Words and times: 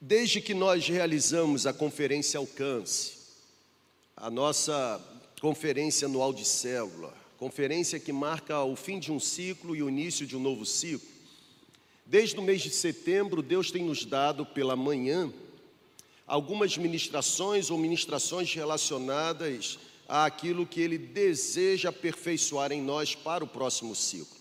Desde 0.00 0.40
que 0.40 0.54
nós 0.54 0.86
realizamos 0.86 1.66
a 1.66 1.72
conferência 1.72 2.38
Alcance, 2.38 3.14
a 4.16 4.30
nossa 4.30 5.04
conferência 5.40 6.06
anual 6.06 6.32
de 6.32 6.44
célula, 6.44 7.12
conferência 7.36 7.98
que 7.98 8.12
marca 8.12 8.62
o 8.62 8.76
fim 8.76 9.00
de 9.00 9.10
um 9.10 9.18
ciclo 9.18 9.74
e 9.74 9.82
o 9.82 9.88
início 9.88 10.24
de 10.24 10.36
um 10.36 10.40
novo 10.40 10.64
ciclo, 10.64 11.08
desde 12.06 12.38
o 12.38 12.42
mês 12.42 12.62
de 12.62 12.70
setembro, 12.70 13.42
Deus 13.42 13.72
tem 13.72 13.82
nos 13.82 14.04
dado 14.04 14.46
pela 14.46 14.76
manhã 14.76 15.32
algumas 16.28 16.78
ministrações 16.78 17.68
ou 17.68 17.76
ministrações 17.76 18.54
relacionadas 18.54 19.80
àquilo 20.06 20.64
que 20.64 20.80
Ele 20.80 20.96
deseja 20.96 21.88
aperfeiçoar 21.88 22.70
em 22.70 22.80
nós 22.80 23.16
para 23.16 23.42
o 23.42 23.48
próximo 23.48 23.96
ciclo. 23.96 24.37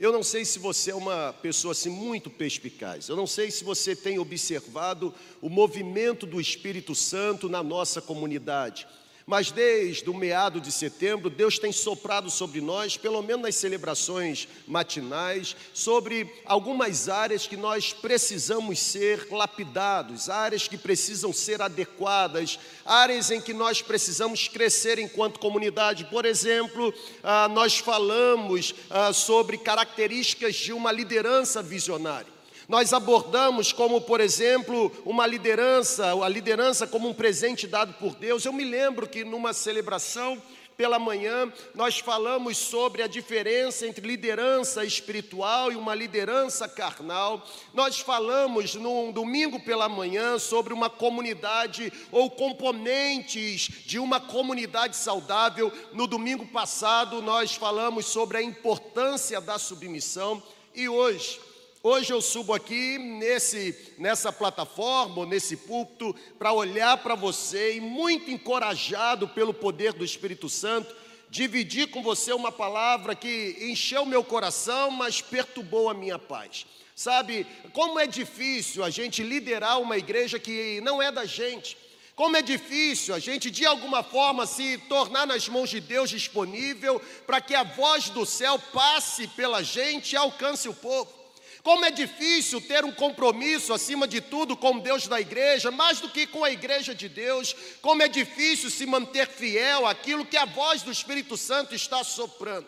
Eu 0.00 0.12
não 0.12 0.22
sei 0.22 0.46
se 0.46 0.58
você 0.58 0.92
é 0.92 0.94
uma 0.94 1.30
pessoa 1.42 1.72
assim 1.72 1.90
muito 1.90 2.30
perspicaz. 2.30 3.10
Eu 3.10 3.16
não 3.16 3.26
sei 3.26 3.50
se 3.50 3.62
você 3.62 3.94
tem 3.94 4.18
observado 4.18 5.14
o 5.42 5.50
movimento 5.50 6.24
do 6.24 6.40
Espírito 6.40 6.94
Santo 6.94 7.50
na 7.50 7.62
nossa 7.62 8.00
comunidade. 8.00 8.88
Mas 9.30 9.52
desde 9.52 10.10
o 10.10 10.12
meado 10.12 10.60
de 10.60 10.72
setembro, 10.72 11.30
Deus 11.30 11.56
tem 11.56 11.70
soprado 11.70 12.28
sobre 12.28 12.60
nós, 12.60 12.96
pelo 12.96 13.22
menos 13.22 13.42
nas 13.42 13.54
celebrações 13.54 14.48
matinais, 14.66 15.54
sobre 15.72 16.28
algumas 16.44 17.08
áreas 17.08 17.46
que 17.46 17.56
nós 17.56 17.92
precisamos 17.92 18.80
ser 18.80 19.28
lapidados, 19.30 20.28
áreas 20.28 20.66
que 20.66 20.76
precisam 20.76 21.32
ser 21.32 21.62
adequadas, 21.62 22.58
áreas 22.84 23.30
em 23.30 23.40
que 23.40 23.52
nós 23.54 23.80
precisamos 23.80 24.48
crescer 24.48 24.98
enquanto 24.98 25.38
comunidade. 25.38 26.06
Por 26.06 26.24
exemplo, 26.24 26.92
ah, 27.22 27.46
nós 27.46 27.78
falamos 27.78 28.74
ah, 28.90 29.12
sobre 29.12 29.56
características 29.58 30.56
de 30.56 30.72
uma 30.72 30.90
liderança 30.90 31.62
visionária. 31.62 32.39
Nós 32.70 32.92
abordamos 32.92 33.72
como, 33.72 34.00
por 34.00 34.20
exemplo, 34.20 34.92
uma 35.04 35.26
liderança, 35.26 36.14
a 36.24 36.28
liderança 36.28 36.86
como 36.86 37.08
um 37.08 37.12
presente 37.12 37.66
dado 37.66 37.94
por 37.94 38.14
Deus. 38.14 38.44
Eu 38.44 38.52
me 38.52 38.62
lembro 38.62 39.08
que 39.08 39.24
numa 39.24 39.52
celebração 39.52 40.40
pela 40.76 40.96
manhã, 40.96 41.52
nós 41.74 41.98
falamos 41.98 42.56
sobre 42.56 43.02
a 43.02 43.08
diferença 43.08 43.88
entre 43.88 44.06
liderança 44.06 44.84
espiritual 44.84 45.72
e 45.72 45.74
uma 45.74 45.96
liderança 45.96 46.68
carnal. 46.68 47.44
Nós 47.74 47.98
falamos 47.98 48.76
num 48.76 49.10
domingo 49.10 49.58
pela 49.58 49.88
manhã 49.88 50.38
sobre 50.38 50.72
uma 50.72 50.88
comunidade 50.88 51.92
ou 52.12 52.30
componentes 52.30 53.68
de 53.84 53.98
uma 53.98 54.20
comunidade 54.20 54.94
saudável. 54.94 55.72
No 55.92 56.06
domingo 56.06 56.46
passado, 56.46 57.20
nós 57.20 57.56
falamos 57.56 58.06
sobre 58.06 58.38
a 58.38 58.42
importância 58.42 59.40
da 59.40 59.58
submissão. 59.58 60.40
E 60.72 60.88
hoje, 60.88 61.49
Hoje 61.82 62.12
eu 62.12 62.20
subo 62.20 62.52
aqui 62.52 62.98
nesse, 62.98 63.94
nessa 63.96 64.30
plataforma, 64.30 65.24
nesse 65.24 65.56
púlpito, 65.56 66.14
para 66.38 66.52
olhar 66.52 66.98
para 66.98 67.14
você 67.14 67.76
e 67.76 67.80
muito 67.80 68.30
encorajado 68.30 69.26
pelo 69.26 69.54
poder 69.54 69.94
do 69.94 70.04
Espírito 70.04 70.46
Santo, 70.46 70.94
dividir 71.30 71.88
com 71.88 72.02
você 72.02 72.34
uma 72.34 72.52
palavra 72.52 73.14
que 73.14 73.56
encheu 73.62 74.04
meu 74.04 74.22
coração, 74.22 74.90
mas 74.90 75.22
perturbou 75.22 75.88
a 75.88 75.94
minha 75.94 76.18
paz. 76.18 76.66
Sabe, 76.94 77.46
como 77.72 77.98
é 77.98 78.06
difícil 78.06 78.84
a 78.84 78.90
gente 78.90 79.22
liderar 79.22 79.80
uma 79.80 79.96
igreja 79.96 80.38
que 80.38 80.82
não 80.82 81.00
é 81.00 81.10
da 81.10 81.24
gente. 81.24 81.78
Como 82.14 82.36
é 82.36 82.42
difícil 82.42 83.14
a 83.14 83.18
gente, 83.18 83.50
de 83.50 83.64
alguma 83.64 84.02
forma, 84.02 84.44
se 84.44 84.76
tornar 84.86 85.26
nas 85.26 85.48
mãos 85.48 85.70
de 85.70 85.80
Deus 85.80 86.10
disponível 86.10 87.00
para 87.26 87.40
que 87.40 87.54
a 87.54 87.62
voz 87.62 88.10
do 88.10 88.26
céu 88.26 88.58
passe 88.70 89.26
pela 89.28 89.62
gente 89.62 90.12
e 90.12 90.16
alcance 90.16 90.68
o 90.68 90.74
povo. 90.74 91.19
Como 91.62 91.84
é 91.84 91.90
difícil 91.90 92.60
ter 92.60 92.84
um 92.84 92.92
compromisso, 92.92 93.72
acima 93.72 94.08
de 94.08 94.20
tudo, 94.20 94.56
com 94.56 94.78
Deus 94.78 95.06
da 95.06 95.20
igreja, 95.20 95.70
mais 95.70 96.00
do 96.00 96.08
que 96.08 96.26
com 96.26 96.42
a 96.42 96.50
igreja 96.50 96.94
de 96.94 97.08
Deus. 97.08 97.54
Como 97.82 98.02
é 98.02 98.08
difícil 98.08 98.70
se 98.70 98.86
manter 98.86 99.28
fiel 99.28 99.86
àquilo 99.86 100.24
que 100.24 100.36
a 100.36 100.46
voz 100.46 100.82
do 100.82 100.90
Espírito 100.90 101.36
Santo 101.36 101.74
está 101.74 102.02
soprando. 102.02 102.66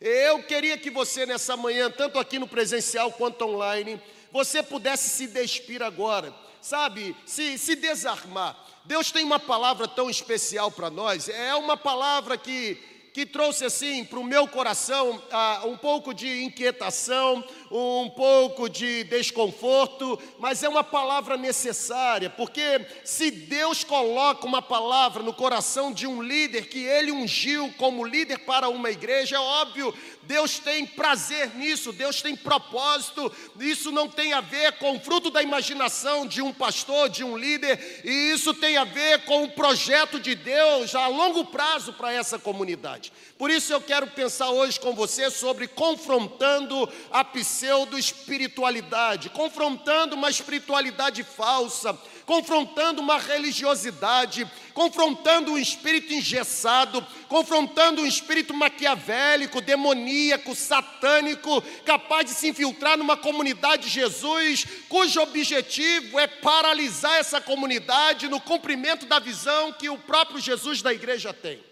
Eu 0.00 0.42
queria 0.42 0.76
que 0.78 0.90
você, 0.90 1.26
nessa 1.26 1.56
manhã, 1.56 1.90
tanto 1.90 2.18
aqui 2.18 2.38
no 2.38 2.48
presencial 2.48 3.12
quanto 3.12 3.44
online, 3.44 4.00
você 4.32 4.62
pudesse 4.62 5.10
se 5.10 5.26
despir 5.28 5.82
agora, 5.82 6.34
sabe, 6.60 7.14
se, 7.24 7.56
se 7.56 7.76
desarmar. 7.76 8.56
Deus 8.84 9.10
tem 9.10 9.24
uma 9.24 9.38
palavra 9.38 9.86
tão 9.86 10.10
especial 10.10 10.70
para 10.70 10.90
nós, 10.90 11.28
é 11.28 11.54
uma 11.54 11.76
palavra 11.76 12.36
que 12.36 12.93
que 13.14 13.24
trouxe 13.24 13.64
assim 13.64 14.04
para 14.04 14.18
o 14.18 14.24
meu 14.24 14.48
coração 14.48 15.22
ah, 15.30 15.62
um 15.66 15.76
pouco 15.76 16.12
de 16.12 16.42
inquietação, 16.42 17.44
um 17.70 18.10
pouco 18.10 18.68
de 18.68 19.04
desconforto, 19.04 20.18
mas 20.36 20.64
é 20.64 20.68
uma 20.68 20.82
palavra 20.82 21.36
necessária, 21.36 22.28
porque 22.28 22.84
se 23.04 23.30
Deus 23.30 23.84
coloca 23.84 24.44
uma 24.44 24.60
palavra 24.60 25.22
no 25.22 25.32
coração 25.32 25.92
de 25.92 26.08
um 26.08 26.20
líder 26.20 26.66
que 26.66 26.82
ele 26.82 27.12
ungiu 27.12 27.72
como 27.78 28.04
líder 28.04 28.38
para 28.38 28.68
uma 28.68 28.90
igreja, 28.90 29.36
é 29.36 29.38
óbvio, 29.38 29.94
Deus 30.26 30.58
tem 30.58 30.86
prazer 30.86 31.54
nisso, 31.54 31.92
Deus 31.92 32.22
tem 32.22 32.34
propósito, 32.34 33.30
isso 33.60 33.92
não 33.92 34.08
tem 34.08 34.32
a 34.32 34.40
ver 34.40 34.72
com 34.78 34.96
o 34.96 35.00
fruto 35.00 35.30
da 35.30 35.42
imaginação 35.42 36.26
de 36.26 36.42
um 36.42 36.52
pastor, 36.52 37.08
de 37.08 37.22
um 37.22 37.36
líder, 37.36 38.02
e 38.04 38.32
isso 38.32 38.52
tem 38.54 38.76
a 38.76 38.84
ver 38.84 39.24
com 39.24 39.44
o 39.44 39.50
projeto 39.50 40.18
de 40.18 40.34
Deus 40.34 40.92
a 40.94 41.06
longo 41.06 41.44
prazo 41.46 41.92
para 41.92 42.12
essa 42.12 42.38
comunidade. 42.38 43.12
Por 43.38 43.50
isso 43.50 43.72
eu 43.72 43.80
quero 43.80 44.06
pensar 44.08 44.50
hoje 44.50 44.80
com 44.80 44.94
você 44.94 45.30
sobre 45.30 45.68
confrontando 45.68 46.88
a 47.10 47.24
pseudo-espiritualidade, 47.24 49.30
confrontando 49.30 50.14
uma 50.14 50.30
espiritualidade 50.30 51.22
falsa, 51.22 51.98
confrontando 52.26 53.00
uma 53.00 53.18
religiosidade, 53.18 54.48
confrontando 54.72 55.52
um 55.52 55.58
espírito 55.58 56.12
engessado, 56.12 57.06
confrontando 57.28 58.02
um 58.02 58.06
espírito 58.06 58.54
maquiavélico, 58.54 59.60
demoníaco, 59.60 60.54
satânico, 60.54 61.62
capaz 61.84 62.26
de 62.26 62.32
se 62.32 62.48
infiltrar 62.48 62.96
numa 62.96 63.16
comunidade 63.16 63.84
de 63.84 63.90
Jesus, 63.90 64.66
cujo 64.88 65.20
objetivo 65.20 66.18
é 66.18 66.26
paralisar 66.26 67.18
essa 67.18 67.40
comunidade 67.40 68.28
no 68.28 68.40
cumprimento 68.40 69.06
da 69.06 69.18
visão 69.18 69.72
que 69.72 69.88
o 69.88 69.98
próprio 69.98 70.40
Jesus 70.40 70.82
da 70.82 70.92
igreja 70.92 71.32
tem. 71.32 71.62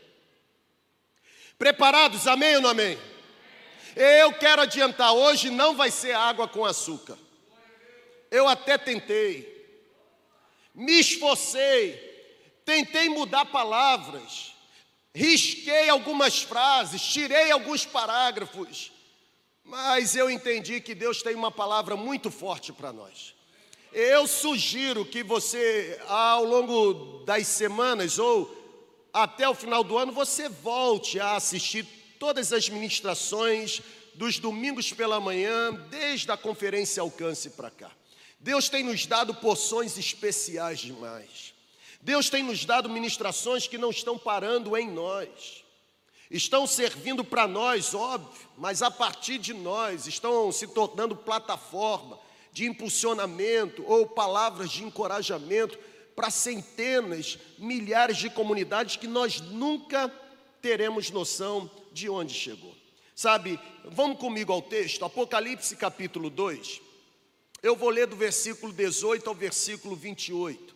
Preparados, 1.58 2.26
amém 2.26 2.56
ou 2.56 2.62
não 2.62 2.70
amém? 2.70 2.98
Eu 3.94 4.32
quero 4.32 4.62
adiantar, 4.62 5.12
hoje 5.12 5.50
não 5.50 5.74
vai 5.74 5.90
ser 5.90 6.12
água 6.12 6.48
com 6.48 6.64
açúcar. 6.64 7.16
Eu 8.30 8.48
até 8.48 8.78
tentei, 8.78 9.61
me 10.74 10.98
esforcei, 11.00 11.94
tentei 12.64 13.08
mudar 13.08 13.46
palavras, 13.46 14.54
risquei 15.14 15.88
algumas 15.88 16.42
frases, 16.42 17.02
tirei 17.02 17.50
alguns 17.50 17.84
parágrafos, 17.84 18.92
mas 19.64 20.16
eu 20.16 20.30
entendi 20.30 20.80
que 20.80 20.94
Deus 20.94 21.22
tem 21.22 21.34
uma 21.34 21.50
palavra 21.50 21.96
muito 21.96 22.30
forte 22.30 22.72
para 22.72 22.92
nós. 22.92 23.34
Eu 23.92 24.26
sugiro 24.26 25.04
que 25.04 25.22
você, 25.22 26.00
ao 26.08 26.44
longo 26.44 27.24
das 27.24 27.46
semanas 27.46 28.18
ou 28.18 28.58
até 29.12 29.46
o 29.46 29.54
final 29.54 29.84
do 29.84 29.98
ano 29.98 30.12
você 30.12 30.48
volte 30.48 31.20
a 31.20 31.36
assistir 31.36 31.86
todas 32.18 32.52
as 32.52 32.68
ministrações 32.70 33.82
dos 34.14 34.38
domingos 34.38 34.92
pela 34.92 35.20
manhã, 35.20 35.72
desde 35.90 36.30
a 36.30 36.36
conferência 36.36 37.02
Alcance 37.02 37.50
para 37.50 37.70
cá. 37.70 37.90
Deus 38.42 38.68
tem 38.68 38.82
nos 38.82 39.06
dado 39.06 39.32
porções 39.32 39.96
especiais 39.96 40.80
demais. 40.80 41.54
Deus 42.00 42.28
tem 42.28 42.42
nos 42.42 42.64
dado 42.64 42.90
ministrações 42.90 43.68
que 43.68 43.78
não 43.78 43.90
estão 43.90 44.18
parando 44.18 44.76
em 44.76 44.90
nós. 44.90 45.62
Estão 46.28 46.66
servindo 46.66 47.22
para 47.22 47.46
nós, 47.46 47.94
óbvio, 47.94 48.48
mas 48.58 48.82
a 48.82 48.90
partir 48.90 49.38
de 49.38 49.54
nós 49.54 50.08
estão 50.08 50.50
se 50.50 50.66
tornando 50.66 51.14
plataforma 51.14 52.18
de 52.52 52.66
impulsionamento 52.66 53.84
ou 53.86 54.06
palavras 54.06 54.72
de 54.72 54.82
encorajamento 54.82 55.78
para 56.16 56.28
centenas, 56.28 57.38
milhares 57.56 58.18
de 58.18 58.28
comunidades 58.28 58.96
que 58.96 59.06
nós 59.06 59.40
nunca 59.40 60.12
teremos 60.60 61.10
noção 61.10 61.70
de 61.92 62.08
onde 62.08 62.34
chegou. 62.34 62.74
Sabe, 63.14 63.60
vamos 63.84 64.18
comigo 64.18 64.52
ao 64.52 64.62
texto, 64.62 65.04
Apocalipse 65.04 65.76
capítulo 65.76 66.28
2. 66.28 66.91
Eu 67.62 67.76
vou 67.76 67.90
ler 67.90 68.08
do 68.08 68.16
versículo 68.16 68.72
18 68.72 69.28
ao 69.28 69.36
versículo 69.36 69.94
28. 69.94 70.74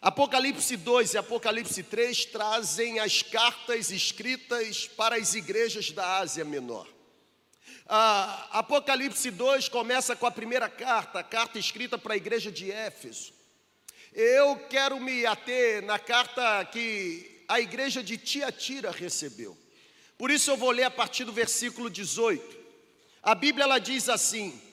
Apocalipse 0.00 0.74
2 0.74 1.12
e 1.12 1.18
Apocalipse 1.18 1.82
3 1.82 2.24
trazem 2.24 2.98
as 2.98 3.22
cartas 3.22 3.90
escritas 3.90 4.88
para 4.88 5.16
as 5.16 5.34
igrejas 5.34 5.90
da 5.90 6.16
Ásia 6.16 6.46
Menor. 6.46 6.88
Ah, 7.86 8.48
Apocalipse 8.52 9.30
2 9.30 9.68
começa 9.68 10.16
com 10.16 10.24
a 10.24 10.30
primeira 10.30 10.66
carta, 10.66 11.18
a 11.18 11.22
carta 11.22 11.58
escrita 11.58 11.98
para 11.98 12.14
a 12.14 12.16
igreja 12.16 12.50
de 12.50 12.72
Éfeso. 12.72 13.34
Eu 14.14 14.56
quero 14.70 14.98
me 14.98 15.26
ater 15.26 15.82
na 15.82 15.98
carta 15.98 16.64
que 16.64 17.44
a 17.46 17.60
igreja 17.60 18.02
de 18.02 18.16
Tiatira 18.16 18.90
recebeu. 18.90 19.54
Por 20.16 20.30
isso 20.30 20.50
eu 20.50 20.56
vou 20.56 20.70
ler 20.70 20.84
a 20.84 20.90
partir 20.90 21.24
do 21.24 21.32
versículo 21.32 21.90
18. 21.90 22.58
A 23.22 23.34
Bíblia 23.34 23.64
ela 23.64 23.78
diz 23.78 24.08
assim: 24.08 24.71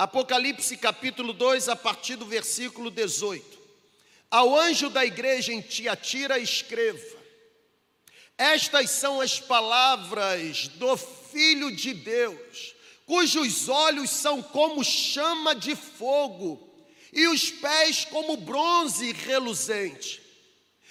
Apocalipse 0.00 0.78
capítulo 0.78 1.34
2, 1.34 1.68
a 1.68 1.76
partir 1.76 2.16
do 2.16 2.24
versículo 2.24 2.90
18. 2.90 3.44
Ao 4.30 4.58
anjo 4.58 4.88
da 4.88 5.04
igreja 5.04 5.52
em 5.52 5.60
Tiatira, 5.60 6.38
escreva: 6.38 7.18
Estas 8.38 8.92
são 8.92 9.20
as 9.20 9.38
palavras 9.38 10.68
do 10.68 10.96
Filho 10.96 11.70
de 11.70 11.92
Deus, 11.92 12.74
cujos 13.04 13.68
olhos 13.68 14.08
são 14.08 14.42
como 14.42 14.82
chama 14.82 15.54
de 15.54 15.76
fogo 15.76 16.66
e 17.12 17.28
os 17.28 17.50
pés 17.50 18.06
como 18.06 18.38
bronze 18.38 19.12
reluzente. 19.12 20.22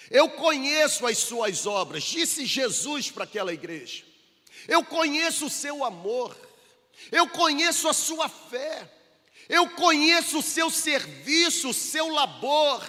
Eu 0.08 0.28
conheço 0.28 1.04
as 1.04 1.18
suas 1.18 1.66
obras, 1.66 2.04
disse 2.04 2.46
Jesus 2.46 3.10
para 3.10 3.24
aquela 3.24 3.52
igreja. 3.52 4.04
Eu 4.68 4.84
conheço 4.84 5.46
o 5.46 5.50
seu 5.50 5.84
amor, 5.84 6.36
eu 7.10 7.28
conheço 7.28 7.88
a 7.88 7.92
sua 7.92 8.28
fé, 8.28 8.88
eu 9.50 9.68
conheço 9.70 10.38
o 10.38 10.42
seu 10.42 10.70
serviço, 10.70 11.70
o 11.70 11.74
seu 11.74 12.08
labor, 12.08 12.80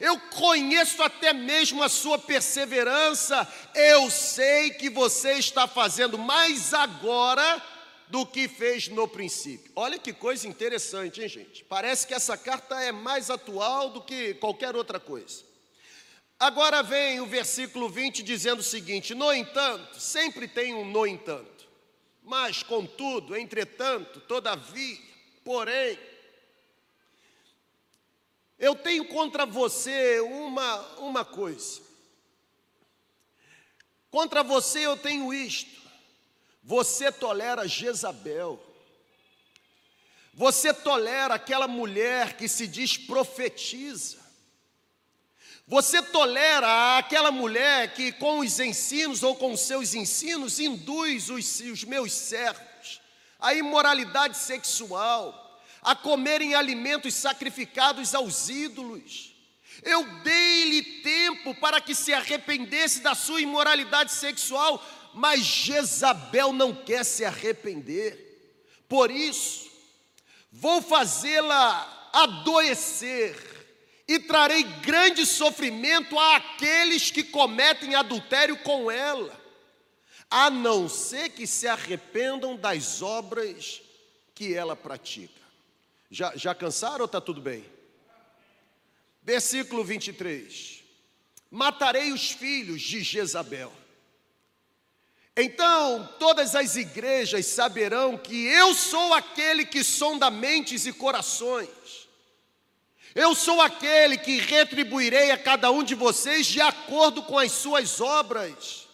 eu 0.00 0.18
conheço 0.18 1.02
até 1.02 1.34
mesmo 1.34 1.82
a 1.82 1.90
sua 1.90 2.18
perseverança. 2.18 3.46
Eu 3.74 4.10
sei 4.10 4.70
que 4.70 4.88
você 4.88 5.34
está 5.34 5.68
fazendo 5.68 6.18
mais 6.18 6.72
agora 6.72 7.62
do 8.08 8.24
que 8.24 8.48
fez 8.48 8.88
no 8.88 9.06
princípio. 9.06 9.70
Olha 9.76 9.98
que 9.98 10.12
coisa 10.12 10.48
interessante, 10.48 11.20
hein, 11.20 11.28
gente? 11.28 11.64
Parece 11.64 12.06
que 12.06 12.14
essa 12.14 12.36
carta 12.36 12.80
é 12.80 12.92
mais 12.92 13.30
atual 13.30 13.90
do 13.90 14.00
que 14.00 14.34
qualquer 14.34 14.74
outra 14.74 14.98
coisa. 14.98 15.44
Agora 16.38 16.82
vem 16.82 17.20
o 17.20 17.26
versículo 17.26 17.88
20 17.90 18.22
dizendo 18.22 18.60
o 18.60 18.62
seguinte: 18.62 19.14
No 19.14 19.32
entanto, 19.32 20.00
sempre 20.00 20.48
tem 20.48 20.74
um 20.74 20.84
no 20.84 21.06
entanto. 21.06 21.66
Mas, 22.22 22.62
contudo, 22.62 23.36
entretanto, 23.36 24.20
todavia, 24.20 24.98
porém, 25.46 25.96
eu 28.58 28.74
tenho 28.74 29.06
contra 29.06 29.46
você 29.46 30.18
uma, 30.18 30.80
uma 30.98 31.24
coisa. 31.24 31.80
Contra 34.10 34.42
você 34.42 34.80
eu 34.80 34.96
tenho 34.96 35.32
isto. 35.32 35.80
Você 36.64 37.12
tolera 37.12 37.68
Jezabel. 37.68 38.60
Você 40.34 40.74
tolera 40.74 41.34
aquela 41.34 41.68
mulher 41.68 42.36
que 42.36 42.48
se 42.48 42.66
diz 42.66 42.96
profetiza. 42.96 44.18
Você 45.64 46.02
tolera 46.02 46.98
aquela 46.98 47.30
mulher 47.30 47.94
que, 47.94 48.10
com 48.10 48.40
os 48.40 48.58
ensinos 48.58 49.22
ou 49.22 49.36
com 49.36 49.56
seus 49.56 49.94
ensinos, 49.94 50.58
induz 50.58 51.30
os, 51.30 51.60
os 51.60 51.84
meus 51.84 52.12
servos 52.12 52.75
à 53.38 53.54
imoralidade 53.54 54.36
sexual, 54.36 55.60
a 55.82 55.94
comerem 55.94 56.54
alimentos 56.54 57.14
sacrificados 57.14 58.14
aos 58.14 58.48
ídolos. 58.48 59.34
Eu 59.82 60.04
dei-lhe 60.22 60.82
tempo 61.02 61.54
para 61.56 61.80
que 61.80 61.94
se 61.94 62.12
arrependesse 62.12 63.00
da 63.00 63.14
sua 63.14 63.40
imoralidade 63.40 64.12
sexual, 64.12 64.84
mas 65.14 65.40
Jezabel 65.40 66.52
não 66.52 66.74
quer 66.74 67.04
se 67.04 67.24
arrepender. 67.24 68.24
Por 68.88 69.10
isso, 69.10 69.70
vou 70.50 70.80
fazê-la 70.80 72.10
adoecer 72.12 73.56
e 74.08 74.18
trarei 74.20 74.62
grande 74.62 75.26
sofrimento 75.26 76.18
àqueles 76.18 77.10
que 77.10 77.24
cometem 77.24 77.94
adultério 77.94 78.56
com 78.58 78.90
ela, 78.90 79.35
a 80.30 80.50
não 80.50 80.88
ser 80.88 81.30
que 81.30 81.46
se 81.46 81.66
arrependam 81.66 82.56
das 82.56 83.00
obras 83.02 83.82
que 84.34 84.54
ela 84.54 84.76
pratica. 84.76 85.40
Já, 86.10 86.36
já 86.36 86.54
cansaram 86.54 87.00
ou 87.00 87.06
está 87.06 87.20
tudo 87.20 87.40
bem? 87.40 87.64
Versículo 89.22 89.84
23: 89.84 90.84
Matarei 91.50 92.12
os 92.12 92.30
filhos 92.30 92.82
de 92.82 93.02
Jezabel. 93.02 93.72
Então 95.36 96.08
todas 96.18 96.54
as 96.54 96.76
igrejas 96.76 97.46
saberão 97.46 98.16
que 98.16 98.46
eu 98.46 98.74
sou 98.74 99.12
aquele 99.12 99.66
que 99.66 99.84
sonda 99.84 100.30
mentes 100.30 100.86
e 100.86 100.92
corações. 100.92 101.68
Eu 103.14 103.34
sou 103.34 103.60
aquele 103.60 104.18
que 104.18 104.38
retribuirei 104.38 105.30
a 105.30 105.38
cada 105.38 105.70
um 105.70 105.82
de 105.82 105.94
vocês 105.94 106.46
de 106.46 106.60
acordo 106.60 107.22
com 107.22 107.38
as 107.38 107.52
suas 107.52 108.00
obras. 108.00 108.85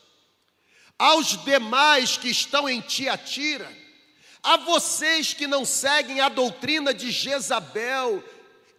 Aos 0.98 1.42
demais 1.44 2.16
que 2.16 2.28
estão 2.28 2.68
em 2.68 2.80
Tiatira, 2.80 3.70
a 4.42 4.56
vocês 4.56 5.32
que 5.32 5.46
não 5.46 5.64
seguem 5.64 6.20
a 6.20 6.28
doutrina 6.28 6.92
de 6.92 7.10
Jezabel 7.10 8.22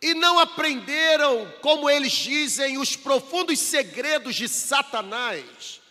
e 0.02 0.14
não 0.14 0.38
aprenderam, 0.38 1.50
como 1.62 1.90
eles 1.90 2.12
dizem, 2.12 2.78
os 2.78 2.96
profundos 2.96 3.60
segredos 3.60 4.36
de 4.36 4.50
Satanás, 4.50 5.82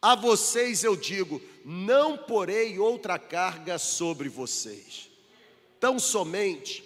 a 0.00 0.14
vocês 0.14 0.82
eu 0.82 0.96
digo: 0.96 1.42
não 1.64 2.16
porei 2.16 2.78
outra 2.78 3.18
carga 3.18 3.78
sobre 3.78 4.28
vocês. 4.28 5.10
Tão 5.78 5.98
somente 5.98 6.82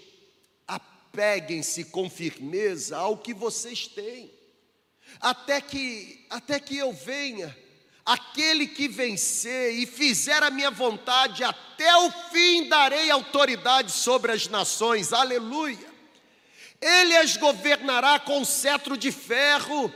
apeguem-se 0.66 1.84
com 1.84 2.10
firmeza 2.10 2.96
ao 2.96 3.16
que 3.16 3.32
vocês 3.32 3.86
têm, 3.86 4.32
até 5.20 5.60
que 5.60 6.26
até 6.28 6.58
que 6.58 6.76
eu 6.76 6.92
venha 6.92 7.56
Aquele 8.04 8.66
que 8.66 8.88
vencer 8.88 9.74
e 9.74 9.86
fizer 9.86 10.42
a 10.42 10.50
minha 10.50 10.70
vontade, 10.70 11.44
até 11.44 11.96
o 11.98 12.10
fim 12.30 12.68
darei 12.68 13.10
autoridade 13.10 13.92
sobre 13.92 14.32
as 14.32 14.48
nações, 14.48 15.12
aleluia. 15.12 15.92
Ele 16.80 17.16
as 17.16 17.36
governará 17.36 18.18
com 18.18 18.44
cetro 18.44 18.96
de 18.96 19.12
ferro, 19.12 19.92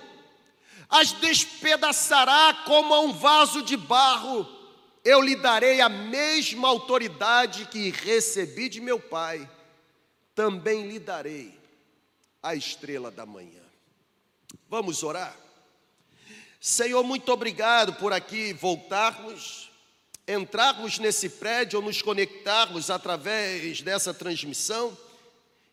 as 0.89 1.11
despedaçará 1.13 2.63
como 2.65 2.95
a 2.95 3.01
um 3.01 3.13
vaso 3.13 3.61
de 3.63 3.77
barro. 3.77 4.47
Eu 5.05 5.21
lhe 5.21 5.35
darei 5.35 5.81
a 5.81 5.89
mesma 5.89 6.69
autoridade 6.69 7.67
que 7.67 7.91
recebi 7.91 8.69
de 8.69 8.81
meu 8.81 9.01
Pai, 9.01 9.49
também 10.33 10.87
lhe 10.89 11.01
darei 11.01 11.59
a 12.41 12.55
estrela 12.55 13.11
da 13.11 13.27
manhã. 13.27 13.63
Vamos 14.69 15.03
orar? 15.03 15.46
Senhor, 16.61 17.03
muito 17.05 17.31
obrigado 17.31 17.95
por 17.95 18.13
aqui 18.13 18.53
voltarmos, 18.53 19.71
entrarmos 20.27 20.99
nesse 20.99 21.29
prédio 21.29 21.79
ou 21.79 21.85
nos 21.85 22.01
conectarmos 22.01 22.91
através 22.91 23.83
dessa 23.83 24.13
transmissão 24.15 24.97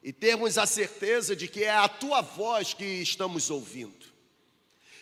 e 0.03 0.11
termos 0.11 0.57
a 0.57 0.65
certeza 0.65 1.35
de 1.35 1.47
que 1.47 1.63
é 1.63 1.71
a 1.71 1.87
tua 1.87 2.21
voz 2.21 2.73
que 2.73 2.83
estamos 2.83 3.49
ouvindo. 3.49 4.13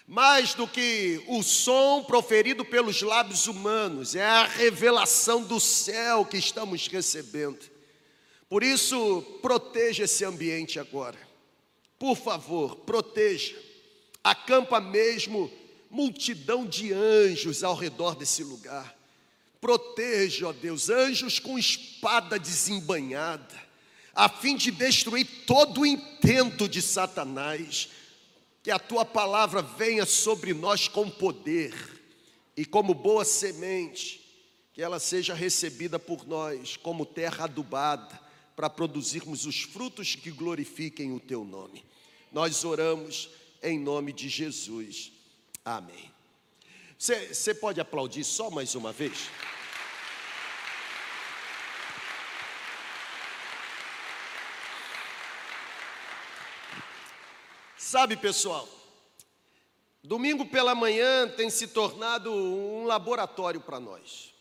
Mais 0.08 0.54
do 0.54 0.68
que 0.68 1.24
o 1.28 1.42
som 1.42 2.04
proferido 2.04 2.64
pelos 2.64 3.02
lábios 3.02 3.48
humanos, 3.48 4.14
é 4.16 4.24
a 4.24 4.46
revelação 4.46 5.44
do 5.44 5.60
céu 5.60 6.26
que 6.26 6.38
estamos 6.38 6.88
recebendo. 6.88 7.60
Por 8.48 8.64
isso, 8.64 9.22
proteja 9.42 10.04
esse 10.04 10.26
ambiente 10.26 10.80
agora. 10.80 11.18
Por 11.98 12.16
favor, 12.18 12.76
proteja. 12.78 13.56
Acampa 14.24 14.80
mesmo 14.82 15.50
multidão 15.92 16.66
de 16.66 16.94
anjos 16.94 17.64
ao 17.64 17.76
redor 17.76 18.16
desse 18.16 18.44
lugar. 18.44 18.98
Proteja, 19.60 20.48
ó 20.48 20.54
Deus, 20.54 20.90
anjos 20.90 21.38
com 21.38 21.60
espada 21.60 22.40
desembanhada, 22.40 23.70
a 24.16 24.28
fim 24.28 24.56
de 24.56 24.72
destruir 24.72 25.28
todo 25.46 25.82
o 25.82 25.86
intento 25.86 26.68
de 26.68 26.82
Satanás. 26.82 27.90
Que 28.64 28.70
a 28.70 28.78
tua 28.78 29.04
palavra 29.04 29.64
venha 29.64 30.06
sobre 30.06 30.54
nós 30.54 30.88
com 30.88 31.10
poder 31.10 31.74
e 32.56 32.64
como 32.64 32.94
boa 32.94 33.26
semente, 33.26 34.22
que 34.72 34.84
ela 34.84 35.00
seja 35.00 35.34
recebida 35.34 35.98
por 35.98 36.28
nós 36.28 36.78
como 36.78 37.04
terra 37.04 37.46
adubada, 37.46 38.20
para 38.56 38.70
produzirmos 38.70 39.48
os 39.48 39.62
frutos 39.62 40.14
que 40.14 40.30
glorifiquem 40.30 41.12
o 41.12 41.20
teu 41.20 41.44
nome. 41.44 41.84
Nós 42.32 42.64
oramos 42.64 43.30
em 43.64 43.80
nome 43.80 44.14
de 44.14 44.30
Jesus. 44.30 45.12
Amém. 45.64 46.12
Você 46.98 47.54
pode 47.54 47.80
aplaudir 47.80 48.24
só 48.24 48.50
mais 48.50 48.74
uma 48.74 48.92
vez? 48.92 49.30
Sabe, 57.78 58.16
pessoal, 58.16 58.68
domingo 60.04 60.46
pela 60.46 60.74
manhã 60.74 61.28
tem 61.28 61.50
se 61.50 61.68
tornado 61.68 62.32
um 62.32 62.86
laboratório 62.86 63.60
para 63.60 63.80
nós. 63.80 64.34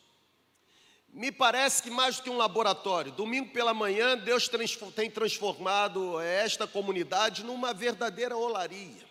Me 1.08 1.32
parece 1.32 1.82
que 1.82 1.90
mais 1.90 2.16
do 2.16 2.22
que 2.22 2.30
um 2.30 2.36
laboratório, 2.36 3.10
domingo 3.10 3.52
pela 3.52 3.74
manhã, 3.74 4.16
Deus 4.16 4.48
tem 4.94 5.10
transformado 5.10 6.20
esta 6.20 6.66
comunidade 6.66 7.42
numa 7.42 7.74
verdadeira 7.74 8.36
olaria. 8.36 9.09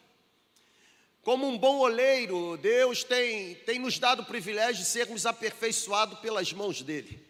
Como 1.23 1.47
um 1.47 1.57
bom 1.57 1.79
oleiro, 1.79 2.57
Deus 2.57 3.03
tem, 3.03 3.55
tem 3.55 3.77
nos 3.77 3.99
dado 3.99 4.21
o 4.21 4.25
privilégio 4.25 4.83
de 4.83 4.89
sermos 4.89 5.25
aperfeiçoados 5.25 6.19
pelas 6.19 6.53
mãos 6.53 6.81
dEle. 6.81 7.21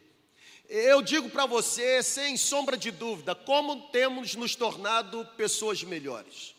Eu 0.69 1.01
digo 1.01 1.27
para 1.29 1.47
você, 1.47 2.03
sem 2.03 2.37
sombra 2.37 2.77
de 2.77 2.91
dúvida, 2.91 3.33
como 3.33 3.89
temos 3.89 4.35
nos 4.35 4.55
tornado 4.55 5.25
pessoas 5.35 5.83
melhores. 5.83 6.53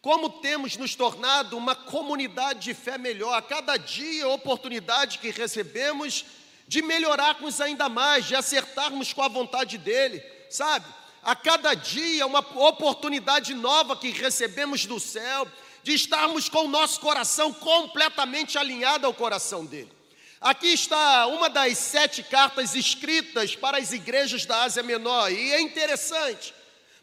Como 0.00 0.30
temos 0.30 0.78
nos 0.78 0.94
tornado 0.94 1.58
uma 1.58 1.74
comunidade 1.74 2.60
de 2.60 2.74
fé 2.74 2.96
melhor. 2.96 3.34
A 3.34 3.42
cada 3.42 3.76
dia, 3.76 4.26
oportunidade 4.26 5.18
que 5.18 5.30
recebemos 5.30 6.24
de 6.66 6.80
melhorarmos 6.80 7.60
ainda 7.60 7.88
mais, 7.90 8.24
de 8.24 8.34
acertarmos 8.34 9.12
com 9.12 9.22
a 9.22 9.28
vontade 9.28 9.76
dEle, 9.76 10.22
sabe? 10.48 10.86
A 11.22 11.36
cada 11.36 11.74
dia, 11.74 12.26
uma 12.26 12.38
oportunidade 12.38 13.52
nova 13.52 13.96
que 13.96 14.10
recebemos 14.10 14.86
do 14.86 14.98
céu, 14.98 15.46
de 15.86 15.94
estarmos 15.94 16.48
com 16.48 16.64
o 16.64 16.68
nosso 16.68 16.98
coração 16.98 17.52
completamente 17.52 18.58
alinhado 18.58 19.06
ao 19.06 19.14
coração 19.14 19.64
dEle. 19.64 19.92
Aqui 20.40 20.72
está 20.72 21.28
uma 21.28 21.48
das 21.48 21.78
sete 21.78 22.24
cartas 22.24 22.74
escritas 22.74 23.54
para 23.54 23.78
as 23.78 23.92
igrejas 23.92 24.44
da 24.44 24.64
Ásia 24.64 24.82
Menor, 24.82 25.30
e 25.30 25.52
é 25.52 25.60
interessante, 25.60 26.52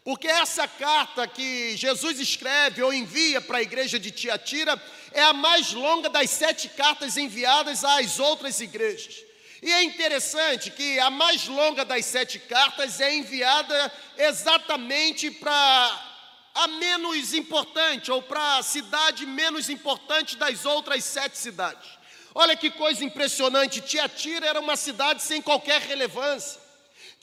porque 0.04 0.28
essa 0.28 0.68
carta 0.68 1.26
que 1.26 1.74
Jesus 1.78 2.20
escreve 2.20 2.82
ou 2.82 2.92
envia 2.92 3.40
para 3.40 3.56
a 3.56 3.62
igreja 3.62 3.98
de 3.98 4.10
Tiatira 4.10 4.78
é 5.12 5.22
a 5.22 5.32
mais 5.32 5.72
longa 5.72 6.10
das 6.10 6.28
sete 6.28 6.68
cartas 6.68 7.16
enviadas 7.16 7.84
às 7.84 8.18
outras 8.18 8.60
igrejas. 8.60 9.24
E 9.62 9.72
é 9.72 9.82
interessante 9.82 10.70
que 10.70 10.98
a 10.98 11.08
mais 11.08 11.46
longa 11.46 11.86
das 11.86 12.04
sete 12.04 12.38
cartas 12.38 13.00
é 13.00 13.14
enviada 13.14 13.90
exatamente 14.18 15.30
para 15.30 16.13
a 16.54 16.68
menos 16.68 17.34
importante, 17.34 18.10
ou 18.10 18.22
para 18.22 18.58
a 18.58 18.62
cidade 18.62 19.26
menos 19.26 19.68
importante 19.68 20.36
das 20.36 20.64
outras 20.64 21.02
sete 21.04 21.36
cidades. 21.36 21.88
Olha 22.34 22.56
que 22.56 22.70
coisa 22.70 23.04
impressionante: 23.04 23.80
Tiatira 23.80 24.46
era 24.46 24.60
uma 24.60 24.76
cidade 24.76 25.22
sem 25.22 25.42
qualquer 25.42 25.80
relevância. 25.82 26.63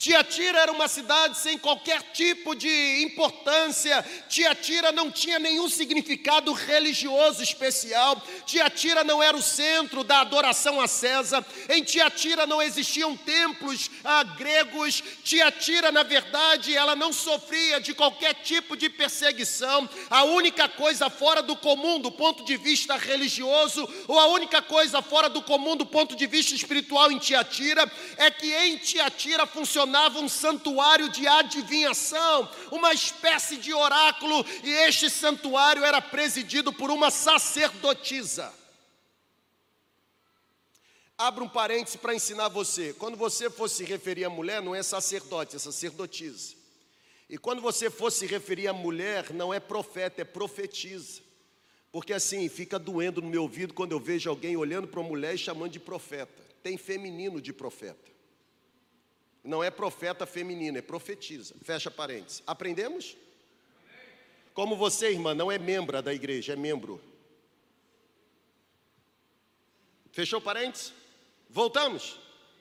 Tiatira 0.02 0.58
era 0.58 0.72
uma 0.72 0.88
cidade 0.88 1.38
sem 1.38 1.56
qualquer 1.56 2.02
tipo 2.12 2.56
de 2.56 3.04
importância. 3.04 4.04
Tiatira 4.28 4.90
não 4.90 5.12
tinha 5.12 5.38
nenhum 5.38 5.68
significado 5.68 6.52
religioso 6.52 7.40
especial. 7.40 8.20
Tiatira 8.44 9.04
não 9.04 9.22
era 9.22 9.36
o 9.36 9.40
centro 9.40 10.02
da 10.02 10.20
adoração 10.22 10.80
a 10.80 10.88
César. 10.88 11.46
Em 11.68 11.84
Tiatira 11.84 12.48
não 12.48 12.60
existiam 12.60 13.16
templos 13.16 13.88
ah, 14.02 14.24
gregos. 14.24 15.04
Tiatira, 15.22 15.92
na 15.92 16.02
verdade, 16.02 16.76
ela 16.76 16.96
não 16.96 17.12
sofria 17.12 17.80
de 17.80 17.94
qualquer 17.94 18.34
tipo 18.34 18.76
de 18.76 18.90
perseguição. 18.90 19.88
A 20.10 20.24
única 20.24 20.68
coisa 20.68 21.08
fora 21.10 21.40
do 21.40 21.54
comum 21.54 22.00
do 22.00 22.10
ponto 22.10 22.44
de 22.44 22.56
vista 22.56 22.96
religioso, 22.96 23.88
ou 24.08 24.18
a 24.18 24.26
única 24.26 24.60
coisa 24.60 25.00
fora 25.00 25.28
do 25.28 25.42
comum 25.42 25.76
do 25.76 25.86
ponto 25.86 26.16
de 26.16 26.26
vista 26.26 26.56
espiritual 26.56 27.12
em 27.12 27.20
Tiatira, 27.20 27.88
é 28.16 28.32
que 28.32 28.52
em 28.52 28.78
Tiatira 28.78 29.46
funcionava 29.46 29.91
funcionava 29.92 30.20
um 30.20 30.28
santuário 30.28 31.10
de 31.10 31.26
adivinhação, 31.26 32.48
uma 32.70 32.94
espécie 32.94 33.58
de 33.58 33.74
oráculo, 33.74 34.44
e 34.64 34.70
este 34.70 35.10
santuário 35.10 35.84
era 35.84 36.00
presidido 36.00 36.72
por 36.72 36.90
uma 36.90 37.10
sacerdotisa. 37.10 38.50
Abra 41.18 41.44
um 41.44 41.48
parêntese 41.48 41.98
para 41.98 42.14
ensinar 42.14 42.48
você. 42.48 42.94
Quando 42.94 43.18
você 43.18 43.50
for 43.50 43.68
se 43.68 43.84
referir 43.84 44.24
a 44.24 44.30
mulher, 44.30 44.62
não 44.62 44.74
é 44.74 44.82
sacerdote, 44.82 45.56
é 45.56 45.58
sacerdotisa. 45.58 46.54
E 47.28 47.36
quando 47.36 47.60
você 47.60 47.90
for 47.90 48.10
se 48.10 48.26
referir 48.26 48.68
a 48.68 48.72
mulher, 48.72 49.30
não 49.32 49.52
é 49.52 49.60
profeta, 49.60 50.22
é 50.22 50.24
profetisa. 50.24 51.20
Porque 51.92 52.14
assim, 52.14 52.48
fica 52.48 52.78
doendo 52.78 53.20
no 53.20 53.28
meu 53.28 53.42
ouvido 53.42 53.74
quando 53.74 53.92
eu 53.92 54.00
vejo 54.00 54.30
alguém 54.30 54.56
olhando 54.56 54.88
para 54.88 55.00
uma 55.00 55.10
mulher 55.10 55.34
e 55.34 55.38
chamando 55.38 55.72
de 55.72 55.80
profeta. 55.80 56.42
Tem 56.62 56.78
feminino 56.78 57.42
de 57.42 57.52
profeta. 57.52 58.11
Não 59.42 59.62
é 59.62 59.70
profeta 59.70 60.24
feminina, 60.24 60.78
é 60.78 60.82
profetiza. 60.82 61.54
Fecha 61.62 61.90
parênteses. 61.90 62.42
Aprendemos? 62.46 63.16
Como 64.54 64.76
você, 64.76 65.10
irmã, 65.10 65.34
não 65.34 65.50
é 65.50 65.58
membro 65.58 66.00
da 66.00 66.14
igreja, 66.14 66.52
é 66.52 66.56
membro. 66.56 67.02
Fechou 70.12 70.40
parênteses? 70.40 70.92
Voltamos? 71.48 72.20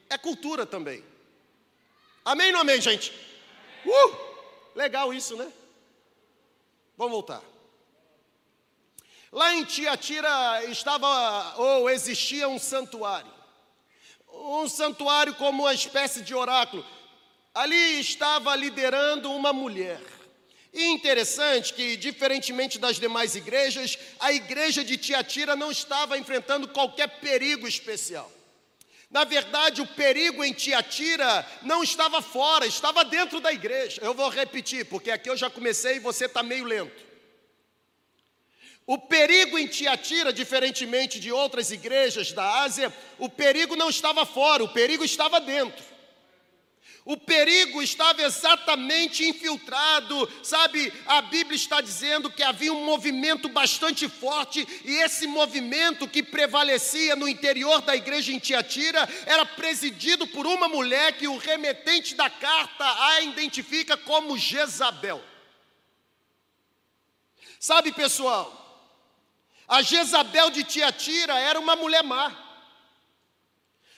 É 0.10 0.18
cultura 0.18 0.66
também. 0.66 1.04
Amém 2.26 2.54
ou 2.54 2.62
amém, 2.62 2.82
gente? 2.82 3.14
Uh! 3.86 4.32
Legal 4.74 5.14
isso, 5.14 5.36
né? 5.36 5.52
Vamos 6.98 7.12
voltar. 7.12 7.44
Lá 9.32 9.54
em 9.54 9.64
Tiatira 9.64 10.66
estava 10.66 11.56
ou 11.58 11.90
existia 11.90 12.48
um 12.48 12.60
santuário 12.60 13.41
um 14.42 14.68
santuário 14.68 15.36
como 15.36 15.64
uma 15.64 15.74
espécie 15.74 16.22
de 16.22 16.34
oráculo. 16.34 16.86
Ali 17.54 18.00
estava 18.00 18.56
liderando 18.56 19.32
uma 19.32 19.54
mulher. 19.54 20.02
E 20.74 20.86
interessante 20.86 21.74
que, 21.74 21.98
diferentemente 21.98 22.80
das 22.80 22.98
demais 22.98 23.36
igrejas, 23.36 23.98
a 24.20 24.32
igreja 24.32 24.84
de 24.84 24.98
Tiatira 24.98 25.56
não 25.56 25.70
estava 25.70 26.18
enfrentando 26.18 26.68
qualquer 26.70 27.20
perigo 27.20 27.68
especial. 27.68 28.32
Na 29.10 29.26
verdade, 29.26 29.82
o 29.82 29.88
perigo 29.88 30.42
em 30.42 30.54
Tiatira 30.54 31.46
não 31.62 31.84
estava 31.84 32.22
fora, 32.22 32.66
estava 32.66 33.04
dentro 33.04 33.42
da 33.42 33.52
igreja. 33.52 34.02
Eu 34.02 34.14
vou 34.14 34.30
repetir, 34.30 34.86
porque 34.86 35.12
aqui 35.12 35.30
eu 35.30 35.36
já 35.36 35.50
comecei 35.50 35.98
e 35.98 36.00
você 36.00 36.26
está 36.26 36.42
meio 36.42 36.64
lento. 36.64 37.11
O 38.86 38.98
perigo 38.98 39.58
em 39.58 39.68
Tiatira, 39.68 40.34
diferentemente 40.34 41.20
de 41.20 41.32
outras 41.32 41.72
igrejas 41.72 42.32
da 42.32 42.62
Ásia, 42.62 42.94
o 43.18 43.30
perigo 43.30 43.76
não 43.76 43.90
estava 43.90 44.26
fora, 44.26 44.64
o 44.64 44.70
perigo 44.70 45.04
estava 45.04 45.40
dentro. 45.40 45.92
O 47.04 47.18
perigo 47.18 47.82
estava 47.82 48.22
exatamente 48.22 49.28
infiltrado, 49.28 50.30
sabe? 50.44 50.94
A 51.08 51.22
Bíblia 51.22 51.56
está 51.56 51.82
dizendo 51.82 52.30
que 52.30 52.44
havia 52.44 52.72
um 52.72 52.86
movimento 52.86 53.50
bastante 53.50 54.08
forte, 54.08 54.68
e 54.86 54.98
esse 54.98 55.26
movimento 55.26 56.08
que 56.08 56.22
prevalecia 56.22 57.16
no 57.16 57.28
interior 57.28 57.82
da 57.82 57.96
igreja 57.96 58.32
em 58.32 58.38
Tiatira 58.38 59.10
era 59.26 59.46
presidido 59.46 60.28
por 60.28 60.46
uma 60.46 60.68
mulher 60.68 61.18
que 61.18 61.28
o 61.28 61.38
remetente 61.38 62.14
da 62.14 62.30
carta 62.30 62.86
a 62.86 63.22
identifica 63.22 63.98
como 63.98 64.38
Jezabel. 64.38 65.24
Sabe, 67.60 67.92
pessoal, 67.92 68.61
a 69.72 69.82
Jezabel 69.82 70.50
de 70.50 70.66
Tiatira 70.66 71.40
era 71.40 71.58
uma 71.58 71.78
mulher 71.78 72.04
má. 72.04 72.30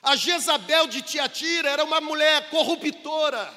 A 0.03 0.15
Jezabel 0.15 0.85
de 0.85 1.01
Tiatira 1.01 1.67
era 1.67 1.83
uma 1.83 1.99
mulher 1.99 2.47
corruptora. 2.51 3.51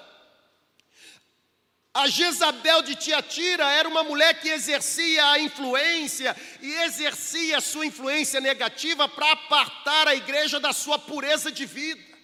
A 1.93 2.09
Jezabel 2.09 2.81
de 2.81 2.95
Tiatira 2.95 3.71
era 3.71 3.87
uma 3.87 4.03
mulher 4.03 4.41
que 4.41 4.49
exercia 4.49 5.27
a 5.27 5.39
influência 5.41 6.35
e 6.63 6.73
exercia 6.85 7.59
a 7.59 7.61
sua 7.61 7.85
influência 7.85 8.41
negativa 8.41 9.07
para 9.07 9.33
apartar 9.33 10.09
a 10.09 10.15
igreja 10.15 10.59
da 10.59 10.73
sua 10.73 10.99
pureza 10.99 11.53
de 11.53 11.67
vida. 11.67 12.17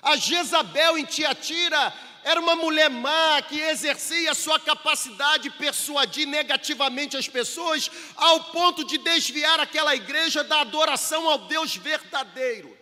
A 0.00 0.16
Jezabel 0.16 0.96
em 0.96 1.04
Tiatira 1.04 1.92
era 2.24 2.40
uma 2.40 2.54
mulher 2.54 2.88
má 2.88 3.42
que 3.42 3.60
exercia 3.60 4.32
sua 4.34 4.58
capacidade 4.60 5.44
de 5.44 5.50
persuadir 5.50 6.26
negativamente 6.26 7.16
as 7.16 7.28
pessoas, 7.28 7.90
ao 8.16 8.44
ponto 8.44 8.84
de 8.84 8.98
desviar 8.98 9.58
aquela 9.58 9.94
igreja 9.94 10.44
da 10.44 10.60
adoração 10.60 11.28
ao 11.28 11.38
Deus 11.38 11.74
verdadeiro. 11.74 12.78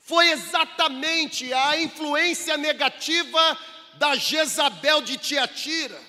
Foi 0.00 0.30
exatamente 0.30 1.52
a 1.52 1.80
influência 1.80 2.56
negativa 2.56 3.58
da 3.94 4.14
Jezabel 4.14 5.00
de 5.00 5.16
Tiatira, 5.16 6.00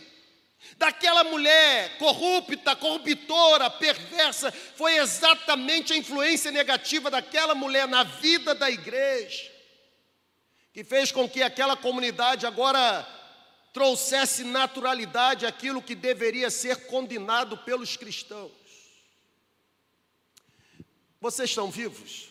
daquela 0.77 1.23
mulher 1.23 1.97
corrupta, 1.97 2.75
corruptora, 2.75 3.69
perversa, 3.69 4.51
foi 4.75 4.97
exatamente 4.97 5.93
a 5.93 5.97
influência 5.97 6.51
negativa 6.51 7.09
daquela 7.09 7.55
mulher 7.55 7.87
na 7.87 8.03
vida 8.03 8.53
da 8.53 8.69
igreja 8.69 9.58
que 10.73 10.83
fez 10.83 11.11
com 11.11 11.27
que 11.27 11.41
aquela 11.41 11.75
comunidade 11.75 12.45
agora 12.45 13.07
trouxesse 13.73 14.43
naturalidade 14.43 15.45
aquilo 15.45 15.81
que 15.81 15.95
deveria 15.95 16.49
ser 16.49 16.87
condenado 16.87 17.57
pelos 17.57 17.95
cristãos. 17.95 18.51
Vocês 21.21 21.49
estão 21.49 21.69
vivos? 21.69 22.29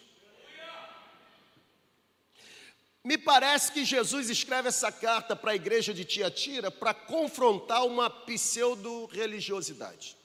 Me 3.04 3.16
parece 3.16 3.70
que 3.72 3.84
Jesus 3.84 4.28
escreve 4.28 4.68
essa 4.68 4.92
carta 4.92 5.36
para 5.36 5.52
a 5.52 5.56
igreja 5.56 5.94
de 5.94 6.04
Tiatira 6.04 6.70
para 6.70 6.92
confrontar 6.92 7.86
uma 7.86 8.10
pseudo-religiosidade. 8.10 10.18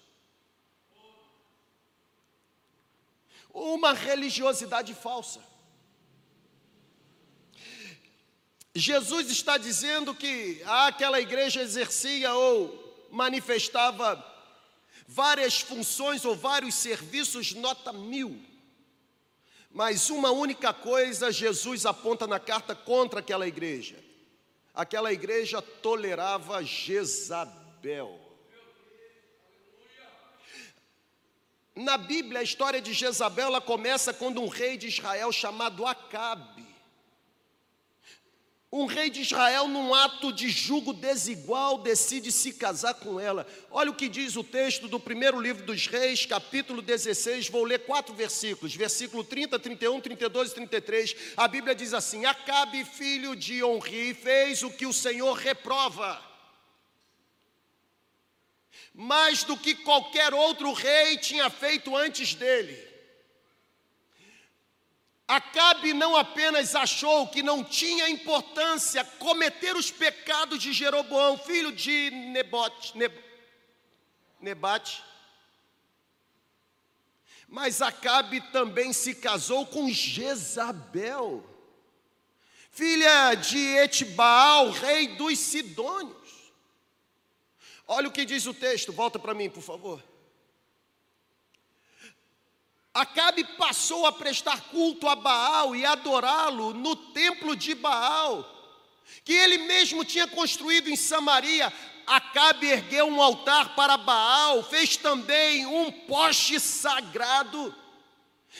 Uma 3.53 3.93
religiosidade 3.93 4.93
falsa. 4.93 5.52
Jesus 8.75 9.29
está 9.29 9.57
dizendo 9.57 10.15
que 10.15 10.61
aquela 10.65 11.21
igreja 11.21 11.61
exercia 11.61 12.33
ou 12.33 13.07
manifestava 13.11 14.23
várias 15.07 15.61
funções 15.61 16.25
ou 16.25 16.35
vários 16.35 16.73
serviços, 16.73 17.53
nota 17.53 17.93
mil. 17.93 18.43
Mas 19.69 20.09
uma 20.09 20.31
única 20.31 20.73
coisa 20.73 21.31
Jesus 21.31 21.85
aponta 21.85 22.25
na 22.25 22.39
carta 22.39 22.73
contra 22.73 23.19
aquela 23.19 23.47
igreja. 23.47 24.03
Aquela 24.73 25.13
igreja 25.13 25.61
tolerava 25.61 26.63
Jezabel. 26.63 28.19
Na 31.75 31.97
Bíblia, 31.97 32.39
a 32.39 32.43
história 32.43 32.81
de 32.81 32.91
Jezabel 32.91 33.47
ela 33.47 33.61
começa 33.61 34.11
quando 34.11 34.41
um 34.41 34.47
rei 34.47 34.77
de 34.77 34.87
Israel 34.87 35.31
chamado 35.31 35.85
Acabe 35.85 36.72
um 38.75 38.87
rei 38.87 39.07
de 39.07 39.21
Israel, 39.21 39.67
num 39.67 39.93
ato 39.93 40.33
de 40.33 40.49
julgo 40.49 40.93
desigual, 40.93 41.77
decide 41.77 42.31
se 42.31 42.51
casar 42.51 42.95
com 42.95 43.19
ela. 43.19 43.45
Olha 43.69 43.91
o 43.91 43.93
que 43.93 44.09
diz 44.09 44.35
o 44.35 44.43
texto 44.43 44.87
do 44.87 44.99
primeiro 44.99 45.39
livro 45.39 45.63
dos 45.63 45.85
Reis, 45.85 46.25
capítulo 46.25 46.81
16. 46.81 47.49
Vou 47.49 47.65
ler 47.65 47.85
quatro 47.85 48.15
versículos: 48.15 48.75
versículo 48.75 49.23
30, 49.23 49.59
31, 49.59 50.01
32 50.01 50.49
e 50.49 50.55
33. 50.55 51.15
A 51.37 51.47
Bíblia 51.47 51.75
diz 51.75 51.93
assim: 51.93 52.25
Acabe, 52.25 52.83
filho 52.83 53.35
de 53.35 53.63
Onri, 53.63 54.15
fez 54.15 54.63
o 54.63 54.71
que 54.71 54.87
o 54.87 54.93
Senhor 54.93 55.33
reprova. 55.33 56.19
Mais 58.91 59.43
do 59.43 59.55
que 59.55 59.75
qualquer 59.75 60.33
outro 60.33 60.73
rei 60.73 61.17
tinha 61.17 61.47
feito 61.47 61.95
antes 61.95 62.33
dele 62.33 62.92
Acabe 65.27 65.93
não 65.93 66.17
apenas 66.17 66.75
achou 66.75 67.27
que 67.27 67.41
não 67.41 67.63
tinha 67.63 68.09
importância 68.09 69.05
cometer 69.05 69.75
os 69.75 69.89
pecados 69.89 70.61
de 70.61 70.73
Jeroboão, 70.73 71.37
filho 71.37 71.71
de 71.71 72.11
Nebote, 72.11 72.97
Neb, 72.97 73.13
Nebate, 74.41 75.01
mas 77.47 77.81
Acabe 77.81 78.41
também 78.51 78.91
se 78.91 79.15
casou 79.15 79.65
com 79.65 79.89
Jezabel, 79.89 81.43
filha 82.69 83.35
de 83.35 83.59
Etbaal, 83.77 84.71
rei 84.71 85.15
dos 85.15 85.39
Sidônios. 85.39 86.51
Olha 87.87 88.09
o 88.09 88.11
que 88.11 88.25
diz 88.25 88.45
o 88.45 88.53
texto, 88.53 88.91
volta 88.91 89.17
para 89.17 89.33
mim, 89.33 89.49
por 89.49 89.61
favor. 89.61 90.03
Acabe 92.93 93.43
passou 93.57 94.05
a 94.05 94.11
prestar 94.11 94.61
culto 94.69 95.07
a 95.07 95.15
Baal 95.15 95.75
e 95.75 95.83
adorá-lo 95.83 96.75
no 96.75 96.95
templo 96.95 97.55
de 97.55 97.73
Baal, 97.73 98.47
que 99.25 99.33
ele 99.33 99.57
mesmo 99.59 100.05
tinha 100.05 100.27
construído 100.27 100.89
em 100.89 100.95
Samaria. 100.95 101.73
Acabe 102.05 102.67
ergueu 102.67 103.07
um 103.07 103.19
altar 103.19 103.75
para 103.75 103.97
Baal, 103.97 104.61
fez 104.63 104.95
também 104.95 105.65
um 105.65 105.91
poste 105.91 106.59
sagrado. 106.59 107.73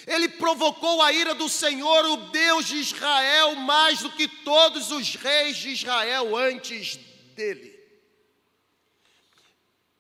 Ele 0.08 0.28
provocou 0.28 1.04
a 1.04 1.14
ira 1.14 1.36
do 1.36 1.48
Senhor, 1.48 2.04
o 2.06 2.18
Deus 2.32 2.66
de 2.66 2.78
Israel, 2.78 3.56
mais 3.58 4.00
do 4.00 4.10
que 4.12 4.28
todos 4.28 4.90
os 4.90 5.14
reis 5.14 5.58
de 5.58 5.70
Israel 5.70 6.36
antes 6.36 6.96
dele. 7.36 7.72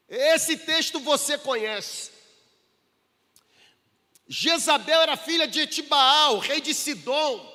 Esse 0.10 0.58
texto 0.58 1.00
você 1.00 1.38
conhece. 1.38 2.13
Jezabel 4.28 5.02
era 5.02 5.18
filha 5.18 5.48
de 5.48 5.62
Etibaal, 5.62 6.40
rei 6.40 6.62
de 6.62 6.74
Sidom. 6.74 7.52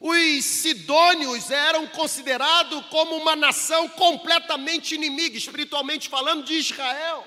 Os 0.00 0.44
sidônios 0.44 1.50
eram 1.50 1.86
considerados 1.88 2.84
como 2.86 3.16
uma 3.16 3.34
nação 3.34 3.88
completamente 3.88 4.94
inimiga, 4.94 5.36
espiritualmente 5.36 6.08
falando, 6.08 6.44
de 6.44 6.54
Israel. 6.54 7.26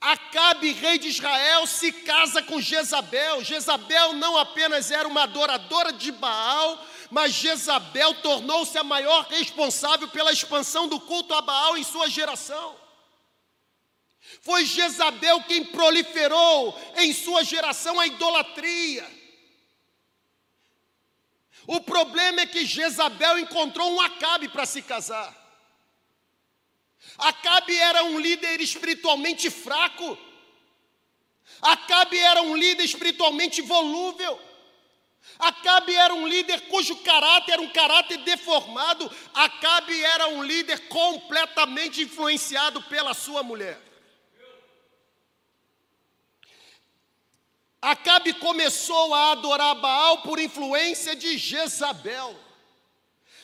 Acabe, 0.00 0.72
rei 0.72 0.98
de 0.98 1.08
Israel, 1.08 1.66
se 1.66 1.92
casa 1.92 2.42
com 2.42 2.60
Jezabel. 2.60 3.44
Jezabel 3.44 4.12
não 4.14 4.36
apenas 4.36 4.90
era 4.90 5.06
uma 5.06 5.22
adoradora 5.22 5.92
de 5.92 6.10
Baal, 6.12 6.84
mas 7.10 7.32
Jezabel 7.32 8.14
tornou-se 8.14 8.76
a 8.76 8.84
maior 8.84 9.26
responsável 9.28 10.08
pela 10.08 10.32
expansão 10.32 10.88
do 10.88 11.00
culto 11.00 11.32
a 11.32 11.40
Baal 11.40 11.76
em 11.76 11.84
sua 11.84 12.08
geração. 12.08 12.85
Foi 14.46 14.64
Jezabel 14.64 15.42
quem 15.42 15.64
proliferou 15.64 16.80
em 16.98 17.12
sua 17.12 17.42
geração 17.42 17.98
a 17.98 18.06
idolatria. 18.06 19.04
O 21.66 21.80
problema 21.80 22.42
é 22.42 22.46
que 22.46 22.64
Jezabel 22.64 23.40
encontrou 23.40 23.92
um 23.92 24.00
Acabe 24.00 24.48
para 24.48 24.64
se 24.64 24.82
casar. 24.82 25.34
Acabe 27.18 27.76
era 27.76 28.04
um 28.04 28.20
líder 28.20 28.60
espiritualmente 28.60 29.50
fraco. 29.50 30.16
Acabe 31.60 32.16
era 32.16 32.40
um 32.42 32.54
líder 32.56 32.84
espiritualmente 32.84 33.60
volúvel. 33.62 34.40
Acabe 35.40 35.92
era 35.92 36.14
um 36.14 36.24
líder 36.24 36.68
cujo 36.68 36.94
caráter 36.98 37.54
era 37.54 37.62
um 37.62 37.70
caráter 37.70 38.18
deformado. 38.18 39.10
Acabe 39.34 40.00
era 40.04 40.28
um 40.28 40.44
líder 40.44 40.86
completamente 40.86 42.00
influenciado 42.00 42.80
pela 42.84 43.12
sua 43.12 43.42
mulher. 43.42 43.95
Acabe 47.86 48.32
começou 48.32 49.14
a 49.14 49.30
adorar 49.30 49.76
Baal 49.76 50.18
por 50.22 50.40
influência 50.40 51.14
de 51.14 51.38
Jezabel. 51.38 52.34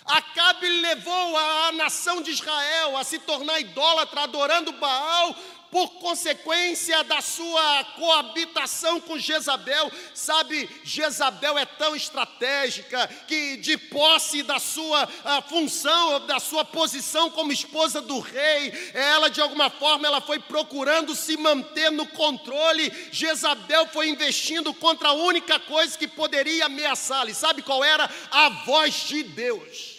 Acabe 0.04 0.68
levou 0.68 1.36
a 1.36 1.70
nação 1.70 2.20
de 2.20 2.32
Israel 2.32 2.96
a 2.96 3.04
se 3.04 3.20
tornar 3.20 3.60
idólatra, 3.60 4.22
adorando 4.22 4.72
Baal, 4.72 5.36
por 5.72 5.88
consequência 5.94 7.02
da 7.04 7.22
sua 7.22 7.84
coabitação 7.96 9.00
com 9.00 9.18
Jezabel. 9.18 9.90
Sabe, 10.12 10.68
Jezabel 10.84 11.56
é 11.56 11.64
tão 11.64 11.96
estratégica 11.96 13.08
que, 13.26 13.56
de 13.56 13.78
posse 13.78 14.42
da 14.42 14.58
sua 14.58 15.08
função, 15.48 16.26
da 16.26 16.38
sua 16.38 16.62
posição 16.62 17.30
como 17.30 17.50
esposa 17.50 18.02
do 18.02 18.20
rei, 18.20 18.70
ela 18.92 19.30
de 19.30 19.40
alguma 19.40 19.70
forma 19.70 20.06
ela 20.06 20.20
foi 20.20 20.38
procurando 20.38 21.16
se 21.16 21.38
manter 21.38 21.90
no 21.90 22.06
controle. 22.06 22.92
Jezabel 23.10 23.86
foi 23.86 24.10
investindo 24.10 24.74
contra 24.74 25.08
a 25.08 25.14
única 25.14 25.58
coisa 25.58 25.96
que 25.96 26.06
poderia 26.06 26.66
ameaçá-la. 26.66 27.32
Sabe 27.32 27.62
qual 27.62 27.82
era? 27.82 28.10
A 28.30 28.50
voz 28.66 28.92
de 29.08 29.22
Deus. 29.22 29.91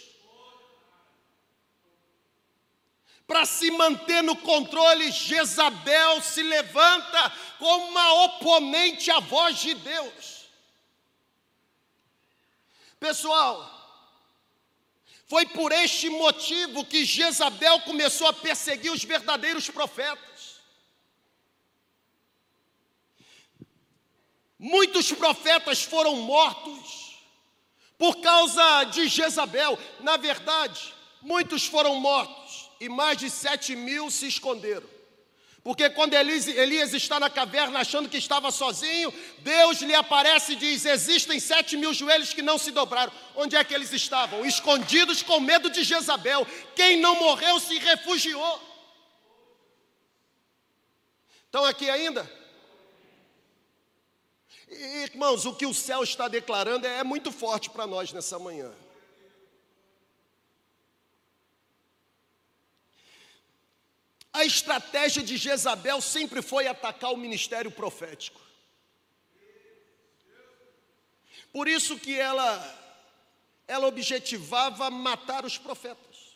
Para 3.26 3.46
se 3.46 3.70
manter 3.70 4.22
no 4.22 4.36
controle, 4.36 5.10
Jezabel 5.10 6.20
se 6.20 6.42
levanta 6.42 7.32
como 7.58 7.88
uma 7.88 8.24
oponente 8.24 9.10
à 9.10 9.18
voz 9.18 9.58
de 9.58 9.74
Deus. 9.74 10.44
Pessoal, 13.00 13.70
foi 15.26 15.46
por 15.46 15.72
este 15.72 16.10
motivo 16.10 16.84
que 16.84 17.04
Jezabel 17.04 17.80
começou 17.80 18.26
a 18.26 18.32
perseguir 18.32 18.92
os 18.92 19.02
verdadeiros 19.04 19.70
profetas. 19.70 20.60
Muitos 24.58 25.12
profetas 25.12 25.82
foram 25.82 26.16
mortos 26.16 27.18
por 27.98 28.20
causa 28.20 28.84
de 28.84 29.08
Jezabel. 29.08 29.78
Na 30.00 30.18
verdade, 30.18 30.94
muitos 31.22 31.66
foram 31.66 31.96
mortos 31.96 32.70
e 32.80 32.88
mais 32.88 33.18
de 33.18 33.30
sete 33.30 33.74
mil 33.74 34.10
se 34.10 34.26
esconderam. 34.26 34.94
Porque 35.64 35.88
quando 35.88 36.12
Elias 36.12 36.92
está 36.92 37.18
na 37.18 37.30
caverna 37.30 37.80
achando 37.80 38.06
que 38.06 38.18
estava 38.18 38.50
sozinho, 38.50 39.12
Deus 39.38 39.80
lhe 39.80 39.94
aparece 39.94 40.52
e 40.52 40.56
diz: 40.56 40.84
Existem 40.84 41.40
sete 41.40 41.74
mil 41.74 41.94
joelhos 41.94 42.34
que 42.34 42.42
não 42.42 42.58
se 42.58 42.70
dobraram. 42.70 43.10
Onde 43.34 43.56
é 43.56 43.64
que 43.64 43.72
eles 43.72 43.90
estavam? 43.90 44.44
Escondidos 44.44 45.22
com 45.22 45.40
medo 45.40 45.70
de 45.70 45.82
Jezabel. 45.82 46.46
Quem 46.76 46.98
não 46.98 47.18
morreu 47.18 47.58
se 47.58 47.78
refugiou. 47.78 48.60
Estão 51.46 51.64
aqui 51.64 51.88
ainda? 51.88 52.30
Irmãos, 54.68 55.46
o 55.46 55.54
que 55.54 55.64
o 55.64 55.72
céu 55.72 56.02
está 56.02 56.28
declarando 56.28 56.86
é 56.86 57.02
muito 57.02 57.32
forte 57.32 57.70
para 57.70 57.86
nós 57.86 58.12
nessa 58.12 58.38
manhã. 58.38 58.70
A 64.34 64.44
estratégia 64.44 65.22
de 65.22 65.36
Jezabel 65.36 66.00
sempre 66.00 66.42
foi 66.42 66.66
atacar 66.66 67.12
o 67.12 67.16
ministério 67.16 67.70
profético. 67.70 68.40
Por 71.52 71.68
isso 71.68 71.96
que 71.96 72.18
ela 72.18 72.82
ela 73.66 73.86
objetivava 73.86 74.90
matar 74.90 75.44
os 75.44 75.56
profetas. 75.56 76.34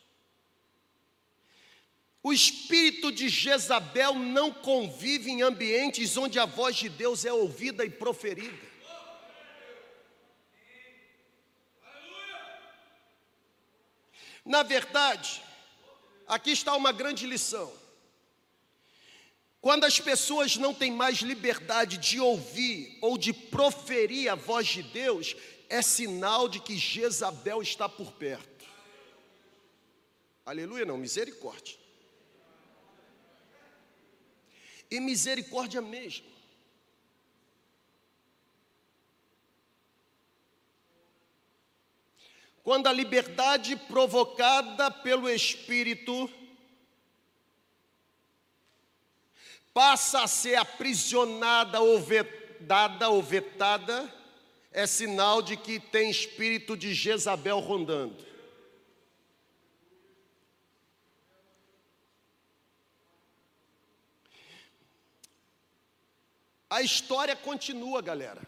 O 2.22 2.32
espírito 2.32 3.10
de 3.10 3.28
Jezabel 3.28 4.14
não 4.14 4.52
convive 4.52 5.30
em 5.30 5.42
ambientes 5.42 6.16
onde 6.16 6.38
a 6.38 6.46
voz 6.46 6.76
de 6.76 6.88
Deus 6.88 7.24
é 7.24 7.32
ouvida 7.32 7.84
e 7.84 7.90
proferida. 7.90 8.68
Na 14.44 14.62
verdade, 14.62 15.42
aqui 16.28 16.52
está 16.52 16.76
uma 16.76 16.92
grande 16.92 17.26
lição. 17.26 17.87
Quando 19.60 19.84
as 19.84 19.98
pessoas 19.98 20.56
não 20.56 20.72
têm 20.72 20.92
mais 20.92 21.18
liberdade 21.18 21.98
de 21.98 22.20
ouvir 22.20 22.96
ou 23.00 23.18
de 23.18 23.32
proferir 23.32 24.30
a 24.30 24.34
voz 24.34 24.68
de 24.68 24.82
Deus, 24.82 25.34
é 25.68 25.82
sinal 25.82 26.48
de 26.48 26.60
que 26.60 26.76
Jezabel 26.76 27.60
está 27.60 27.88
por 27.88 28.12
perto. 28.12 28.64
Aleluia, 30.46 30.84
não, 30.84 30.96
misericórdia. 30.96 31.76
E 34.90 35.00
misericórdia 35.00 35.82
mesmo. 35.82 36.26
Quando 42.62 42.86
a 42.86 42.92
liberdade 42.92 43.76
provocada 43.76 44.90
pelo 44.90 45.28
Espírito 45.28 46.30
passa 49.78 50.22
a 50.22 50.26
ser 50.26 50.56
aprisionada 50.56 51.80
ou 51.80 52.00
vedada 52.00 53.10
ou 53.10 53.22
vetada, 53.22 54.12
é 54.72 54.88
sinal 54.88 55.40
de 55.40 55.56
que 55.56 55.78
tem 55.78 56.10
espírito 56.10 56.76
de 56.76 56.92
Jezabel 56.92 57.60
rondando. 57.60 58.16
A 66.68 66.82
história 66.82 67.36
continua, 67.36 68.02
galera. 68.02 68.42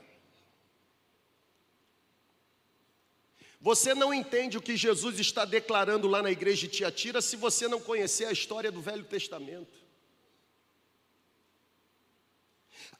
Você 3.60 3.94
não 3.94 4.12
entende 4.12 4.58
o 4.58 4.62
que 4.62 4.76
Jesus 4.76 5.20
está 5.20 5.44
declarando 5.44 6.08
lá 6.08 6.24
na 6.24 6.32
igreja 6.32 6.66
de 6.66 6.72
Tiatira 6.76 7.22
se 7.22 7.36
você 7.36 7.68
não 7.68 7.80
conhecer 7.80 8.24
a 8.24 8.32
história 8.32 8.72
do 8.72 8.82
Velho 8.82 9.04
Testamento. 9.04 9.89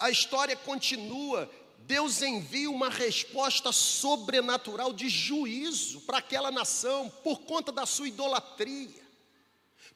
A 0.01 0.11
história 0.11 0.57
continua. 0.57 1.49
Deus 1.81 2.23
envia 2.23 2.71
uma 2.71 2.89
resposta 2.89 3.71
sobrenatural 3.71 4.93
de 4.93 5.09
juízo 5.09 6.01
para 6.01 6.19
aquela 6.19 6.51
nação 6.51 7.11
por 7.23 7.41
conta 7.43 7.71
da 7.71 7.85
sua 7.85 8.09
idolatria. 8.09 9.01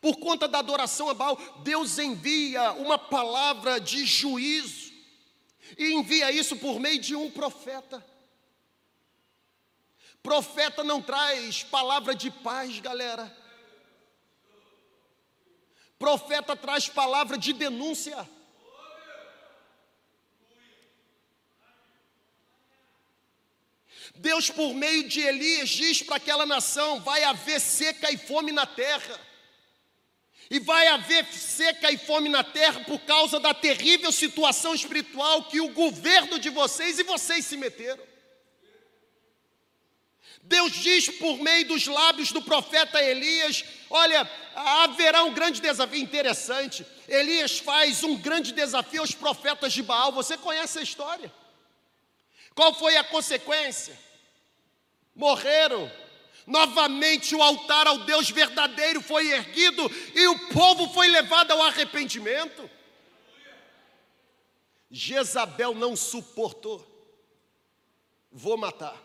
Por 0.01 0.17
conta 0.17 0.47
da 0.47 0.59
adoração 0.59 1.09
a 1.09 1.15
Baal, 1.15 1.39
Deus 1.63 1.99
envia 1.99 2.73
uma 2.73 2.99
palavra 2.99 3.81
de 3.81 4.05
juízo 4.05 4.93
e 5.79 5.95
envia 5.95 6.31
isso 6.31 6.57
por 6.57 6.79
meio 6.79 6.99
de 6.99 7.17
um 7.17 7.31
profeta. 7.31 8.05
Profeta 10.23 10.85
não 10.85 11.01
traz 11.01 11.63
palavra 11.63 12.15
de 12.15 12.31
paz, 12.31 12.79
galera. 12.81 13.35
Profeta 15.99 16.55
traz 16.55 16.89
palavra 16.89 17.39
de 17.39 17.55
denúncia. 17.55 18.29
Deus, 24.17 24.49
por 24.49 24.73
meio 24.75 25.09
de 25.09 25.21
Elias, 25.21 25.71
diz 25.71 26.03
para 26.03 26.17
aquela 26.17 26.47
nação: 26.47 27.01
vai 27.01 27.25
haver 27.25 27.61
seca 27.61 28.11
e 28.13 28.17
fome 28.17 28.53
na 28.53 28.67
terra. 28.67 29.21
E 30.51 30.61
vai 30.61 30.87
haver 30.89 31.27
seca 31.33 31.91
e 31.91 31.97
fome 31.97 32.29
na 32.29 32.45
terra 32.45 32.81
por 32.81 33.01
causa 33.01 33.41
da 33.41 33.55
terrível 33.55 34.13
situação 34.13 34.75
espiritual 34.75 35.45
que 35.45 35.61
o 35.61 35.71
governo 35.71 36.39
de 36.39 36.51
vocês 36.51 36.99
e 36.99 37.03
vocês 37.03 37.47
se 37.47 37.57
meteram. 37.57 38.03
Deus 40.43 40.73
diz 40.73 41.09
por 41.09 41.39
meio 41.39 41.67
dos 41.67 41.87
lábios 41.87 42.31
do 42.31 42.43
profeta 42.43 43.03
Elias: 43.03 43.65
olha, 43.91 44.31
haverá 44.55 45.25
um 45.25 45.33
grande 45.33 45.61
desafio 45.61 45.99
interessante. 45.99 46.87
Elias 47.09 47.59
faz 47.59 48.05
um 48.05 48.17
grande 48.17 48.53
desafio 48.53 49.01
aos 49.01 49.15
profetas 49.15 49.73
de 49.73 49.83
Baal. 49.83 50.13
Você 50.13 50.37
conhece 50.37 50.79
a 50.79 50.83
história? 50.83 51.33
Qual 52.55 52.73
foi 52.75 52.97
a 52.97 53.05
consequência? 53.05 53.99
Morreram. 55.15 55.91
Novamente 56.47 57.35
o 57.35 57.43
altar 57.43 57.87
ao 57.87 57.99
Deus 57.99 58.31
verdadeiro 58.31 59.01
foi 59.01 59.33
erguido 59.33 59.91
e 60.15 60.27
o 60.29 60.49
povo 60.51 60.93
foi 60.93 61.09
levado 61.09 61.51
ao 61.53 61.63
arrependimento. 61.63 62.71
Jezabel 64.91 65.75
não 65.75 65.97
suportou. 65.97 66.87
Vou 68.31 68.57
matar. 68.57 69.03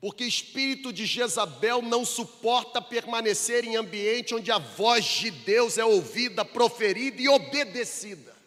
Porque 0.00 0.24
espírito 0.24 0.92
de 0.92 1.04
Jezabel 1.04 1.82
não 1.82 2.04
suporta 2.04 2.80
permanecer 2.80 3.64
em 3.64 3.76
ambiente 3.76 4.34
onde 4.34 4.50
a 4.50 4.58
voz 4.58 5.04
de 5.04 5.30
Deus 5.30 5.78
é 5.78 5.84
ouvida, 5.84 6.44
proferida 6.44 7.20
e 7.20 7.28
obedecida. 7.28 8.39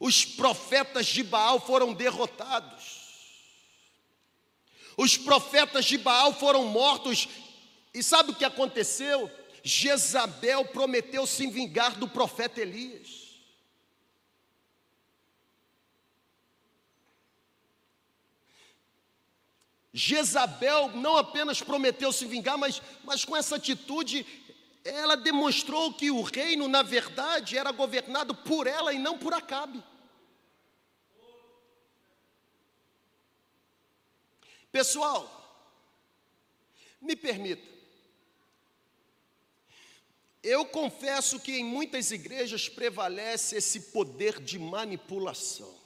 Os 0.00 0.24
profetas 0.24 1.06
de 1.06 1.22
Baal 1.22 1.60
foram 1.60 1.92
derrotados. 1.92 2.98
Os 4.96 5.16
profetas 5.16 5.84
de 5.84 5.98
Baal 5.98 6.32
foram 6.32 6.66
mortos. 6.66 7.28
E 7.94 8.02
sabe 8.02 8.32
o 8.32 8.34
que 8.34 8.44
aconteceu? 8.44 9.30
Jezabel 9.62 10.64
prometeu 10.66 11.26
se 11.26 11.46
vingar 11.46 11.98
do 11.98 12.08
profeta 12.08 12.60
Elias. 12.60 13.28
Jezabel 19.92 20.90
não 20.94 21.16
apenas 21.16 21.60
prometeu 21.60 22.12
se 22.12 22.24
vingar, 22.24 22.56
mas, 22.56 22.80
mas 23.04 23.24
com 23.24 23.36
essa 23.36 23.56
atitude, 23.56 24.24
ela 24.84 25.16
demonstrou 25.16 25.92
que 25.92 26.10
o 26.10 26.22
reino, 26.22 26.68
na 26.68 26.82
verdade, 26.82 27.58
era 27.58 27.72
governado 27.72 28.34
por 28.34 28.66
ela 28.66 28.92
e 28.92 28.98
não 28.98 29.18
por 29.18 29.34
Acabe. 29.34 29.82
Pessoal, 34.78 35.28
me 37.00 37.16
permita, 37.16 37.66
eu 40.40 40.64
confesso 40.66 41.40
que 41.40 41.50
em 41.50 41.64
muitas 41.64 42.12
igrejas 42.12 42.68
prevalece 42.68 43.56
esse 43.56 43.80
poder 43.90 44.40
de 44.40 44.56
manipulação. 44.56 45.76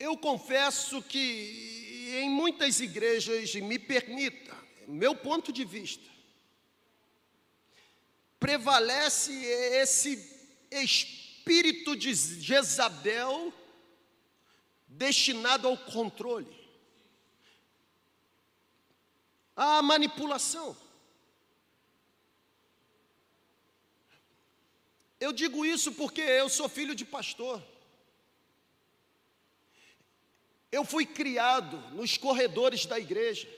Eu 0.00 0.16
confesso 0.16 1.02
que 1.02 2.14
em 2.22 2.30
muitas 2.30 2.80
igrejas, 2.80 3.54
me 3.56 3.78
permita, 3.78 4.56
meu 4.86 5.14
ponto 5.14 5.52
de 5.52 5.66
vista, 5.66 6.08
prevalece 8.40 9.34
esse 9.44 10.16
espírito 10.70 11.94
de 11.94 12.14
Jezabel 12.14 13.52
destinado 14.98 15.68
ao 15.68 15.78
controle, 15.78 16.52
à 19.54 19.80
manipulação. 19.80 20.76
Eu 25.20 25.32
digo 25.32 25.64
isso 25.64 25.92
porque 25.92 26.20
eu 26.20 26.48
sou 26.48 26.68
filho 26.68 26.94
de 26.94 27.04
pastor. 27.04 27.62
Eu 30.70 30.84
fui 30.84 31.06
criado 31.06 31.76
nos 31.94 32.16
corredores 32.16 32.84
da 32.84 32.98
igreja. 32.98 33.48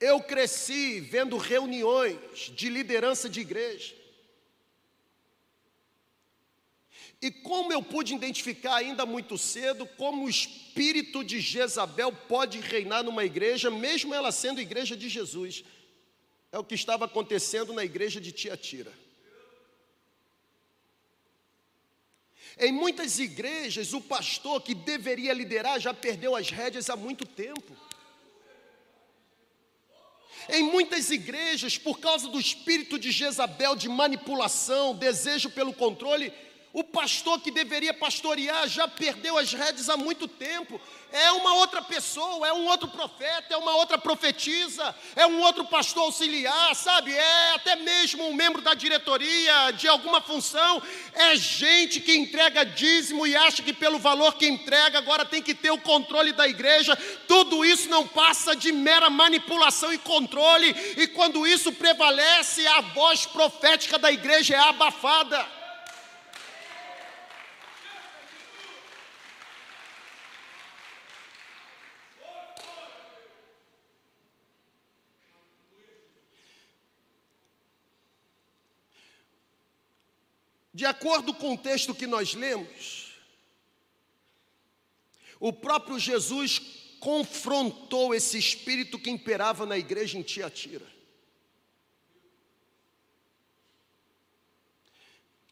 Eu 0.00 0.22
cresci 0.22 1.00
vendo 1.00 1.36
reuniões 1.36 2.50
de 2.50 2.68
liderança 2.68 3.28
de 3.28 3.40
igreja. 3.40 3.99
E 7.22 7.30
como 7.30 7.72
eu 7.72 7.82
pude 7.82 8.14
identificar 8.14 8.76
ainda 8.76 9.04
muito 9.04 9.36
cedo 9.36 9.86
como 9.86 10.24
o 10.24 10.28
espírito 10.28 11.22
de 11.22 11.38
Jezabel 11.38 12.10
pode 12.12 12.60
reinar 12.60 13.04
numa 13.04 13.24
igreja, 13.24 13.70
mesmo 13.70 14.14
ela 14.14 14.32
sendo 14.32 14.60
igreja 14.60 14.96
de 14.96 15.08
Jesus. 15.08 15.62
É 16.50 16.58
o 16.58 16.64
que 16.64 16.74
estava 16.74 17.04
acontecendo 17.04 17.74
na 17.74 17.84
igreja 17.84 18.20
de 18.20 18.32
Tiatira. 18.32 18.92
Em 22.58 22.72
muitas 22.72 23.18
igrejas, 23.18 23.92
o 23.92 24.00
pastor 24.00 24.60
que 24.62 24.74
deveria 24.74 25.32
liderar 25.32 25.78
já 25.78 25.92
perdeu 25.92 26.34
as 26.34 26.50
rédeas 26.50 26.88
há 26.88 26.96
muito 26.96 27.26
tempo. 27.26 27.76
Em 30.48 30.62
muitas 30.62 31.10
igrejas, 31.10 31.76
por 31.76 32.00
causa 32.00 32.28
do 32.28 32.40
espírito 32.40 32.98
de 32.98 33.10
Jezabel, 33.10 33.76
de 33.76 33.88
manipulação, 33.88 34.94
desejo 34.94 35.50
pelo 35.50 35.72
controle, 35.72 36.32
O 36.72 36.84
pastor 36.84 37.40
que 37.40 37.50
deveria 37.50 37.92
pastorear 37.92 38.68
já 38.68 38.86
perdeu 38.86 39.36
as 39.36 39.52
redes 39.52 39.88
há 39.88 39.96
muito 39.96 40.28
tempo. 40.28 40.80
É 41.10 41.32
uma 41.32 41.54
outra 41.54 41.82
pessoa, 41.82 42.46
é 42.46 42.52
um 42.52 42.64
outro 42.66 42.86
profeta, 42.86 43.54
é 43.54 43.56
uma 43.56 43.74
outra 43.74 43.98
profetisa, 43.98 44.94
é 45.16 45.26
um 45.26 45.40
outro 45.40 45.64
pastor 45.64 46.04
auxiliar, 46.04 46.76
sabe? 46.76 47.12
É 47.12 47.54
até 47.54 47.74
mesmo 47.74 48.24
um 48.28 48.32
membro 48.32 48.62
da 48.62 48.72
diretoria 48.74 49.72
de 49.72 49.88
alguma 49.88 50.20
função. 50.20 50.80
É 51.12 51.34
gente 51.34 51.98
que 51.98 52.16
entrega 52.16 52.64
dízimo 52.64 53.26
e 53.26 53.34
acha 53.34 53.64
que 53.64 53.72
pelo 53.72 53.98
valor 53.98 54.36
que 54.36 54.46
entrega 54.46 54.98
agora 54.98 55.24
tem 55.24 55.42
que 55.42 55.56
ter 55.56 55.72
o 55.72 55.80
controle 55.80 56.32
da 56.32 56.46
igreja. 56.46 56.94
Tudo 57.26 57.64
isso 57.64 57.88
não 57.88 58.06
passa 58.06 58.54
de 58.54 58.70
mera 58.70 59.10
manipulação 59.10 59.92
e 59.92 59.98
controle. 59.98 60.70
E 60.96 61.08
quando 61.08 61.44
isso 61.44 61.72
prevalece, 61.72 62.64
a 62.64 62.80
voz 62.80 63.26
profética 63.26 63.98
da 63.98 64.12
igreja 64.12 64.54
é 64.54 64.58
abafada. 64.60 65.59
De 80.80 80.86
acordo 80.86 81.34
com 81.34 81.52
o 81.52 81.58
texto 81.58 81.94
que 81.94 82.06
nós 82.06 82.32
lemos, 82.32 83.12
o 85.38 85.52
próprio 85.52 85.98
Jesus 85.98 86.58
confrontou 86.98 88.14
esse 88.14 88.38
espírito 88.38 88.98
que 88.98 89.10
imperava 89.10 89.66
na 89.66 89.76
igreja 89.76 90.16
em 90.16 90.22
Tiatira. 90.22 90.86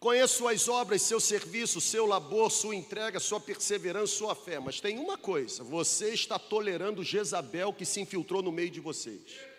Conheço 0.01 0.39
suas 0.39 0.67
obras, 0.67 1.03
seu 1.03 1.21
serviço, 1.21 1.79
seu 1.79 2.07
labor, 2.07 2.51
sua 2.51 2.75
entrega, 2.75 3.21
sua 3.21 3.39
perseverança, 3.39 4.15
sua 4.15 4.35
fé, 4.35 4.59
mas 4.59 4.81
tem 4.81 4.99
uma 4.99 5.19
coisa: 5.19 5.63
você 5.63 6.15
está 6.15 6.39
tolerando 6.39 7.05
Jezabel 7.05 7.75
que 7.75 7.85
se 7.85 8.01
infiltrou 8.01 8.43
no 8.43 8.51
meio 8.51 8.71
de 8.71 8.81
vocês. 8.81 9.58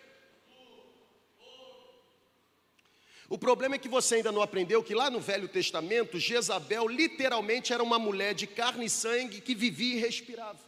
O 3.30 3.38
problema 3.38 3.76
é 3.76 3.78
que 3.78 3.88
você 3.88 4.16
ainda 4.16 4.32
não 4.32 4.42
aprendeu 4.42 4.82
que 4.82 4.92
lá 4.92 5.08
no 5.08 5.20
Velho 5.20 5.46
Testamento, 5.46 6.18
Jezabel 6.18 6.88
literalmente 6.88 7.72
era 7.72 7.80
uma 7.80 7.96
mulher 7.96 8.34
de 8.34 8.44
carne 8.44 8.86
e 8.86 8.90
sangue 8.90 9.40
que 9.40 9.54
vivia 9.54 9.98
e 9.98 10.00
respirava. 10.00 10.58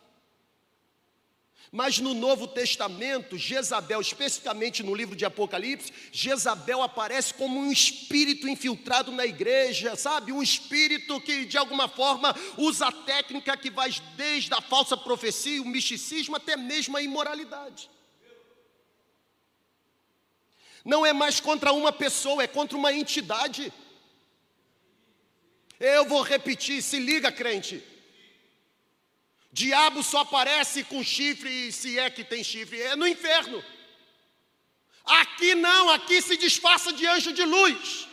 Mas 1.72 1.98
no 1.98 2.14
Novo 2.14 2.46
Testamento, 2.46 3.36
Jezabel, 3.36 4.00
especificamente 4.00 4.80
no 4.80 4.94
livro 4.94 5.16
de 5.16 5.24
Apocalipse, 5.24 5.92
Jezabel 6.12 6.82
aparece 6.82 7.34
como 7.34 7.58
um 7.58 7.72
espírito 7.72 8.46
infiltrado 8.46 9.10
na 9.10 9.26
igreja, 9.26 9.96
sabe? 9.96 10.30
Um 10.30 10.42
espírito 10.42 11.20
que 11.20 11.44
de 11.44 11.58
alguma 11.58 11.88
forma 11.88 12.32
usa 12.56 12.86
a 12.86 12.92
técnica 12.92 13.56
que 13.56 13.70
vai 13.70 13.90
desde 14.16 14.54
a 14.54 14.60
falsa 14.60 14.96
profecia, 14.96 15.60
o 15.60 15.66
misticismo, 15.66 16.36
até 16.36 16.56
mesmo 16.56 16.96
a 16.96 17.02
imoralidade. 17.02 17.90
Não 20.84 21.04
é 21.06 21.12
mais 21.12 21.40
contra 21.40 21.72
uma 21.72 21.92
pessoa, 21.92 22.42
é 22.42 22.46
contra 22.46 22.76
uma 22.76 22.92
entidade. 22.92 23.72
Eu 25.78 26.04
vou 26.06 26.22
repetir, 26.22 26.82
se 26.82 26.98
liga, 26.98 27.30
crente. 27.30 27.82
Diabo 29.52 30.02
só 30.02 30.20
aparece 30.20 30.82
com 30.84 31.02
chifre, 31.04 31.70
se 31.72 31.98
é 31.98 32.08
que 32.08 32.24
tem 32.24 32.42
chifre, 32.42 32.80
é 32.80 32.96
no 32.96 33.06
inferno. 33.06 33.62
Aqui 35.04 35.54
não, 35.54 35.90
aqui 35.90 36.22
se 36.22 36.36
disfarça 36.36 36.92
de 36.92 37.06
anjo 37.06 37.32
de 37.32 37.44
luz. 37.44 38.08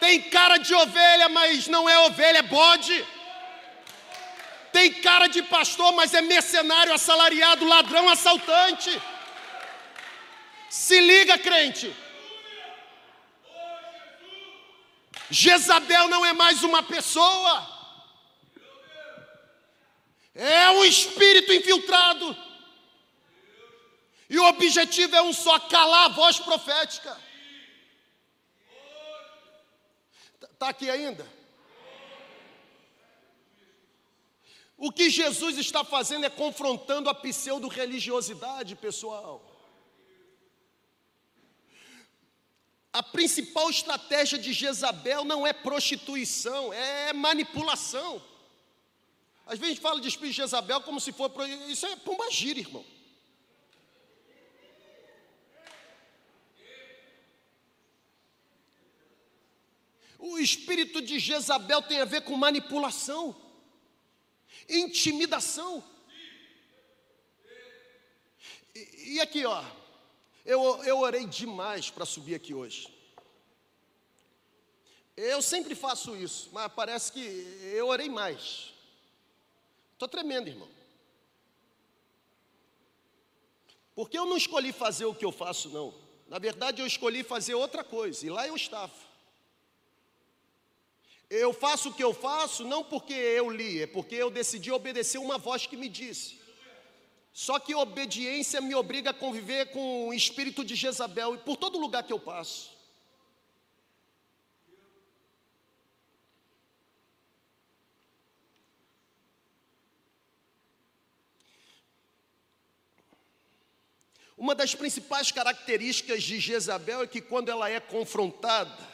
Tem 0.00 0.20
cara 0.22 0.56
de 0.58 0.74
ovelha, 0.74 1.28
mas 1.28 1.68
não 1.68 1.88
é 1.88 1.98
ovelha, 2.00 2.38
é 2.38 2.42
bode. 2.42 3.06
Tem 4.72 4.92
cara 4.92 5.26
de 5.26 5.42
pastor, 5.42 5.92
mas 5.92 6.12
é 6.12 6.20
mercenário, 6.20 6.92
assalariado, 6.92 7.64
ladrão, 7.64 8.08
assaltante. 8.08 8.90
Se 10.76 11.00
liga, 11.00 11.38
crente. 11.38 11.90
Jezabel 15.30 16.06
não 16.06 16.24
é 16.24 16.34
mais 16.34 16.62
uma 16.62 16.82
pessoa, 16.82 17.66
é 20.34 20.70
um 20.70 20.84
espírito 20.84 21.50
infiltrado. 21.50 22.36
E 24.28 24.38
o 24.38 24.44
objetivo 24.44 25.16
é 25.16 25.22
um 25.22 25.32
só: 25.32 25.58
calar 25.58 26.04
a 26.04 26.14
voz 26.14 26.38
profética. 26.38 27.18
Está 30.52 30.68
aqui 30.68 30.90
ainda? 30.90 31.26
O 34.76 34.92
que 34.92 35.08
Jesus 35.08 35.56
está 35.56 35.82
fazendo 35.82 36.26
é 36.26 36.30
confrontando 36.30 37.08
a 37.08 37.14
pseudo-religiosidade, 37.14 38.76
pessoal. 38.76 39.55
A 42.96 43.02
principal 43.02 43.68
estratégia 43.68 44.38
de 44.38 44.54
Jezabel 44.54 45.22
não 45.22 45.46
é 45.46 45.52
prostituição, 45.52 46.72
é 46.72 47.12
manipulação. 47.12 48.24
Às 49.44 49.58
vezes 49.58 49.64
a 49.64 49.74
gente 49.74 49.82
fala 49.82 50.00
de 50.00 50.08
espírito 50.08 50.32
de 50.32 50.36
Jezabel 50.38 50.80
como 50.80 50.98
se 50.98 51.12
for. 51.12 51.30
Isso 51.68 51.84
é 51.84 51.94
pombagira, 51.96 52.58
irmão. 52.58 52.82
O 60.18 60.38
espírito 60.38 61.02
de 61.02 61.18
Jezabel 61.18 61.82
tem 61.82 62.00
a 62.00 62.06
ver 62.06 62.22
com 62.22 62.34
manipulação, 62.34 63.36
intimidação. 64.66 65.84
E, 68.74 69.16
e 69.16 69.20
aqui, 69.20 69.44
ó, 69.44 69.62
eu, 70.46 70.84
eu 70.84 70.98
orei 71.00 71.26
demais 71.26 71.90
para 71.90 72.06
subir 72.06 72.34
aqui 72.34 72.54
hoje. 72.54 72.88
Eu 75.16 75.42
sempre 75.42 75.74
faço 75.74 76.14
isso, 76.16 76.50
mas 76.52 76.72
parece 76.72 77.10
que 77.10 77.20
eu 77.74 77.88
orei 77.88 78.08
mais. 78.08 78.72
Estou 79.94 80.08
tremendo, 80.08 80.48
irmão. 80.48 80.68
Porque 83.94 84.18
eu 84.18 84.26
não 84.26 84.36
escolhi 84.36 84.72
fazer 84.72 85.06
o 85.06 85.14
que 85.14 85.24
eu 85.24 85.32
faço, 85.32 85.70
não. 85.70 85.94
Na 86.28 86.38
verdade, 86.38 86.82
eu 86.82 86.86
escolhi 86.86 87.22
fazer 87.22 87.54
outra 87.54 87.82
coisa, 87.82 88.26
e 88.26 88.30
lá 88.30 88.46
eu 88.46 88.54
estava. 88.54 88.92
Eu 91.28 91.52
faço 91.52 91.88
o 91.88 91.94
que 91.94 92.04
eu 92.04 92.14
faço 92.14 92.64
não 92.64 92.84
porque 92.84 93.12
eu 93.12 93.50
li, 93.50 93.82
é 93.82 93.86
porque 93.86 94.14
eu 94.14 94.30
decidi 94.30 94.70
obedecer 94.70 95.18
uma 95.18 95.38
voz 95.38 95.66
que 95.66 95.76
me 95.76 95.88
disse. 95.88 96.45
Só 97.36 97.58
que 97.58 97.74
obediência 97.74 98.62
me 98.62 98.74
obriga 98.74 99.10
a 99.10 99.12
conviver 99.12 99.66
com 99.66 100.08
o 100.08 100.14
espírito 100.14 100.64
de 100.64 100.74
Jezabel 100.74 101.34
e 101.34 101.38
por 101.38 101.58
todo 101.58 101.78
lugar 101.78 102.02
que 102.02 102.10
eu 102.10 102.18
passo. 102.18 102.74
Uma 114.34 114.54
das 114.54 114.74
principais 114.74 115.30
características 115.30 116.22
de 116.22 116.40
Jezabel 116.40 117.02
é 117.02 117.06
que 117.06 117.20
quando 117.20 117.50
ela 117.50 117.68
é 117.68 117.80
confrontada, 117.80 118.88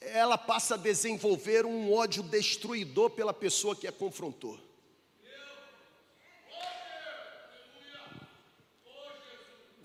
ela 0.00 0.36
passa 0.36 0.74
a 0.74 0.78
desenvolver 0.78 1.64
um 1.64 1.92
ódio 1.92 2.24
destruidor 2.24 3.10
pela 3.10 3.32
pessoa 3.32 3.76
que 3.76 3.86
a 3.86 3.92
confrontou. 3.92 4.69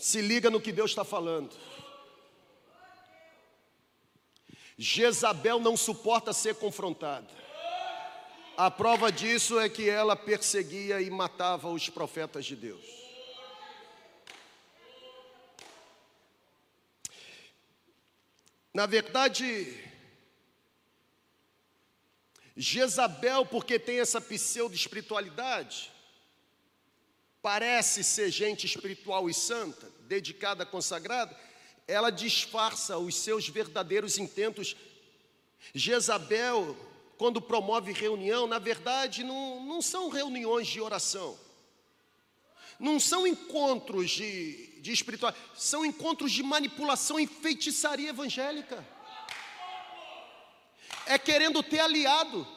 Se 0.06 0.22
liga 0.22 0.52
no 0.52 0.62
que 0.62 0.72
Deus 0.72 0.92
está 0.92 1.04
falando. 1.04 1.56
Jezabel 4.78 5.60
não 5.60 5.76
suporta 5.76 6.32
ser 6.32 6.54
confrontada. 6.54 7.28
A 8.56 8.70
prova 8.70 9.12
disso 9.12 9.60
é 9.60 9.68
que 9.68 9.90
ela 9.90 10.16
perseguia 10.16 11.02
e 11.02 11.10
matava 11.10 11.72
os 11.72 11.90
profetas 11.90 12.46
de 12.46 12.56
Deus. 12.56 12.86
Na 18.72 18.86
verdade, 18.86 19.84
Jezabel, 22.56 23.44
porque 23.48 23.80
tem 23.80 24.00
essa 24.02 24.22
pseudo-espiritualidade, 24.22 25.95
parece 27.46 28.04
ser 28.04 28.32
gente 28.32 28.66
espiritual 28.66 29.30
e 29.30 29.34
santa, 29.34 29.88
dedicada, 30.08 30.66
consagrada, 30.66 31.40
ela 31.88 32.10
disfarça 32.10 32.98
os 32.98 33.16
seus 33.18 33.48
verdadeiros 33.48 34.18
intentos. 34.18 34.76
Jezabel, 35.72 36.76
quando 37.20 37.40
promove 37.40 37.92
reunião, 37.92 38.48
na 38.48 38.58
verdade 38.58 39.24
não, 39.24 39.64
não 39.64 39.80
são 39.80 40.10
reuniões 40.10 40.66
de 40.66 40.82
oração, 40.82 41.38
não 42.80 43.00
são 43.00 43.28
encontros 43.28 44.10
de, 44.10 44.82
de 44.82 44.92
espiritual, 44.92 45.32
são 45.54 45.86
encontros 45.86 46.32
de 46.32 46.42
manipulação 46.42 47.20
e 47.20 47.28
feitiçaria 47.28 48.10
evangélica. 48.10 48.84
é 51.06 51.20
querendo 51.20 51.62
ter 51.62 51.82
aliado. 51.82 52.48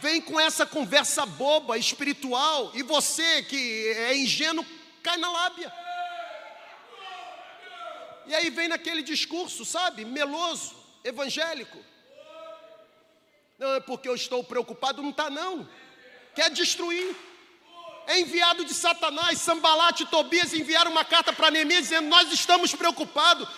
Vem 0.00 0.20
com 0.20 0.38
essa 0.38 0.66
conversa 0.66 1.24
boba, 1.24 1.78
espiritual, 1.78 2.70
e 2.74 2.82
você 2.82 3.42
que 3.42 3.88
é 3.96 4.16
ingênuo, 4.16 4.64
cai 5.02 5.16
na 5.16 5.30
lábia. 5.30 5.72
E 8.26 8.34
aí 8.34 8.50
vem 8.50 8.68
naquele 8.68 9.02
discurso, 9.02 9.64
sabe, 9.64 10.04
meloso, 10.04 10.76
evangélico. 11.04 11.78
Não 13.58 13.74
é 13.74 13.80
porque 13.80 14.08
eu 14.08 14.14
estou 14.14 14.44
preocupado, 14.44 15.00
não 15.00 15.10
está 15.10 15.30
não. 15.30 15.68
Quer 16.34 16.50
destruir. 16.50 17.16
É 18.06 18.20
enviado 18.20 18.64
de 18.64 18.72
Satanás, 18.72 19.40
Sambalate 19.40 20.04
e 20.04 20.06
Tobias 20.06 20.52
enviaram 20.52 20.90
uma 20.90 21.04
carta 21.04 21.32
para 21.32 21.50
Neemias 21.50 21.84
dizendo: 21.84 22.08
Nós 22.08 22.30
estamos 22.32 22.72
preocupados. 22.74 23.48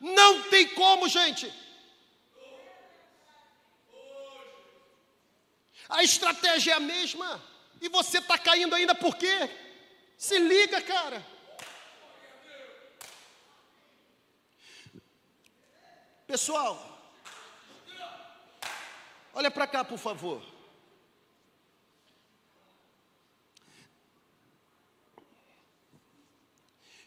Não 0.00 0.42
tem 0.44 0.68
como, 0.68 1.08
gente. 1.08 1.52
A 5.92 6.02
estratégia 6.02 6.72
é 6.72 6.76
a 6.76 6.80
mesma. 6.80 7.40
E 7.78 7.88
você 7.88 8.18
está 8.18 8.38
caindo 8.38 8.74
ainda 8.74 8.94
por 8.94 9.14
quê? 9.14 9.50
Se 10.16 10.38
liga, 10.38 10.80
cara. 10.80 11.24
Pessoal, 16.26 16.80
olha 19.34 19.50
para 19.50 19.66
cá, 19.66 19.84
por 19.84 19.98
favor. 19.98 20.42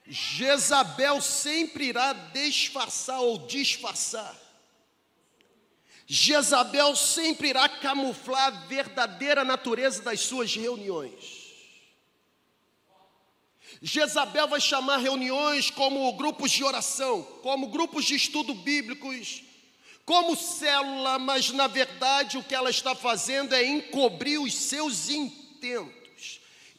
Jezabel 0.06 1.19
sempre 1.21 1.86
irá 1.86 2.13
disfarçar 2.13 3.19
ou 3.19 3.48
disfarçar. 3.48 4.44
Jezabel 6.08 6.96
sempre 6.96 7.50
irá 7.50 7.68
camuflar 7.68 8.48
a 8.48 8.68
verdadeira 8.68 9.44
natureza 9.44 10.04
das 10.04 10.22
suas 10.22 10.56
reuniões. 10.56 11.46
Jezabel 13.82 14.48
vai 14.48 14.62
chamar 14.62 14.98
reuniões 14.98 15.70
como 15.70 16.12
grupos 16.13 16.52
de 16.52 16.63
oração, 16.63 17.24
como 17.41 17.68
grupos 17.68 18.06
de 18.06 18.15
estudo 18.15 18.54
bíblicos, 18.54 19.44
como 20.06 20.36
célula, 20.36 21.18
mas 21.18 21.50
na 21.52 21.68
verdade 21.68 22.38
o 22.38 22.44
que 22.44 22.54
ela 22.54 22.70
está 22.70 22.94
fazendo 22.94 23.54
é 23.54 23.65
encobrir 23.65 24.39
os 24.39 24.54
seus 24.54 25.10
intentos. 25.10 26.05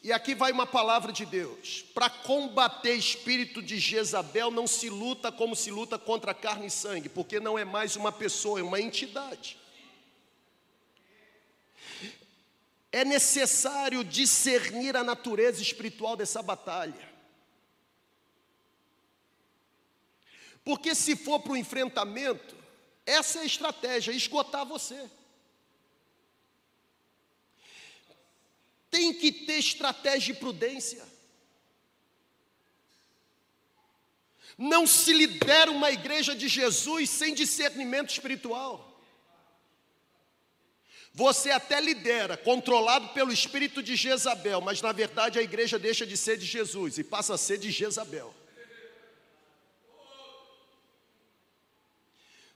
E 0.07 0.13
aqui 0.13 0.33
vai 0.33 0.53
uma 0.53 0.65
palavra 0.65 1.11
de 1.11 1.25
Deus: 1.25 1.83
para 1.93 2.09
combater 2.09 2.93
espírito 2.93 3.61
de 3.61 3.77
Jezabel, 3.77 4.49
não 4.49 4.65
se 4.65 4.89
luta 4.89 5.33
como 5.33 5.53
se 5.53 5.69
luta 5.69 5.99
contra 5.99 6.33
carne 6.33 6.67
e 6.67 6.71
sangue, 6.71 7.09
porque 7.09 7.41
não 7.41 7.59
é 7.59 7.65
mais 7.65 7.97
uma 7.97 8.09
pessoa, 8.09 8.57
é 8.57 8.63
uma 8.63 8.79
entidade. 8.79 9.57
É 12.89 13.03
necessário 13.03 14.01
discernir 14.01 14.95
a 14.95 15.03
natureza 15.03 15.61
espiritual 15.61 16.15
dessa 16.15 16.41
batalha. 16.41 17.13
Porque 20.63 20.95
se 20.95 21.17
for 21.17 21.41
para 21.41 21.51
o 21.51 21.57
enfrentamento, 21.57 22.55
essa 23.05 23.39
é 23.39 23.41
a 23.41 23.45
estratégia, 23.45 24.13
esgotar 24.13 24.65
você. 24.65 25.11
Tem 28.89 29.13
que 29.13 29.31
ter 29.31 29.57
estratégia 29.59 30.31
e 30.31 30.35
prudência. 30.35 31.05
Não 34.57 34.87
se 34.87 35.13
lidera 35.13 35.69
uma 35.69 35.91
igreja 35.91 36.35
de 36.35 36.47
Jesus 36.47 37.09
sem 37.09 37.33
discernimento 37.33 38.09
espiritual. 38.09 38.87
Você 41.13 41.49
até 41.49 41.81
lidera, 41.81 42.37
controlado 42.37 43.09
pelo 43.09 43.33
espírito 43.33 43.81
de 43.81 43.95
Jezabel, 43.95 44.61
mas 44.61 44.81
na 44.81 44.91
verdade 44.91 45.39
a 45.39 45.41
igreja 45.41 45.79
deixa 45.79 46.05
de 46.05 46.15
ser 46.15 46.37
de 46.37 46.45
Jesus 46.45 46.97
e 46.97 47.03
passa 47.03 47.33
a 47.33 47.37
ser 47.37 47.57
de 47.57 47.71
Jezabel. 47.71 48.33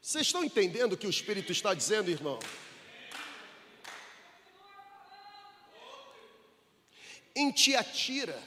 Vocês 0.02 0.28
estão 0.28 0.44
entendendo 0.44 0.94
o 0.94 0.98
que 0.98 1.06
o 1.06 1.10
Espírito 1.10 1.52
está 1.52 1.74
dizendo, 1.76 2.10
irmão? 2.10 2.40
Em 7.36 7.52
Tiatira, 7.52 8.42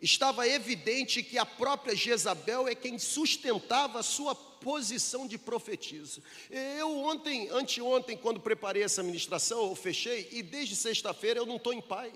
estava 0.00 0.46
evidente 0.46 1.22
que 1.22 1.38
a 1.38 1.46
própria 1.46 1.94
Jezabel 1.94 2.68
é 2.68 2.74
quem 2.74 2.98
sustentava 2.98 4.00
a 4.00 4.02
sua 4.02 4.34
posição 4.34 5.26
de 5.26 5.36
profetisa. 5.36 6.22
Eu 6.50 6.98
ontem, 7.04 7.48
anteontem, 7.50 8.16
quando 8.16 8.40
preparei 8.40 8.82
essa 8.82 9.02
ministração, 9.02 9.68
eu 9.68 9.74
fechei 9.74 10.28
e 10.32 10.42
desde 10.42 10.74
sexta-feira 10.74 11.40
eu 11.40 11.46
não 11.46 11.56
estou 11.56 11.72
em 11.72 11.82
paz. 11.82 12.12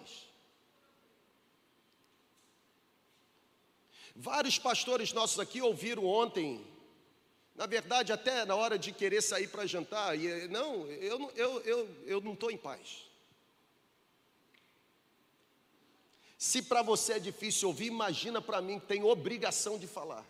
Vários 4.15 4.59
pastores 4.59 5.13
nossos 5.13 5.39
aqui 5.39 5.63
ouviram 5.63 6.05
ontem, 6.05 6.67
na 7.55 7.67
verdade, 7.67 8.13
até 8.13 8.45
na 8.45 8.57
hora 8.57 8.79
de 8.79 8.91
querer 8.91 9.23
sair 9.23 9.47
para 9.47 9.65
jantar, 9.65 10.19
e 10.19 10.49
não, 10.49 10.87
eu, 10.89 11.33
eu, 11.37 11.61
eu, 11.61 11.89
eu 12.05 12.21
não 12.21 12.33
estou 12.33 12.51
em 12.51 12.57
paz. 12.57 13.08
Se 16.39 16.63
para 16.63 16.83
você 16.83 17.15
é 17.15 17.19
difícil 17.19 17.67
ouvir, 17.67 17.87
imagina 17.87 18.41
para 18.41 18.63
mim 18.63 18.79
que 18.79 18.87
tem 18.87 19.03
obrigação 19.03 19.77
de 19.77 19.89
falar. 19.89 20.25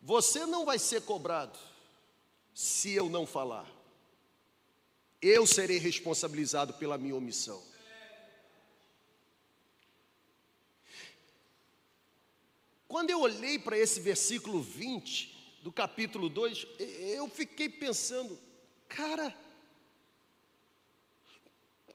Você 0.00 0.46
não 0.46 0.64
vai 0.64 0.78
ser 0.78 1.02
cobrado 1.02 1.58
se 2.54 2.92
eu 2.92 3.10
não 3.10 3.26
falar. 3.26 3.70
Eu 5.20 5.46
serei 5.46 5.76
responsabilizado 5.76 6.72
pela 6.74 6.96
minha 6.96 7.14
omissão. 7.14 7.62
Quando 12.88 13.10
eu 13.10 13.20
olhei 13.20 13.58
para 13.58 13.76
esse 13.76 14.00
versículo 14.00 14.62
20 14.62 15.60
do 15.62 15.70
capítulo 15.70 16.30
2, 16.30 16.66
eu 16.78 17.28
fiquei 17.28 17.68
pensando, 17.68 18.38
cara, 18.88 19.34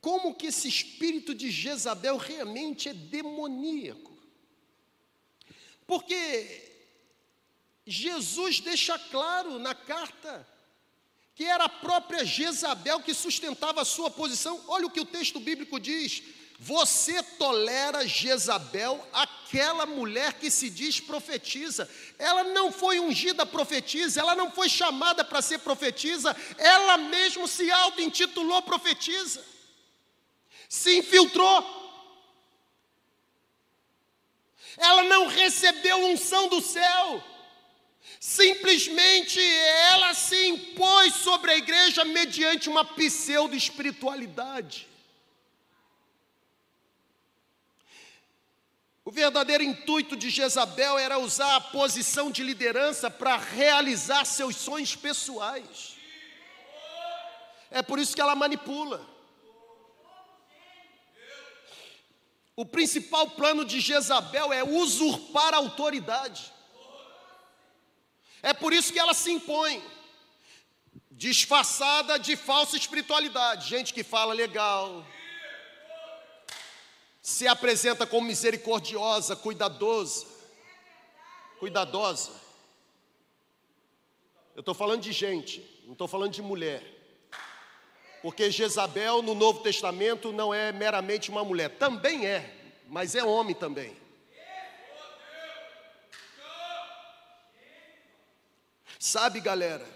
como 0.01 0.35
que 0.35 0.47
esse 0.47 0.67
espírito 0.67 1.33
de 1.33 1.49
Jezabel 1.49 2.17
realmente 2.17 2.89
é 2.89 2.93
demoníaco. 2.93 4.15
Porque 5.85 6.67
Jesus 7.85 8.59
deixa 8.59 8.99
claro 8.99 9.57
na 9.57 9.73
carta 9.73 10.45
que 11.33 11.45
era 11.45 11.65
a 11.65 11.69
própria 11.69 12.25
Jezabel 12.25 12.99
que 12.99 13.13
sustentava 13.13 13.81
a 13.81 13.85
sua 13.85 14.09
posição. 14.09 14.61
Olha 14.67 14.87
o 14.87 14.89
que 14.89 14.99
o 14.99 15.05
texto 15.05 15.39
bíblico 15.39 15.79
diz: 15.79 16.21
Você 16.59 17.23
tolera 17.23 18.05
Jezabel, 18.05 19.07
aquela 19.13 19.85
mulher 19.85 20.33
que 20.33 20.51
se 20.51 20.69
diz 20.69 20.99
profetiza. 20.99 21.89
Ela 22.19 22.43
não 22.43 22.71
foi 22.71 22.99
ungida 22.99 23.45
profetiza, 23.45 24.19
ela 24.19 24.35
não 24.35 24.51
foi 24.51 24.67
chamada 24.67 25.23
para 25.23 25.41
ser 25.41 25.59
profetiza, 25.59 26.35
ela 26.57 26.97
mesmo 26.97 27.47
se 27.47 27.71
auto-intitulou 27.71 28.61
profetiza 28.63 29.56
se 30.67 30.97
infiltrou. 30.97 31.77
Ela 34.77 35.03
não 35.03 35.27
recebeu 35.27 36.05
unção 36.05 36.47
do 36.47 36.61
céu. 36.61 37.23
Simplesmente 38.19 39.39
ela 39.39 40.13
se 40.13 40.47
impôs 40.47 41.13
sobre 41.15 41.51
a 41.51 41.57
igreja 41.57 42.03
mediante 42.03 42.69
uma 42.69 42.83
pseudo-espiritualidade. 42.83 44.87
O 49.05 49.11
verdadeiro 49.11 49.63
intuito 49.63 50.17
de 50.17 50.29
Jezabel 50.29 50.97
era 50.97 51.17
usar 51.17 51.55
a 51.55 51.61
posição 51.61 52.29
de 52.29 52.43
liderança 52.43 53.09
para 53.09 53.37
realizar 53.37 54.25
seus 54.25 54.57
sonhos 54.57 54.97
pessoais. 54.97 55.95
É 57.71 57.81
por 57.81 57.99
isso 57.99 58.13
que 58.13 58.21
ela 58.21 58.35
manipula. 58.35 59.16
O 62.57 62.65
principal 62.65 63.29
plano 63.29 63.63
de 63.63 63.79
Jezabel 63.79 64.51
é 64.51 64.63
usurpar 64.63 65.53
a 65.53 65.57
autoridade. 65.57 66.51
É 68.41 68.51
por 68.51 68.73
isso 68.73 68.91
que 68.91 68.97
ela 68.97 69.13
se 69.13 69.29
impõe, 69.31 69.79
disfarçada 71.11 72.17
de 72.17 72.35
falsa 72.35 72.75
espiritualidade. 72.75 73.69
Gente 73.69 73.93
que 73.93 74.03
fala 74.03 74.33
legal, 74.33 75.05
se 77.21 77.47
apresenta 77.47 78.07
como 78.07 78.25
misericordiosa, 78.25 79.35
cuidadosa, 79.35 80.25
cuidadosa. 81.59 82.31
Eu 84.55 84.61
estou 84.61 84.73
falando 84.73 85.01
de 85.01 85.11
gente, 85.11 85.63
não 85.85 85.93
estou 85.93 86.07
falando 86.07 86.31
de 86.31 86.41
mulher. 86.41 86.96
Porque 88.21 88.49
Jezabel 88.51 89.21
no 89.21 89.35
Novo 89.35 89.61
Testamento 89.61 90.31
não 90.31 90.53
é 90.53 90.71
meramente 90.71 91.29
uma 91.29 91.43
mulher, 91.43 91.77
também 91.77 92.25
é, 92.25 92.53
mas 92.87 93.15
é 93.15 93.23
homem 93.23 93.55
também. 93.55 93.95
Sabe, 98.99 99.39
galera, 99.39 99.87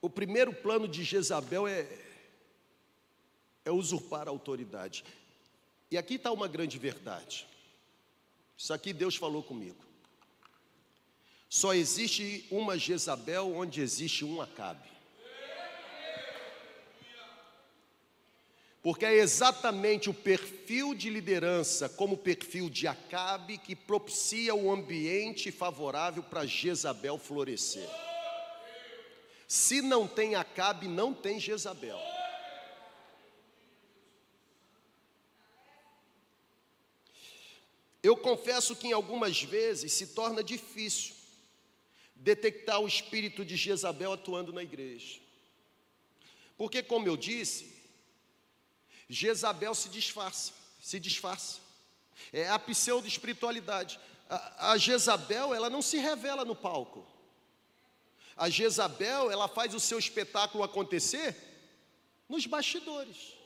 o 0.00 0.08
primeiro 0.08 0.52
plano 0.54 0.86
de 0.86 1.02
Jezabel 1.02 1.66
é, 1.66 1.86
é 3.64 3.70
usurpar 3.70 4.28
a 4.28 4.30
autoridade. 4.30 5.04
E 5.90 5.98
aqui 5.98 6.14
está 6.14 6.30
uma 6.30 6.46
grande 6.46 6.78
verdade. 6.78 7.46
Isso 8.56 8.72
aqui 8.72 8.92
Deus 8.92 9.16
falou 9.16 9.42
comigo. 9.42 9.87
Só 11.48 11.72
existe 11.72 12.46
uma 12.50 12.76
Jezabel 12.78 13.54
onde 13.56 13.80
existe 13.80 14.24
um 14.24 14.40
Acabe. 14.40 14.88
Porque 18.82 19.04
é 19.04 19.14
exatamente 19.14 20.08
o 20.08 20.14
perfil 20.14 20.94
de 20.94 21.10
liderança, 21.10 21.88
como 21.88 22.14
o 22.14 22.18
perfil 22.18 22.70
de 22.70 22.86
Acabe, 22.86 23.58
que 23.58 23.74
propicia 23.74 24.54
o 24.54 24.70
ambiente 24.70 25.50
favorável 25.50 26.22
para 26.22 26.46
Jezabel 26.46 27.18
florescer. 27.18 27.88
Se 29.48 29.82
não 29.82 30.06
tem 30.06 30.34
Acabe, 30.34 30.86
não 30.86 31.12
tem 31.12 31.40
Jezabel. 31.40 31.98
Eu 38.02 38.16
confesso 38.16 38.76
que 38.76 38.88
em 38.88 38.92
algumas 38.92 39.42
vezes 39.42 39.92
se 39.92 40.08
torna 40.08 40.44
difícil 40.44 41.17
detectar 42.18 42.80
o 42.80 42.88
espírito 42.88 43.44
de 43.44 43.56
Jezabel 43.56 44.12
atuando 44.12 44.52
na 44.52 44.62
igreja. 44.62 45.20
Porque, 46.56 46.82
como 46.82 47.06
eu 47.06 47.16
disse, 47.16 47.72
Jezabel 49.08 49.74
se 49.74 49.88
disfarça, 49.88 50.52
se 50.80 50.98
disfarça. 50.98 51.60
É 52.32 52.48
a 52.48 52.58
pseudo-espiritualidade. 52.58 53.98
A, 54.28 54.72
a 54.72 54.78
Jezabel, 54.78 55.54
ela 55.54 55.70
não 55.70 55.80
se 55.80 55.98
revela 55.98 56.44
no 56.44 56.56
palco. 56.56 57.06
A 58.36 58.50
Jezabel, 58.50 59.30
ela 59.30 59.48
faz 59.48 59.72
o 59.72 59.80
seu 59.80 59.98
espetáculo 59.98 60.62
acontecer 60.64 61.36
nos 62.28 62.46
bastidores. 62.46 63.37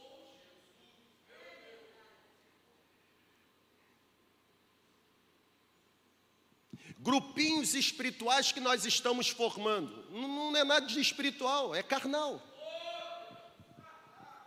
Grupinhos 7.03 7.75
espirituais 7.75 8.53
que 8.53 8.61
nós 8.61 8.87
estamos 8.87 9.29
formando, 9.29 10.07
não, 10.09 10.57
é 10.57 10.63
nada 10.63 10.87
de 10.87 11.01
espiritual, 11.01 11.75
é 11.75 11.83
carnal. 11.83 12.41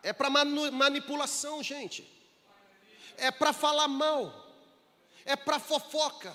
É 0.02 0.14
para 0.14 0.30
manipulação, 0.30 1.62
gente. 1.62 2.08
É 3.18 3.30
para 3.30 3.52
falar 3.52 3.90
mal. 3.90 4.54
É 5.26 5.36
para 5.36 5.60
fofoca. 5.60 6.34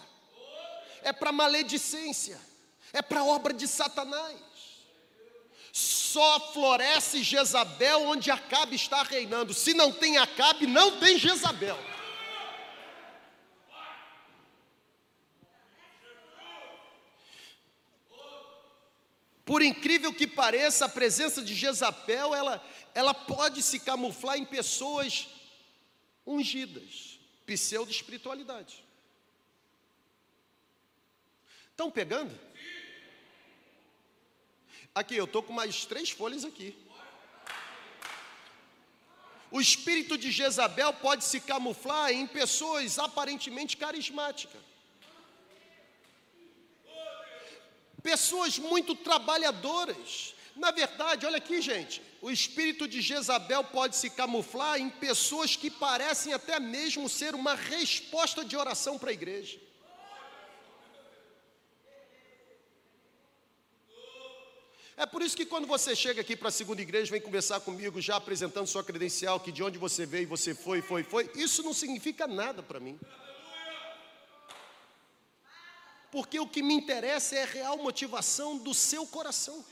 É 1.03 1.11
para 1.11 1.33
maledicência. 1.33 2.39
É 2.93 3.01
para 3.01 3.25
obra 3.25 3.55
de 3.55 3.67
Satanás. 3.67 4.37
Só 5.73 6.53
floresce 6.53 7.23
Jezabel 7.23 8.03
onde 8.09 8.31
Acabe 8.31 8.77
está 8.77 9.03
reinando. 9.05 9.55
Se 9.55 9.73
não 9.73 9.91
tem 9.91 10.19
Acabe, 10.19 10.67
não 10.67 10.99
tem 10.99 11.17
Jezabel. 11.17 11.79
Por 19.51 19.63
incrível 19.63 20.15
que 20.15 20.29
pareça, 20.29 20.85
a 20.85 20.89
presença 20.89 21.43
de 21.43 21.57
Jezabel, 21.57 22.33
ela, 22.33 22.65
ela 22.95 23.13
pode 23.13 23.65
se 23.65 23.81
camuflar 23.81 24.39
em 24.39 24.45
pessoas 24.45 25.27
ungidas, 26.25 27.19
pseudo-espiritualidade. 27.47 28.85
Estão 31.69 31.91
pegando? 31.91 32.39
Aqui, 34.95 35.17
eu 35.17 35.25
estou 35.25 35.43
com 35.43 35.53
mais 35.53 35.85
três 35.85 36.11
folhas 36.11 36.45
aqui. 36.45 36.79
O 39.51 39.61
espírito 39.61 40.17
de 40.17 40.31
Jezabel 40.31 40.93
pode 40.93 41.25
se 41.25 41.41
camuflar 41.41 42.13
em 42.13 42.25
pessoas 42.25 43.01
aparentemente 43.01 43.77
carismáticas. 43.77 44.70
Pessoas 48.01 48.59
muito 48.59 48.95
trabalhadoras. 48.95 50.35
Na 50.57 50.71
verdade, 50.71 51.27
olha 51.27 51.39
aqui, 51.39 51.61
gente, 51.63 52.03
o 52.21 52.31
espírito 52.31 52.87
de 52.87 53.01
Jezabel 53.01 53.65
pode 53.65 53.97
se 53.97 54.11
camuflar 54.11 54.81
em 54.81 54.91
pessoas 54.91 55.57
que 55.57 55.71
parecem 55.71 56.33
até 56.33 56.59
mesmo 56.59 57.09
ser 57.09 57.35
uma 57.35 57.55
resposta 57.55 58.45
de 58.45 58.57
oração 58.57 58.99
para 58.99 59.11
a 59.11 59.13
igreja. 59.13 59.59
É 64.97 65.07
por 65.07 65.23
isso 65.23 65.35
que 65.35 65.47
quando 65.47 65.67
você 65.67 65.97
chega 65.97 66.21
aqui 66.21 66.37
para 66.37 66.49
a 66.49 66.53
segunda 66.53 66.83
igreja, 66.83 67.11
vem 67.11 67.23
conversar 67.23 67.61
comigo, 67.61 68.03
já 68.03 68.17
apresentando 68.17 68.67
sua 68.67 68.85
credencial, 68.85 69.41
que 69.41 69.51
de 69.51 69.63
onde 69.63 69.79
você 69.79 70.05
veio, 70.05 70.29
você 70.29 70.55
foi, 70.55 70.83
foi, 70.83 71.03
foi, 71.03 71.31
isso 71.35 71.63
não 71.63 71.73
significa 71.73 72.27
nada 72.27 72.63
para 72.63 72.79
mim 72.79 72.99
porque 76.11 76.39
o 76.41 76.49
que 76.49 76.63
me 76.63 76.75
interessa 76.75 77.37
é 77.37 77.43
a 77.43 77.47
real 77.47 77.79
motivação 77.79 78.59
do 78.59 78.75
seu 78.75 79.07
coração. 79.07 79.65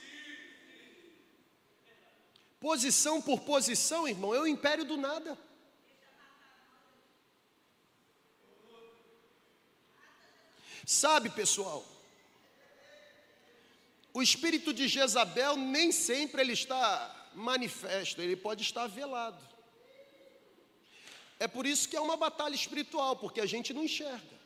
Posição 2.61 3.21
por 3.21 3.41
posição, 3.41 4.09
irmão, 4.09 4.35
é 4.35 4.41
o 4.41 4.47
império 4.47 4.85
do 4.85 4.97
nada. 4.97 5.37
Sabe, 10.87 11.29
pessoal, 11.29 11.85
o 14.15 14.23
espírito 14.23 14.73
de 14.73 14.89
Jezabel 14.89 15.57
nem 15.57 15.93
sempre 15.93 16.41
ele 16.41 16.55
está 16.55 17.29
manifesto, 17.35 18.23
ele 18.23 18.37
pode 18.37 18.63
estar 18.63 18.87
velado. 18.87 19.47
É 21.39 21.47
por 21.47 21.67
isso 21.67 21.89
que 21.89 21.97
é 21.97 22.01
uma 22.01 22.17
batalha 22.17 22.55
espiritual, 22.55 23.17
porque 23.17 23.41
a 23.41 23.47
gente 23.47 23.73
não 23.73 23.85
enxerga 23.85 24.38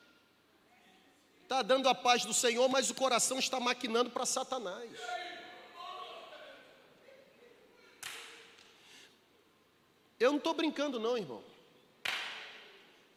está 1.53 1.61
dando 1.61 1.86
a 1.86 1.94
paz 1.94 2.24
do 2.24 2.32
Senhor, 2.32 2.66
mas 2.70 2.88
o 2.88 2.94
coração 2.94 3.38
está 3.38 3.61
maquinando 3.61 4.09
para 4.09 4.24
Satanás. 4.24 4.90
Eu 10.18 10.30
não 10.30 10.38
estou 10.38 10.55
brincando, 10.55 10.98
não, 10.98 11.18
irmão. 11.18 11.44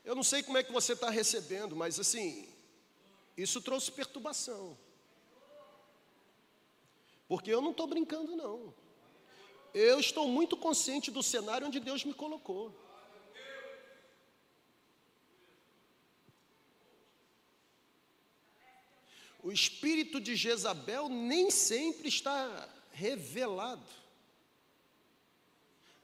Eu 0.04 0.16
não 0.16 0.24
sei 0.24 0.44
como 0.44 0.58
é 0.58 0.64
que 0.64 0.72
você 0.72 0.94
está 0.94 1.10
recebendo, 1.10 1.78
mas 1.78 1.98
assim, 1.98 2.54
isso 3.38 3.62
trouxe 3.62 3.90
perturbação. 3.90 4.78
Porque 7.30 7.50
eu 7.50 7.62
não 7.62 7.72
estou 7.72 7.88
brincando, 7.88 8.36
não. 8.36 8.74
Eu 9.74 9.98
estou 9.98 10.28
muito 10.28 10.58
consciente 10.58 11.10
do 11.10 11.24
cenário 11.24 11.68
onde 11.68 11.80
Deus 11.80 12.04
me 12.04 12.14
colocou. 12.14 12.74
O 19.46 19.52
espírito 19.52 20.20
de 20.20 20.36
Jezabel 20.36 21.08
nem 21.08 21.52
sempre 21.52 22.08
está 22.08 22.68
revelado. 22.92 23.86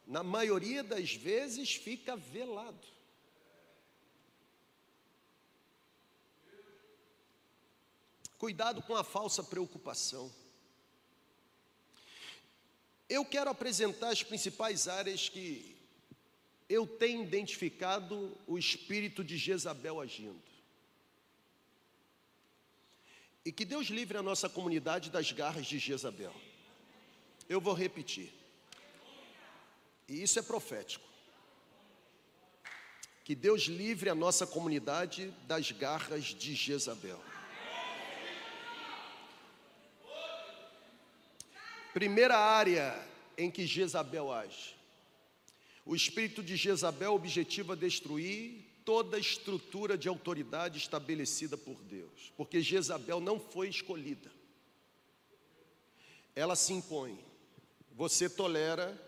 Na 0.06 0.22
maioria 0.22 0.84
das 0.84 1.16
vezes 1.16 1.74
fica 1.74 2.16
velado. 2.16 2.88
Cuidado 8.38 8.80
com 8.84 8.96
a 8.96 9.04
falsa 9.04 9.44
preocupação. 9.44 10.32
Eu 13.10 13.26
quero 13.26 13.50
apresentar 13.50 14.10
as 14.10 14.22
principais 14.22 14.88
áreas 14.88 15.30
que 15.30 15.76
eu 16.70 16.86
tenho 16.86 17.24
identificado 17.24 18.38
o 18.46 18.56
espírito 18.56 19.24
de 19.24 19.36
Jezabel 19.36 20.00
agindo. 20.00 20.51
E 23.44 23.52
que 23.52 23.66
Deus 23.66 23.88
livre 23.88 24.18
a 24.18 24.24
nossa 24.24 24.48
comunidade 24.48 25.10
das 25.10 25.32
garras 25.32 25.66
de 25.66 25.80
Jezabel. 25.80 26.34
Eu 27.50 27.60
vou 27.60 27.74
repetir. 27.74 28.32
E 30.08 30.22
isso 30.22 30.38
é 30.38 30.42
profético. 30.42 31.06
Que 33.24 33.34
Deus 33.34 33.64
livre 33.64 34.10
a 34.10 34.16
nossa 34.16 34.46
comunidade 34.46 35.34
das 35.48 35.72
garras 35.72 36.26
de 36.26 36.54
Jezabel. 36.54 37.20
Primeira 41.94 42.38
área 42.38 43.08
em 43.38 43.50
que 43.52 43.66
Jezabel 43.66 44.32
age. 44.32 44.76
O 45.86 45.96
espírito 45.96 46.44
de 46.44 46.56
Jezabel 46.56 47.14
objetiva 47.14 47.76
destruir 47.76 48.71
toda 48.86 49.18
a 49.18 49.20
estrutura 49.20 49.98
de 49.98 50.08
autoridade 50.08 50.78
estabelecida 50.78 51.58
por 51.58 51.76
Deus, 51.84 52.32
porque 52.36 52.62
Jezabel 52.62 53.20
não 53.20 53.40
foi 53.40 53.70
escolhida. 53.70 54.32
Ela 56.36 56.56
se 56.56 56.74
impõe. 56.74 57.20
Você 57.94 58.30
tolera 58.30 59.00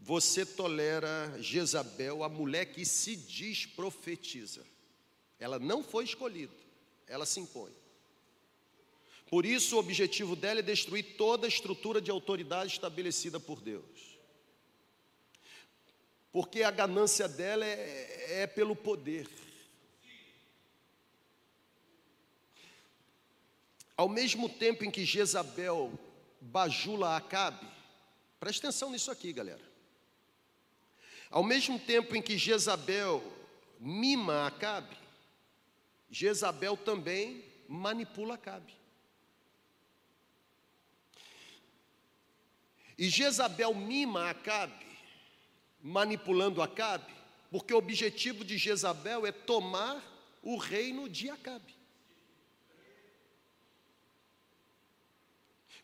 você 0.00 0.46
tolera 0.46 1.36
Jezabel, 1.40 2.22
a 2.22 2.28
mulher 2.28 2.66
que 2.66 2.84
se 2.84 3.16
diz 3.16 3.66
profetiza. 3.66 4.64
Ela 5.38 5.58
não 5.58 5.82
foi 5.82 6.04
escolhida, 6.04 6.54
ela 7.06 7.26
se 7.26 7.40
impõe. 7.40 7.72
Por 9.28 9.44
isso, 9.44 9.76
o 9.76 9.78
objetivo 9.78 10.34
dela 10.34 10.60
é 10.60 10.62
destruir 10.62 11.16
toda 11.16 11.46
a 11.46 11.48
estrutura 11.48 12.00
de 12.00 12.10
autoridade 12.10 12.72
estabelecida 12.72 13.38
por 13.38 13.60
Deus. 13.60 14.07
Porque 16.32 16.62
a 16.62 16.70
ganância 16.70 17.26
dela 17.28 17.64
é, 17.64 18.42
é 18.42 18.46
pelo 18.46 18.76
poder. 18.76 19.28
Ao 23.96 24.08
mesmo 24.08 24.48
tempo 24.48 24.84
em 24.84 24.90
que 24.90 25.04
Jezabel 25.04 25.92
bajula 26.40 27.16
Acabe, 27.16 27.66
preste 28.38 28.60
atenção 28.60 28.92
nisso 28.92 29.10
aqui, 29.10 29.32
galera. 29.32 29.66
Ao 31.30 31.42
mesmo 31.42 31.78
tempo 31.78 32.14
em 32.14 32.22
que 32.22 32.38
Jezabel 32.38 33.22
mima 33.80 34.46
Acabe, 34.46 34.96
Jezabel 36.10 36.76
também 36.76 37.44
manipula 37.68 38.34
Acabe. 38.34 38.72
E 42.96 43.08
Jezabel 43.08 43.74
mima 43.74 44.30
Acabe, 44.30 44.86
manipulando 45.82 46.62
Acabe, 46.62 47.12
porque 47.50 47.72
o 47.72 47.78
objetivo 47.78 48.44
de 48.44 48.58
Jezabel 48.58 49.26
é 49.26 49.32
tomar 49.32 50.02
o 50.42 50.56
reino 50.56 51.08
de 51.08 51.30
Acabe. 51.30 51.74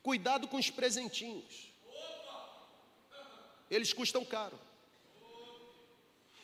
Cuidado 0.03 0.47
com 0.47 0.59
os 0.59 0.71
presentinhos. 0.71 1.73
Eles 3.71 3.93
custam 3.93 4.25
caro. 4.25 4.59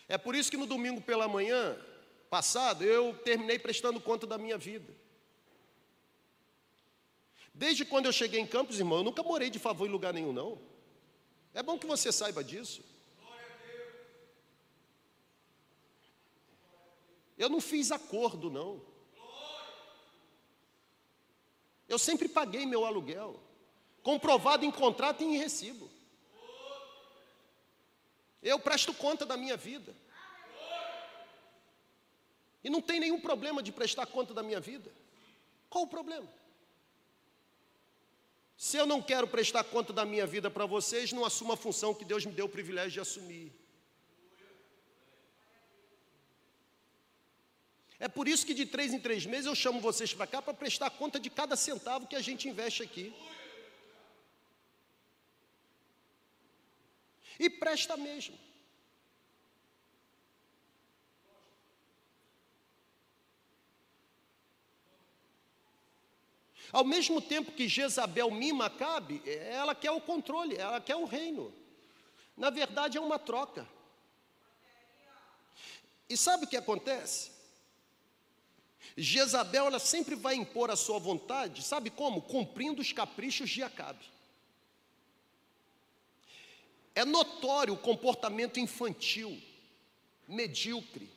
É 0.09 0.16
por 0.16 0.34
isso 0.34 0.51
que 0.51 0.57
no 0.57 0.66
domingo 0.66 1.01
pela 1.01 1.28
manhã 1.28 1.78
passado 2.30 2.82
eu 2.82 3.14
terminei 3.24 3.59
prestando 3.59 4.01
conta 4.01 4.26
da 4.26 4.38
minha 4.38 4.57
vida. 4.57 4.92
Desde 7.53 7.84
quando 7.84 8.07
eu 8.07 8.12
cheguei 8.12 8.40
em 8.40 8.46
Campos, 8.46 8.78
irmão, 8.78 8.98
eu 8.98 9.05
nunca 9.05 9.22
morei 9.22 9.51
de 9.51 9.59
favor 9.59 9.86
em 9.86 9.92
lugar 9.92 10.14
nenhum, 10.14 10.32
não. 10.32 10.59
É 11.53 11.62
bom 11.62 11.78
que 11.78 11.86
você 11.86 12.11
saiba 12.11 12.42
disso. 12.42 12.82
Eu 17.41 17.49
não 17.49 17.59
fiz 17.59 17.91
acordo, 17.91 18.51
não. 18.51 18.82
Eu 21.88 21.99
sempre 21.99 22.28
paguei 22.28 22.66
meu 22.66 22.84
aluguel, 22.84 23.41
comprovado 24.03 24.62
em 24.62 24.70
contrato 24.70 25.22
e 25.22 25.24
em 25.24 25.38
recibo. 25.38 25.91
Eu 28.43 28.59
presto 28.59 28.93
conta 28.93 29.24
da 29.24 29.38
minha 29.38 29.57
vida. 29.57 29.97
E 32.62 32.68
não 32.68 32.82
tem 32.82 33.01
nenhum 33.01 33.18
problema 33.18 33.62
de 33.62 33.72
prestar 33.72 34.05
conta 34.05 34.34
da 34.34 34.43
minha 34.43 34.61
vida. 34.61 34.93
Qual 35.70 35.84
o 35.84 35.88
problema? 35.88 36.28
Se 38.55 38.76
eu 38.76 38.84
não 38.84 39.01
quero 39.01 39.26
prestar 39.26 39.64
conta 39.64 39.95
da 39.95 40.05
minha 40.05 40.26
vida 40.26 40.51
para 40.51 40.66
vocês, 40.66 41.11
não 41.11 41.24
assumo 41.24 41.55
a 41.55 41.57
função 41.57 41.95
que 41.95 42.05
Deus 42.05 42.26
me 42.26 42.32
deu 42.32 42.45
o 42.45 42.51
privilégio 42.51 42.91
de 42.91 43.01
assumir. 43.01 43.51
É 48.01 48.09
por 48.09 48.26
isso 48.26 48.46
que 48.46 48.55
de 48.55 48.64
três 48.64 48.94
em 48.94 48.98
três 48.98 49.26
meses 49.26 49.44
eu 49.44 49.55
chamo 49.55 49.78
vocês 49.78 50.14
para 50.14 50.26
cá 50.26 50.40
para 50.40 50.55
prestar 50.55 50.88
conta 50.88 51.20
de 51.20 51.28
cada 51.28 51.55
centavo 51.55 52.07
que 52.07 52.16
a 52.16 52.22
gente 52.22 52.48
investe 52.48 52.82
aqui. 52.82 53.14
E 57.38 57.51
presta 57.51 57.98
mesmo. 57.98 58.38
Ao 66.72 66.84
mesmo 66.84 67.20
tempo 67.20 67.53
que 67.53 67.68
Jezabel 67.68 68.30
mima 68.30 68.66
Acabe, 68.66 69.20
ela 69.26 69.74
quer 69.74 69.90
o 69.90 70.01
controle, 70.01 70.57
ela 70.57 70.80
quer 70.80 70.96
o 70.96 71.05
reino. 71.05 71.53
Na 72.34 72.48
verdade, 72.48 72.96
é 72.96 73.01
uma 73.01 73.18
troca. 73.18 73.68
E 76.09 76.16
sabe 76.16 76.46
o 76.46 76.48
que 76.48 76.57
acontece? 76.57 77.39
Jezabel 79.03 79.66
ela 79.66 79.78
sempre 79.78 80.14
vai 80.14 80.34
impor 80.34 80.70
a 80.70 80.76
sua 80.76 80.98
vontade, 80.98 81.62
sabe 81.62 81.90
como? 81.90 82.22
Cumprindo 82.22 82.80
os 82.80 82.92
caprichos 82.92 83.51
de 83.51 83.62
Acabe. 83.62 84.05
É 86.94 87.05
notório 87.05 87.74
o 87.74 87.78
comportamento 87.78 88.59
infantil, 88.59 89.40
medíocre, 90.26 91.09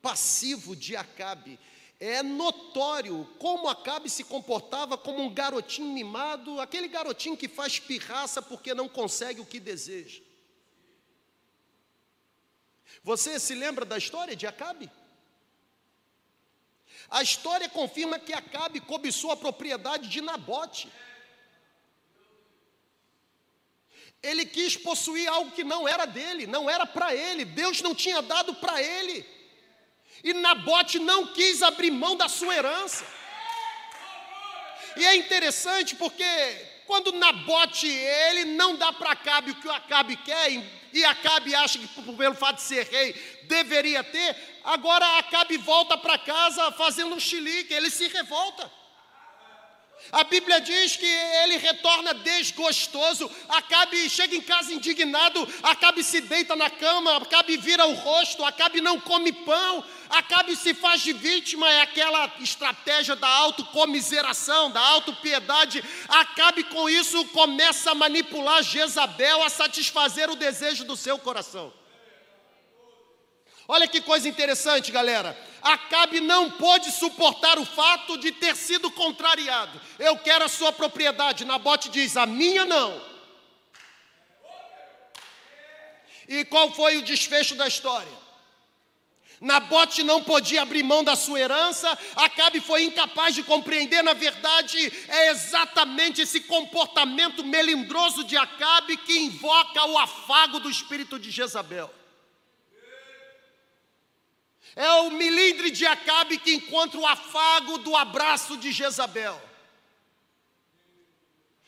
passivo 0.00 0.76
de 0.76 0.94
Acabe 0.96 1.58
é 2.00 2.22
notório 2.22 3.24
como 3.38 3.68
Acabe 3.68 4.10
se 4.10 4.24
comportava 4.24 4.98
como 4.98 5.22
um 5.22 5.32
garotinho 5.32 5.88
mimado, 5.88 6.60
aquele 6.60 6.88
garotinho 6.88 7.36
que 7.36 7.48
faz 7.48 7.78
pirraça 7.78 8.42
porque 8.42 8.74
não 8.74 8.88
consegue 8.88 9.40
o 9.40 9.46
que 9.46 9.60
deseja. 9.60 10.20
Você 13.02 13.38
se 13.38 13.54
lembra 13.54 13.84
da 13.84 13.96
história 13.96 14.34
de 14.34 14.46
Acabe? 14.46 14.90
A 17.10 17.22
história 17.22 17.68
confirma 17.68 18.18
que 18.18 18.32
Acabe 18.32 18.80
cobiçou 18.80 19.30
a 19.30 19.36
propriedade 19.36 20.08
de 20.08 20.20
Nabote. 20.20 20.90
Ele 24.22 24.46
quis 24.46 24.76
possuir 24.76 25.28
algo 25.28 25.50
que 25.50 25.62
não 25.62 25.86
era 25.86 26.06
dele, 26.06 26.46
não 26.46 26.68
era 26.68 26.86
para 26.86 27.14
ele, 27.14 27.44
Deus 27.44 27.82
não 27.82 27.94
tinha 27.94 28.22
dado 28.22 28.54
para 28.54 28.82
ele. 28.82 29.26
E 30.22 30.32
Nabote 30.32 30.98
não 30.98 31.26
quis 31.26 31.62
abrir 31.62 31.90
mão 31.90 32.16
da 32.16 32.28
sua 32.28 32.54
herança. 32.54 33.04
E 34.96 35.04
é 35.04 35.16
interessante 35.16 35.94
porque 35.96 36.24
quando 36.86 37.12
Nabote 37.12 37.86
ele 37.86 38.44
não 38.56 38.76
dá 38.76 38.92
para 38.92 39.12
Acabe 39.12 39.52
o 39.52 39.54
que 39.54 39.66
o 39.66 39.72
Acabe 39.72 40.16
quer 40.16 40.50
e 40.92 41.04
Acabe 41.04 41.54
acha 41.54 41.78
que 41.78 41.88
pelo 41.88 42.34
fato 42.34 42.56
de 42.56 42.62
ser 42.62 42.86
rei 42.86 43.12
deveria 43.44 44.04
ter, 44.04 44.36
agora 44.62 45.18
Acabe 45.18 45.56
volta 45.56 45.96
para 45.98 46.18
casa 46.18 46.70
fazendo 46.72 47.14
um 47.14 47.20
chilique, 47.20 47.74
ele 47.74 47.90
se 47.90 48.06
revolta. 48.08 48.70
A 50.12 50.22
Bíblia 50.24 50.60
diz 50.60 50.96
que 50.96 51.06
ele 51.06 51.56
retorna 51.56 52.14
desgostoso, 52.14 53.30
Acabe 53.48 54.08
chega 54.08 54.36
em 54.36 54.40
casa 54.40 54.72
indignado, 54.72 55.48
Acabe 55.62 56.04
se 56.04 56.20
deita 56.20 56.54
na 56.54 56.68
cama, 56.68 57.16
Acabe 57.16 57.56
vira 57.56 57.86
o 57.86 57.94
rosto, 57.94 58.44
Acabe 58.44 58.80
não 58.80 59.00
come 59.00 59.32
pão, 59.32 59.84
Acabe 60.14 60.54
se 60.54 60.72
faz 60.74 61.02
de 61.02 61.12
vítima, 61.12 61.68
é 61.68 61.80
aquela 61.80 62.32
estratégia 62.38 63.16
da 63.16 63.26
autocomiseração, 63.28 64.70
da 64.70 64.80
autopiedade. 64.80 65.82
Acabe 66.08 66.62
com 66.64 66.88
isso, 66.88 67.24
começa 67.26 67.90
a 67.90 67.94
manipular 67.96 68.62
Jezabel 68.62 69.42
a 69.42 69.48
satisfazer 69.48 70.30
o 70.30 70.36
desejo 70.36 70.84
do 70.84 70.96
seu 70.96 71.18
coração. 71.18 71.72
Olha 73.66 73.88
que 73.88 74.00
coisa 74.00 74.28
interessante, 74.28 74.92
galera. 74.92 75.36
Acabe 75.60 76.20
não 76.20 76.48
pôde 76.50 76.92
suportar 76.92 77.58
o 77.58 77.64
fato 77.64 78.16
de 78.16 78.30
ter 78.30 78.54
sido 78.54 78.90
contrariado. 78.92 79.80
Eu 79.98 80.16
quero 80.18 80.44
a 80.44 80.48
sua 80.48 80.70
propriedade. 80.72 81.44
Nabote 81.44 81.88
diz: 81.88 82.16
a 82.16 82.24
minha 82.24 82.64
não. 82.64 83.02
E 86.28 86.44
qual 86.44 86.70
foi 86.72 86.98
o 86.98 87.02
desfecho 87.02 87.56
da 87.56 87.66
história? 87.66 88.23
Nabote 89.44 90.02
não 90.02 90.22
podia 90.22 90.62
abrir 90.62 90.82
mão 90.82 91.04
da 91.04 91.14
sua 91.14 91.38
herança, 91.38 91.98
Acabe 92.16 92.62
foi 92.62 92.84
incapaz 92.84 93.34
de 93.34 93.42
compreender, 93.42 94.02
na 94.02 94.14
verdade, 94.14 94.90
é 95.06 95.30
exatamente 95.30 96.22
esse 96.22 96.40
comportamento 96.40 97.44
melindroso 97.44 98.24
de 98.24 98.38
Acabe 98.38 98.96
que 98.96 99.18
invoca 99.18 99.84
o 99.84 99.98
afago 99.98 100.58
do 100.60 100.70
espírito 100.70 101.18
de 101.18 101.30
Jezabel. 101.30 101.92
É 104.74 104.90
o 105.02 105.10
milindre 105.10 105.70
de 105.70 105.86
Acabe 105.86 106.38
que 106.38 106.54
encontra 106.54 106.98
o 106.98 107.06
afago 107.06 107.76
do 107.78 107.94
abraço 107.94 108.56
de 108.56 108.72
Jezabel. 108.72 109.40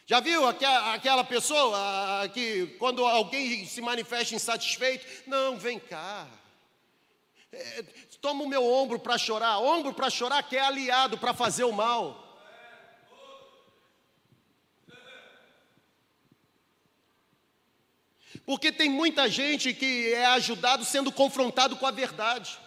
Já 0.06 0.20
viu 0.20 0.46
aquela 0.46 1.24
pessoa 1.24 2.26
que, 2.32 2.68
quando 2.78 3.04
alguém 3.04 3.66
se 3.66 3.82
manifesta 3.82 4.34
insatisfeito, 4.34 5.04
não, 5.26 5.58
vem 5.58 5.78
cá, 5.78 6.26
é, 7.56 7.84
toma 8.20 8.44
o 8.44 8.48
meu 8.48 8.64
ombro 8.64 8.98
para 8.98 9.16
chorar, 9.16 9.58
ombro 9.58 9.92
para 9.92 10.10
chorar 10.10 10.42
que 10.42 10.56
é 10.56 10.60
aliado 10.60 11.16
para 11.18 11.32
fazer 11.32 11.64
o 11.64 11.72
mal. 11.72 12.22
Porque 18.44 18.70
tem 18.70 18.88
muita 18.88 19.28
gente 19.28 19.74
que 19.74 20.12
é 20.12 20.26
ajudado 20.26 20.84
sendo 20.84 21.10
confrontado 21.10 21.76
com 21.76 21.86
a 21.86 21.90
verdade. 21.90 22.58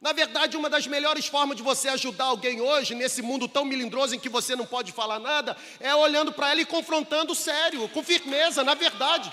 Na 0.00 0.12
verdade, 0.12 0.56
uma 0.56 0.68
das 0.68 0.86
melhores 0.86 1.26
formas 1.26 1.56
de 1.56 1.62
você 1.62 1.88
ajudar 1.88 2.26
alguém 2.26 2.60
hoje, 2.60 2.94
nesse 2.94 3.22
mundo 3.22 3.48
tão 3.48 3.64
melindroso 3.64 4.14
em 4.14 4.18
que 4.18 4.28
você 4.28 4.54
não 4.54 4.66
pode 4.66 4.92
falar 4.92 5.18
nada, 5.18 5.56
é 5.80 5.94
olhando 5.94 6.30
para 6.30 6.50
ela 6.50 6.60
e 6.60 6.66
confrontando 6.66 7.34
sério, 7.34 7.88
com 7.88 8.02
firmeza, 8.02 8.62
na 8.62 8.74
verdade. 8.74 9.32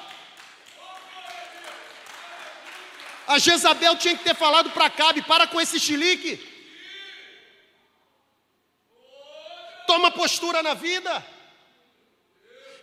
A 3.32 3.40
Jezabel 3.40 3.96
tinha 3.96 4.18
que 4.18 4.26
ter 4.26 4.36
falado 4.36 4.72
para 4.72 4.88
Acabe: 4.88 5.22
para 5.22 5.48
com 5.48 5.62
esse 5.62 5.80
chilique. 5.80 6.38
Toma 9.88 10.12
postura 10.12 10.62
na 10.62 10.74
vida. 10.74 11.26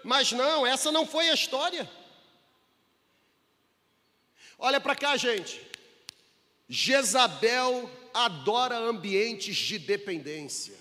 Mas 0.03 0.33
não, 0.33 0.67
essa 0.67 0.91
não 0.91 1.07
foi 1.07 1.29
a 1.29 1.35
história. 1.35 1.91
Olha 4.59 4.81
para 4.81 4.97
cá, 4.97 5.19
gente. 5.19 5.61
Jezabel 6.67 7.91
adora 8.15 8.79
ambientes 8.79 9.55
de 9.55 9.79
dependência. 9.79 10.79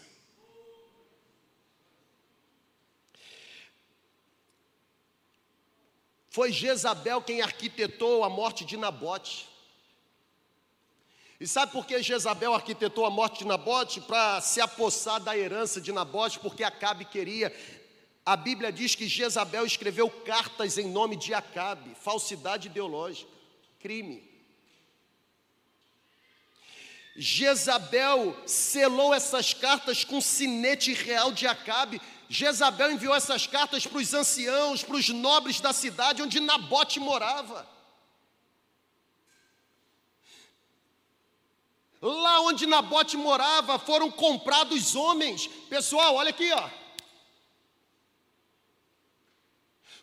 Foi 6.30 6.53
Jezabel 6.53 7.22
quem 7.22 7.41
arquitetou 7.41 8.24
a 8.24 8.30
morte 8.30 8.63
de 8.63 8.78
Nabote. 8.78 9.57
E 11.40 11.48
sabe 11.48 11.72
por 11.72 11.86
que 11.86 12.02
Jezabel 12.02 12.54
arquitetou 12.54 13.06
a 13.06 13.12
morte 13.12 13.40
de 13.40 13.46
Nabote? 13.46 14.02
Para 14.02 14.42
se 14.42 14.60
apossar 14.60 15.20
da 15.20 15.38
herança 15.38 15.80
de 15.80 15.92
Nabote, 15.92 16.40
porque 16.40 16.64
Acabe 16.64 17.06
queria. 17.06 17.56
A 18.26 18.36
Bíblia 18.36 18.72
diz 18.72 18.96
que 18.96 19.08
Jezabel 19.08 19.66
escreveu 19.66 20.10
cartas 20.10 20.78
em 20.78 20.90
nome 20.90 21.16
de 21.16 21.34
Acabe, 21.34 21.96
falsidade 21.96 22.68
ideológica, 22.68 23.32
crime. 23.80 24.28
Jezabel 27.16 28.36
selou 28.46 29.14
essas 29.14 29.54
cartas 29.54 30.04
com 30.04 30.20
sinete 30.20 30.92
real 30.94 31.32
de 31.32 31.48
Acabe. 31.48 32.02
Jezabel 32.28 32.92
enviou 32.92 33.16
essas 33.16 33.48
cartas 33.48 33.88
para 33.88 34.00
os 34.00 34.14
anciãos, 34.14 34.84
para 34.84 34.98
os 34.98 35.10
nobres 35.10 35.62
da 35.62 35.72
cidade 35.72 36.22
onde 36.22 36.40
Nabote 36.40 37.00
morava. 37.00 37.77
Lá 42.08 42.39
onde 42.41 42.66
Nabote 42.66 43.18
morava 43.18 43.78
foram 43.78 44.10
comprados 44.10 44.95
homens. 44.95 45.47
Pessoal, 45.70 46.16
olha 46.16 46.30
aqui, 46.30 46.49
ó. 46.53 46.70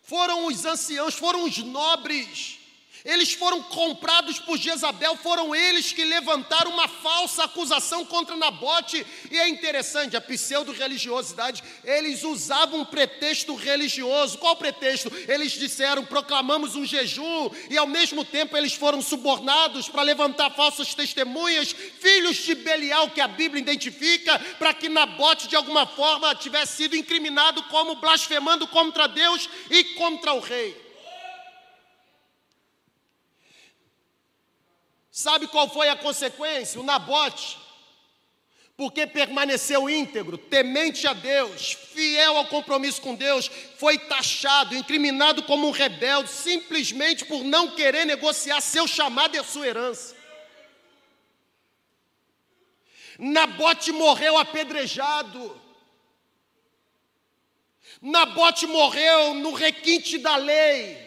Foram 0.03 0.47
os 0.47 0.67
anciãos, 0.67 1.15
foram 1.15 1.45
os 1.45 1.57
nobres 1.59 2.59
eles 3.05 3.35
foram 3.35 3.63
comprados 3.63 4.39
por 4.39 4.57
Jezabel, 4.57 5.15
foram 5.17 5.55
eles 5.55 5.93
que 5.93 6.03
levantaram 6.03 6.71
uma 6.71 6.89
falsa 6.89 7.45
acusação 7.45 8.03
contra 8.07 8.35
Nabote. 8.35 9.07
E 9.31 9.39
é 9.39 9.47
interessante, 9.47 10.17
a 10.17 10.23
pseudo-religiosidade, 10.23 11.63
eles 11.85 12.23
usavam 12.25 12.81
um 12.81 12.85
pretexto 12.85 13.55
religioso. 13.55 14.39
Qual 14.39 14.57
pretexto? 14.57 15.13
Eles 15.29 15.53
disseram: 15.53 16.03
proclamamos 16.03 16.77
um 16.77 16.87
jejum, 16.87 17.51
e 17.69 17.77
ao 17.77 17.87
mesmo 17.87 18.25
tempo 18.25 18.57
eles 18.57 18.73
foram 18.73 19.03
subornados 19.03 19.87
para 19.87 20.01
levantar 20.01 20.51
falsas 20.51 20.95
testemunhas, 20.95 21.73
filhos 21.73 22.37
de 22.39 22.55
Belial, 22.55 23.11
que 23.11 23.21
a 23.21 23.29
Bíblia 23.29 23.61
identifica, 23.61 24.39
para 24.59 24.73
que 24.73 24.89
Nabote 24.89 25.47
de 25.47 25.57
alguma 25.57 25.87
forma 25.87 26.35
tivesse 26.35 26.77
sido 26.77 26.97
incriminado 26.97 27.63
como 27.65 27.97
blasfemando 27.97 28.67
contra 28.67 29.07
Deus 29.07 29.47
e 29.71 29.85
contra 29.85 30.33
o 30.33 30.41
rei. 30.41 30.84
Sabe 35.17 35.47
qual 35.47 35.69
foi 35.69 35.89
a 35.89 35.95
consequência? 35.95 36.81
O 36.81 36.83
Nabote, 36.83 37.57
porque 38.77 39.07
permaneceu 39.07 39.89
íntegro, 39.89 40.37
temente 40.37 41.07
a 41.07 41.13
Deus, 41.13 41.73
fiel 41.73 42.37
ao 42.37 42.49
compromisso 42.49 43.01
com 43.01 43.15
Deus, 43.15 43.49
foi 43.79 43.97
taxado, 43.97 44.75
incriminado 44.75 45.45
como 45.45 45.69
um 45.69 45.71
rebelde, 45.71 46.29
simplesmente 46.29 47.25
por 47.27 47.45
não 47.45 47.77
querer 47.77 48.05
negociar 48.05 48.61
seu 48.61 48.89
chamado 48.89 49.37
e 49.37 49.39
a 49.39 49.45
sua 49.45 49.69
herança. 49.69 50.17
Nabote 53.17 53.93
morreu 53.93 54.37
apedrejado. 54.37 55.63
Nabote 58.03 58.67
morreu 58.67 59.35
no 59.35 59.53
requinte 59.53 60.19
da 60.19 60.35
lei. 60.35 60.99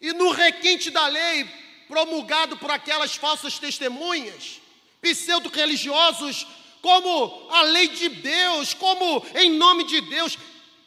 E 0.00 0.14
no 0.14 0.30
requinte 0.30 0.90
da 0.90 1.06
lei, 1.06 1.61
promulgado 1.92 2.56
por 2.56 2.70
aquelas 2.70 3.16
falsas 3.16 3.58
testemunhas, 3.58 4.62
pseudo-religiosos, 5.02 6.46
como 6.80 7.48
a 7.50 7.60
lei 7.64 7.88
de 7.88 8.08
Deus, 8.08 8.72
como 8.72 9.22
em 9.34 9.50
nome 9.50 9.84
de 9.84 10.00
Deus. 10.00 10.38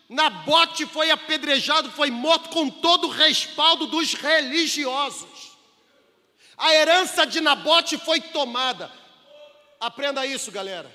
Nabote 0.10 0.88
foi 0.88 1.12
apedrejado, 1.12 1.92
foi 1.92 2.10
morto 2.10 2.50
com 2.50 2.72
todo 2.72 3.06
o 3.06 3.12
respaldo 3.12 3.86
dos 3.86 4.16
religiosos. 4.16 5.56
A 6.58 6.74
herança 6.74 7.24
de 7.28 7.40
Nabote 7.40 8.00
foi 8.00 8.20
tomada. 8.20 8.92
Aprenda 9.80 10.26
isso, 10.26 10.52
galera. 10.52 10.92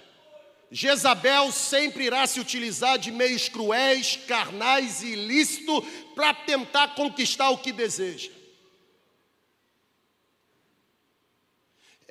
Jezabel 0.73 1.53
sempre 1.53 2.07
irá 2.07 2.27
se 2.27 2.41
utilizar 2.41 2.99
de 2.99 3.13
meios 3.13 3.49
cruéis, 3.49 4.19
carnais 4.27 5.05
e 5.05 5.13
ilícitos 5.13 5.85
para 6.17 6.35
tentar 6.35 6.97
conquistar 6.97 7.51
o 7.51 7.59
que 7.59 7.71
deseja. 7.71 8.40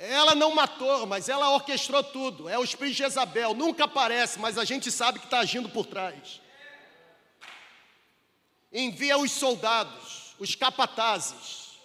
Ela 0.01 0.33
não 0.33 0.55
matou, 0.55 1.05
mas 1.05 1.27
ela 1.27 1.49
orquestrou 1.49 2.01
tudo. 2.01 2.47
É 2.47 2.57
o 2.57 2.63
espírito 2.63 2.93
de 2.93 3.03
Jezabel. 3.03 3.53
Nunca 3.53 3.83
aparece, 3.83 4.39
mas 4.39 4.57
a 4.57 4.63
gente 4.63 4.89
sabe 4.89 5.19
que 5.19 5.25
está 5.25 5.39
agindo 5.39 5.67
por 5.67 5.85
trás. 5.85 6.39
Envia 8.71 9.17
os 9.17 9.29
soldados, 9.29 10.35
os 10.39 10.55
capatazes. 10.55 11.77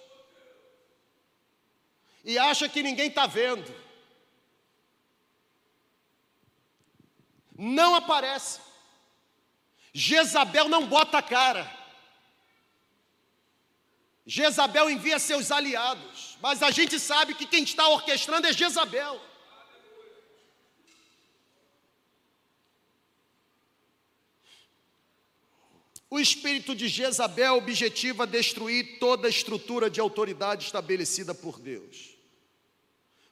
E 2.25 2.39
acha 2.39 2.69
que 2.69 2.85
ninguém 2.85 3.09
está 3.09 3.27
vendo. 3.27 3.75
Não 7.53 7.97
aparece. 7.97 8.61
Jezabel 9.93 10.69
não 10.69 10.87
bota 10.87 11.19
a 11.19 11.23
cara. 11.23 11.69
Jezabel 14.27 14.91
envia 14.91 15.19
seus 15.19 15.51
aliados, 15.51 16.39
mas 16.41 16.63
a 16.63 16.71
gente 16.71 16.99
sabe 16.99 17.35
que 17.35 17.47
quem 17.47 17.63
está 17.63 17.89
orquestrando 17.89 18.47
é 18.47 18.53
Jezabel. 18.53 19.21
O 26.09 26.21
espírito 26.21 26.75
de 26.75 26.87
Jezabel 26.87 27.57
objetiva 27.57 28.27
destruir 28.27 28.99
toda 29.01 29.27
a 29.27 29.31
estrutura 29.31 29.91
de 29.91 30.01
autoridade 30.01 30.65
estabelecida 30.65 31.35
por 31.35 31.59
Deus. 31.59 32.15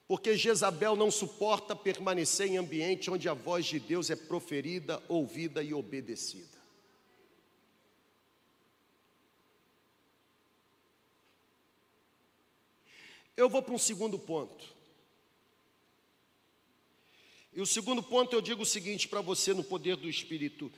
Porque 0.05 0.35
Jezabel 0.35 0.95
não 0.95 1.09
suporta 1.09 1.75
permanecer 1.75 2.47
em 2.47 2.57
ambiente 2.57 3.09
onde 3.09 3.29
a 3.29 3.33
voz 3.33 3.65
de 3.65 3.79
Deus 3.79 4.09
é 4.09 4.15
proferida, 4.15 5.01
ouvida 5.07 5.63
e 5.63 5.73
obedecida. 5.73 6.52
Eu 13.35 13.49
vou 13.49 13.61
para 13.61 13.73
um 13.73 13.79
segundo 13.79 14.17
ponto. 14.19 14.73
E 17.51 17.61
o 17.61 17.65
segundo 17.65 18.01
ponto 18.01 18.35
eu 18.35 18.41
digo 18.41 18.63
o 18.63 18.65
seguinte 18.65 19.07
para 19.07 19.21
você 19.21 19.53
no 19.53 19.63
poder 19.63 19.95
do 19.95 20.09
Espírito: 20.09 20.71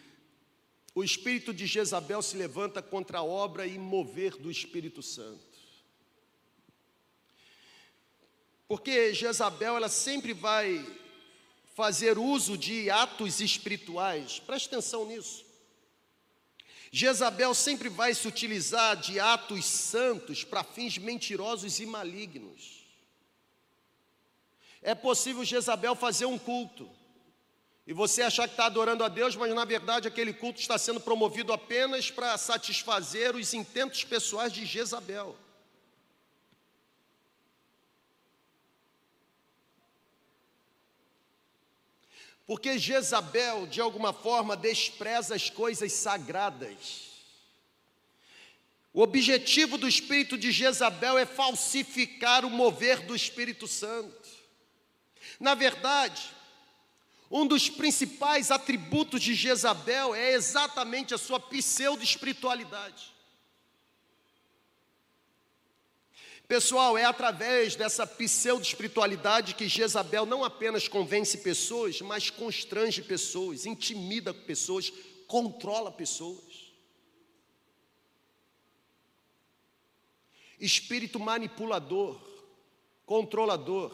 o 0.93 1.03
espírito 1.03 1.53
de 1.53 1.65
Jezabel 1.65 2.21
se 2.21 2.37
levanta 2.37 2.81
contra 2.81 3.19
a 3.19 3.23
obra 3.23 3.67
e 3.67 3.77
mover 3.77 4.37
do 4.37 4.49
Espírito 4.49 5.03
Santo. 5.03 5.55
Porque 8.67 9.13
Jezabel 9.13 9.75
ela 9.75 9.89
sempre 9.89 10.33
vai 10.33 10.83
fazer 11.75 12.17
uso 12.17 12.57
de 12.57 12.89
atos 12.89 13.39
espirituais. 13.41 14.39
Preste 14.39 14.67
atenção 14.67 15.05
nisso. 15.05 15.44
Jezabel 16.97 17.53
sempre 17.53 17.89
vai 17.89 18.13
se 18.13 18.25
utilizar 18.25 18.95
de 18.95 19.19
atos 19.19 19.65
santos 19.65 20.45
para 20.45 20.63
fins 20.63 20.97
mentirosos 20.97 21.81
e 21.81 21.85
malignos. 21.85 22.85
É 24.81 24.95
possível 24.95 25.43
Jezabel 25.43 25.93
fazer 25.93 26.25
um 26.25 26.37
culto 26.37 26.89
e 27.85 27.91
você 27.91 28.21
achar 28.21 28.47
que 28.47 28.53
está 28.53 28.67
adorando 28.67 29.03
a 29.03 29.09
Deus, 29.09 29.35
mas 29.35 29.53
na 29.53 29.65
verdade 29.65 30.07
aquele 30.07 30.31
culto 30.31 30.61
está 30.61 30.77
sendo 30.77 31.01
promovido 31.01 31.51
apenas 31.51 32.09
para 32.09 32.37
satisfazer 32.37 33.35
os 33.35 33.53
intentos 33.53 34.05
pessoais 34.05 34.53
de 34.53 34.65
Jezabel. 34.65 35.35
Porque 42.45 42.77
Jezabel, 42.77 43.65
de 43.65 43.81
alguma 43.81 44.13
forma, 44.13 44.55
despreza 44.55 45.35
as 45.35 45.49
coisas 45.49 45.91
sagradas. 45.93 47.05
O 48.93 49.01
objetivo 49.01 49.77
do 49.77 49.87
espírito 49.87 50.37
de 50.37 50.51
Jezabel 50.51 51.17
é 51.17 51.25
falsificar 51.25 52.45
o 52.45 52.49
mover 52.49 53.01
do 53.01 53.15
Espírito 53.15 53.67
Santo. 53.67 54.29
Na 55.39 55.53
verdade, 55.53 56.29
um 57.29 57.45
dos 57.45 57.69
principais 57.69 58.51
atributos 58.51 59.21
de 59.21 59.33
Jezabel 59.33 60.13
é 60.15 60.31
exatamente 60.31 61.13
a 61.13 61.17
sua 61.17 61.39
pseudo-espiritualidade. 61.39 63.14
Pessoal, 66.47 66.95
é 66.95 67.03
através 67.03 67.75
dessa 67.75 68.05
pseudo-espiritualidade 68.05 69.55
que 69.55 69.67
Jezabel 69.67 70.27
não 70.27 70.43
apenas 70.43 70.87
convence 70.87 71.39
pessoas, 71.39 72.01
mas 72.01 72.29
constrange 72.29 73.01
pessoas, 73.01 73.65
intimida 73.65 74.31
pessoas, 74.31 74.93
controla 75.27 75.91
pessoas. 75.91 76.71
Espírito 80.59 81.19
manipulador, 81.19 82.21
controlador. 83.07 83.91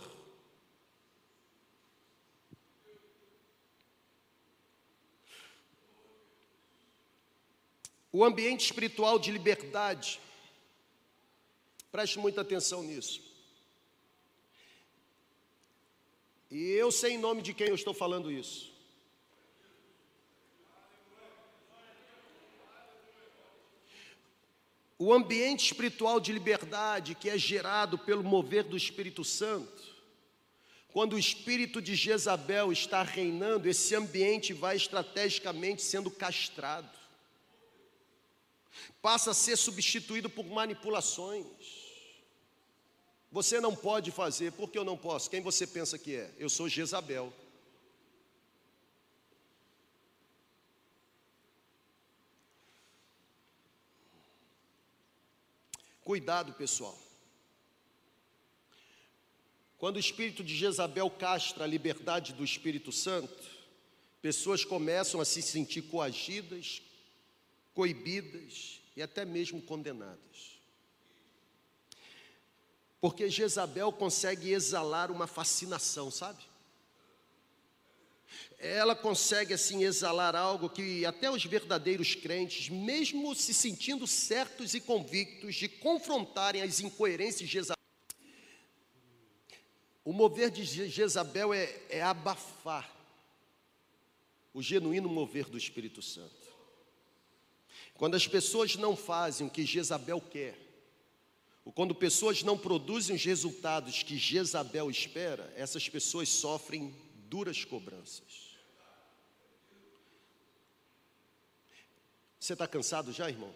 O 8.11 8.25
ambiente 8.25 8.65
espiritual 8.65 9.17
de 9.17 9.31
liberdade 9.31 10.19
Preste 11.91 12.19
muita 12.19 12.41
atenção 12.41 12.81
nisso. 12.83 13.21
E 16.49 16.71
eu 16.71 16.91
sei 16.91 17.13
em 17.13 17.17
nome 17.17 17.41
de 17.41 17.53
quem 17.53 17.67
eu 17.67 17.75
estou 17.75 17.93
falando 17.93 18.31
isso. 18.31 18.71
O 24.97 25.11
ambiente 25.13 25.65
espiritual 25.65 26.19
de 26.19 26.31
liberdade 26.31 27.15
que 27.15 27.29
é 27.29 27.37
gerado 27.37 27.97
pelo 27.97 28.23
mover 28.23 28.63
do 28.63 28.77
Espírito 28.77 29.23
Santo, 29.23 29.81
quando 30.93 31.13
o 31.13 31.19
espírito 31.19 31.81
de 31.81 31.95
Jezabel 31.95 32.71
está 32.71 33.01
reinando, 33.01 33.67
esse 33.67 33.95
ambiente 33.95 34.53
vai 34.53 34.75
estrategicamente 34.75 35.81
sendo 35.81 36.11
castrado, 36.11 36.95
passa 39.01 39.31
a 39.31 39.33
ser 39.33 39.57
substituído 39.57 40.29
por 40.29 40.45
manipulações. 40.45 41.80
Você 43.31 43.61
não 43.61 43.73
pode 43.73 44.11
fazer, 44.11 44.51
porque 44.51 44.77
eu 44.77 44.83
não 44.83 44.97
posso? 44.97 45.29
Quem 45.29 45.39
você 45.39 45.65
pensa 45.65 45.97
que 45.97 46.15
é? 46.15 46.29
Eu 46.37 46.49
sou 46.49 46.67
Jezabel. 46.67 47.31
Cuidado, 56.03 56.51
pessoal. 56.53 56.97
Quando 59.77 59.95
o 59.95 59.99
espírito 59.99 60.43
de 60.43 60.55
Jezabel 60.55 61.09
castra 61.09 61.63
a 61.63 61.67
liberdade 61.67 62.33
do 62.33 62.43
Espírito 62.43 62.91
Santo, 62.91 63.43
pessoas 64.21 64.65
começam 64.65 65.21
a 65.21 65.25
se 65.25 65.41
sentir 65.41 65.83
coagidas, 65.83 66.81
coibidas 67.73 68.81
e 68.95 69.01
até 69.01 69.23
mesmo 69.23 69.61
condenadas. 69.61 70.50
Porque 73.01 73.31
Jezabel 73.31 73.91
consegue 73.91 74.51
exalar 74.51 75.09
uma 75.09 75.25
fascinação, 75.25 76.11
sabe? 76.11 76.43
Ela 78.59 78.95
consegue 78.95 79.55
assim 79.55 79.83
exalar 79.83 80.35
algo 80.35 80.69
que 80.69 81.03
até 81.03 81.29
os 81.31 81.43
verdadeiros 81.43 82.13
crentes, 82.13 82.69
mesmo 82.69 83.33
se 83.33 83.55
sentindo 83.55 84.05
certos 84.05 84.75
e 84.75 84.79
convictos 84.79 85.55
de 85.55 85.67
confrontarem 85.67 86.61
as 86.61 86.79
incoerências 86.79 87.49
de 87.49 87.53
Jezabel, 87.53 87.81
o 90.05 90.13
mover 90.13 90.51
de 90.51 90.63
Jezabel 90.63 91.53
é, 91.53 91.75
é 91.89 92.03
abafar 92.03 92.95
o 94.53 94.61
genuíno 94.61 95.09
mover 95.09 95.45
do 95.45 95.57
Espírito 95.57 96.03
Santo. 96.03 96.35
Quando 97.95 98.15
as 98.15 98.27
pessoas 98.27 98.75
não 98.75 98.95
fazem 98.95 99.47
o 99.47 99.49
que 99.49 99.65
Jezabel 99.65 100.21
quer, 100.21 100.70
quando 101.69 101.93
pessoas 101.93 102.41
não 102.41 102.57
produzem 102.57 103.15
os 103.15 103.23
resultados 103.23 104.01
que 104.01 104.17
Jezabel 104.17 104.89
espera, 104.89 105.53
essas 105.55 105.87
pessoas 105.87 106.29
sofrem 106.29 106.95
duras 107.27 107.63
cobranças. 107.63 108.57
Você 112.39 112.53
está 112.53 112.67
cansado 112.67 113.13
já, 113.13 113.29
irmão? 113.29 113.53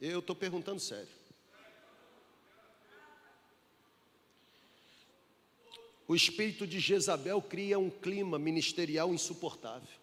Eu 0.00 0.18
estou 0.18 0.34
perguntando 0.34 0.80
sério. 0.80 1.20
O 6.08 6.16
espírito 6.16 6.66
de 6.66 6.80
Jezabel 6.80 7.40
cria 7.40 7.78
um 7.78 7.88
clima 7.88 8.36
ministerial 8.36 9.14
insuportável. 9.14 9.99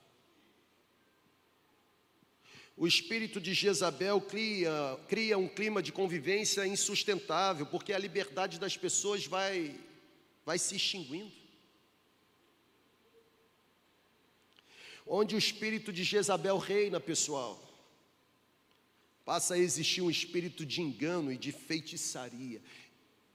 O 2.80 2.86
espírito 2.86 3.42
de 3.42 3.56
Jezabel 3.56 4.22
cria, 4.22 4.72
cria 5.08 5.36
um 5.36 5.48
clima 5.48 5.82
de 5.82 5.92
convivência 5.92 6.66
insustentável, 6.68 7.66
porque 7.66 7.92
a 7.92 7.98
liberdade 7.98 8.60
das 8.60 8.78
pessoas 8.78 9.26
vai, 9.26 9.76
vai 10.46 10.60
se 10.60 10.76
extinguindo. 10.76 11.32
Onde 15.08 15.34
o 15.34 15.40
espírito 15.40 15.92
de 15.92 16.04
Jezabel 16.04 16.60
reina, 16.60 17.00
pessoal, 17.00 17.60
passa 19.26 19.56
a 19.56 19.58
existir 19.58 20.02
um 20.02 20.12
espírito 20.12 20.64
de 20.64 20.80
engano 20.80 21.32
e 21.32 21.38
de 21.38 21.52
feitiçaria. 21.52 22.62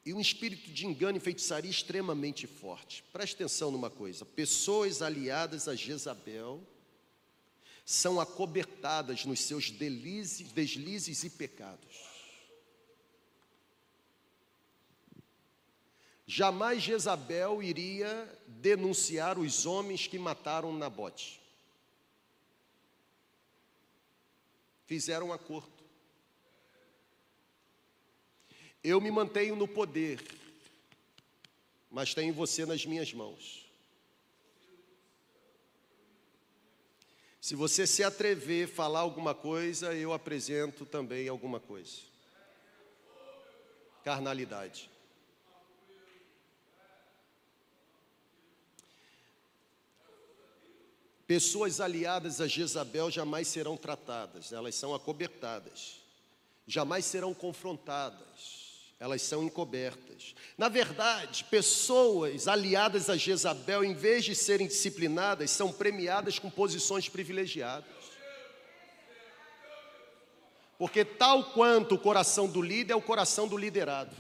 E 0.06 0.14
um 0.14 0.20
espírito 0.20 0.70
de 0.70 0.86
engano 0.86 1.16
e 1.16 1.20
feitiçaria 1.20 1.70
extremamente 1.70 2.46
forte. 2.46 3.02
Preste 3.12 3.34
atenção 3.34 3.72
numa 3.72 3.90
coisa: 3.90 4.24
pessoas 4.24 5.02
aliadas 5.02 5.66
a 5.66 5.74
Jezabel 5.74 6.64
são 7.84 8.20
acobertadas 8.20 9.24
nos 9.24 9.40
seus 9.40 9.70
delizes, 9.70 10.52
deslizes 10.52 11.24
e 11.24 11.30
pecados. 11.30 12.12
Jamais 16.26 16.82
Jezabel 16.82 17.62
iria 17.62 18.40
denunciar 18.46 19.38
os 19.38 19.66
homens 19.66 20.06
que 20.06 20.18
mataram 20.18 20.72
Nabote. 20.72 21.40
Fizeram 24.86 25.28
um 25.28 25.32
acordo. 25.32 25.72
Eu 28.82 29.00
me 29.00 29.10
mantenho 29.10 29.54
no 29.54 29.68
poder, 29.68 30.20
mas 31.90 32.14
tenho 32.14 32.32
você 32.32 32.64
nas 32.64 32.84
minhas 32.86 33.12
mãos. 33.12 33.61
Se 37.42 37.56
você 37.56 37.88
se 37.88 38.04
atrever 38.04 38.66
a 38.66 38.72
falar 38.72 39.00
alguma 39.00 39.34
coisa, 39.34 39.92
eu 39.92 40.12
apresento 40.12 40.86
também 40.86 41.26
alguma 41.26 41.58
coisa. 41.58 41.96
Carnalidade. 44.04 44.88
Pessoas 51.26 51.80
aliadas 51.80 52.40
a 52.40 52.46
Jezabel 52.46 53.10
jamais 53.10 53.48
serão 53.48 53.76
tratadas, 53.76 54.52
elas 54.52 54.76
são 54.76 54.94
acobertadas, 54.94 55.96
jamais 56.64 57.04
serão 57.06 57.34
confrontadas 57.34 58.61
elas 59.02 59.20
são 59.20 59.42
encobertas. 59.42 60.32
Na 60.56 60.68
verdade, 60.68 61.42
pessoas 61.50 62.46
aliadas 62.46 63.10
a 63.10 63.16
Jezabel, 63.16 63.82
em 63.82 63.94
vez 63.94 64.24
de 64.24 64.32
serem 64.32 64.68
disciplinadas, 64.68 65.50
são 65.50 65.72
premiadas 65.72 66.38
com 66.38 66.48
posições 66.48 67.08
privilegiadas. 67.08 67.90
Porque, 70.78 71.04
tal 71.04 71.50
quanto 71.50 71.96
o 71.96 71.98
coração 71.98 72.46
do 72.46 72.62
líder 72.62 72.92
é 72.92 72.96
o 72.96 73.02
coração 73.02 73.48
do 73.48 73.56
liderado. 73.56 74.14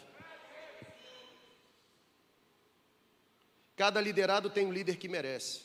Cada 3.76 4.00
liderado 4.00 4.50
tem 4.50 4.66
um 4.66 4.72
líder 4.72 4.96
que 4.96 5.06
merece. 5.06 5.60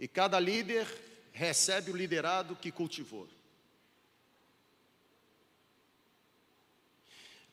E 0.00 0.08
cada 0.08 0.40
líder 0.40 0.86
recebe 1.32 1.90
o 1.90 1.96
liderado 1.96 2.56
que 2.56 2.72
cultivou. 2.72 3.28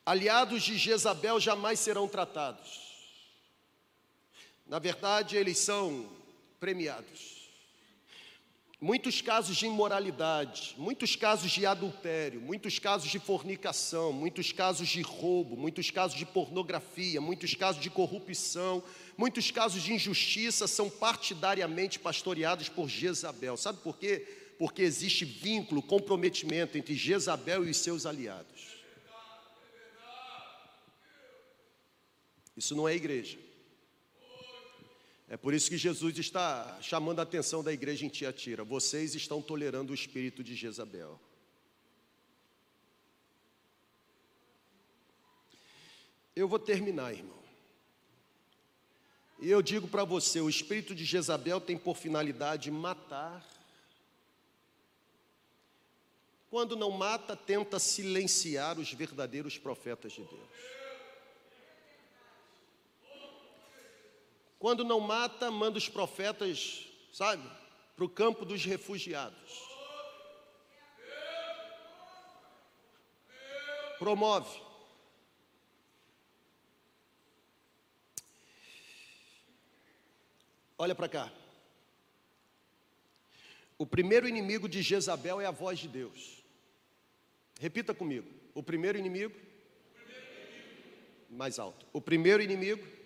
Aliados 0.05 0.63
de 0.63 0.77
Jezabel 0.77 1.39
jamais 1.39 1.79
serão 1.79 2.07
tratados. 2.07 2.91
Na 4.65 4.79
verdade, 4.79 5.37
eles 5.37 5.59
são 5.59 6.09
premiados. 6.59 7.41
Muitos 8.79 9.21
casos 9.21 9.57
de 9.57 9.67
imoralidade, 9.67 10.73
muitos 10.75 11.15
casos 11.15 11.51
de 11.51 11.67
adultério, 11.67 12.41
muitos 12.41 12.79
casos 12.79 13.11
de 13.11 13.19
fornicação, 13.19 14.11
muitos 14.11 14.51
casos 14.51 14.89
de 14.89 15.01
roubo, 15.01 15.55
muitos 15.55 15.91
casos 15.91 16.17
de 16.17 16.25
pornografia, 16.25 17.21
muitos 17.21 17.53
casos 17.53 17.79
de 17.79 17.91
corrupção, 17.91 18.83
muitos 19.15 19.51
casos 19.51 19.83
de 19.83 19.93
injustiça 19.93 20.65
são 20.65 20.89
partidariamente 20.89 21.99
pastoreados 21.99 22.69
por 22.69 22.89
Jezabel. 22.89 23.55
Sabe 23.55 23.77
por 23.83 23.99
quê? 23.99 24.27
Porque 24.57 24.81
existe 24.81 25.25
vínculo, 25.25 25.83
comprometimento 25.83 26.75
entre 26.75 26.95
Jezabel 26.95 27.63
e 27.63 27.69
os 27.69 27.77
seus 27.77 28.07
aliados. 28.07 28.70
Isso 32.55 32.75
não 32.75 32.87
é 32.87 32.95
igreja. 32.95 33.37
É 35.27 35.37
por 35.37 35.53
isso 35.53 35.69
que 35.69 35.77
Jesus 35.77 36.17
está 36.17 36.77
chamando 36.81 37.19
a 37.19 37.23
atenção 37.23 37.63
da 37.63 37.71
igreja 37.71 38.05
em 38.05 38.09
Tiatira. 38.09 38.65
Vocês 38.65 39.15
estão 39.15 39.41
tolerando 39.41 39.91
o 39.91 39.95
espírito 39.95 40.43
de 40.43 40.55
Jezabel. 40.55 41.17
Eu 46.35 46.47
vou 46.47 46.59
terminar, 46.59 47.13
irmão. 47.13 47.41
E 49.39 49.49
eu 49.49 49.61
digo 49.61 49.87
para 49.87 50.03
você: 50.03 50.41
o 50.41 50.49
espírito 50.49 50.93
de 50.93 51.05
Jezabel 51.05 51.61
tem 51.61 51.77
por 51.77 51.95
finalidade 51.95 52.69
matar. 52.69 53.45
Quando 56.49 56.75
não 56.75 56.91
mata, 56.91 57.35
tenta 57.37 57.79
silenciar 57.79 58.77
os 58.77 58.91
verdadeiros 58.91 59.57
profetas 59.57 60.11
de 60.11 60.23
Deus. 60.23 60.80
Quando 64.61 64.83
não 64.83 64.99
mata, 64.99 65.49
manda 65.49 65.79
os 65.79 65.89
profetas, 65.89 66.85
sabe, 67.11 67.41
para 67.95 68.05
o 68.05 68.09
campo 68.09 68.45
dos 68.45 68.63
refugiados. 68.63 69.67
Promove. 73.97 74.61
Olha 80.77 80.93
para 80.93 81.09
cá. 81.09 81.33
O 83.79 83.87
primeiro 83.87 84.27
inimigo 84.27 84.69
de 84.69 84.83
Jezabel 84.83 85.41
é 85.41 85.47
a 85.47 85.51
voz 85.51 85.79
de 85.79 85.87
Deus. 85.87 86.43
Repita 87.59 87.95
comigo. 87.95 88.29
O 88.53 88.61
primeiro 88.61 88.99
inimigo? 88.99 89.33
Mais 91.31 91.57
alto. 91.57 91.83
O 91.91 91.99
primeiro 91.99 92.43
inimigo 92.43 93.00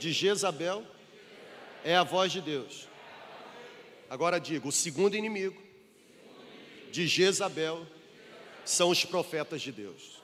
de 0.00 0.12
Jezabel 0.12 0.82
é 1.84 1.94
a 1.94 2.02
voz 2.02 2.32
de 2.32 2.40
Deus. 2.40 2.88
Agora 4.08 4.40
digo, 4.40 4.70
o 4.70 4.72
segundo 4.72 5.14
inimigo 5.14 5.62
de 6.90 7.06
Jezabel 7.06 7.86
são 8.64 8.88
os 8.88 9.04
profetas 9.04 9.60
de 9.60 9.70
Deus. 9.70 10.20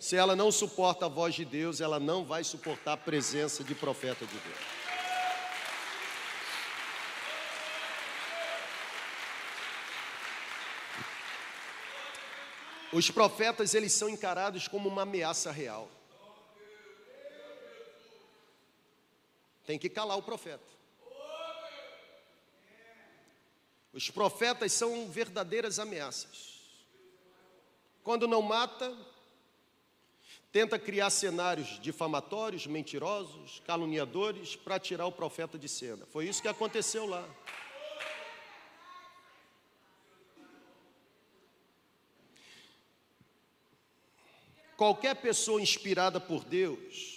Se 0.00 0.16
ela 0.16 0.34
não 0.34 0.50
suporta 0.50 1.04
a 1.06 1.08
voz 1.08 1.34
de 1.34 1.44
Deus, 1.44 1.80
ela 1.80 2.00
não 2.00 2.24
vai 2.24 2.42
suportar 2.42 2.94
a 2.94 2.96
presença 2.96 3.62
de 3.62 3.74
profeta 3.74 4.26
de 4.26 4.38
Deus. 4.38 4.58
Os 12.92 13.10
profetas, 13.10 13.74
eles 13.74 13.92
são 13.92 14.08
encarados 14.08 14.66
como 14.66 14.88
uma 14.88 15.02
ameaça 15.02 15.50
real. 15.52 15.90
Tem 19.66 19.78
que 19.78 19.90
calar 19.90 20.16
o 20.16 20.22
profeta. 20.22 20.64
Os 23.92 24.10
profetas 24.10 24.72
são 24.72 25.10
verdadeiras 25.10 25.78
ameaças. 25.78 26.60
Quando 28.04 28.28
não 28.28 28.42
mata, 28.42 28.96
tenta 30.52 30.78
criar 30.78 31.10
cenários 31.10 31.80
difamatórios, 31.80 32.66
mentirosos, 32.66 33.60
caluniadores, 33.66 34.54
para 34.54 34.78
tirar 34.78 35.06
o 35.06 35.12
profeta 35.12 35.58
de 35.58 35.68
cena. 35.68 36.06
Foi 36.06 36.28
isso 36.28 36.40
que 36.40 36.46
aconteceu 36.46 37.06
lá. 37.06 37.26
Qualquer 44.76 45.16
pessoa 45.16 45.60
inspirada 45.60 46.20
por 46.20 46.44
Deus, 46.44 47.15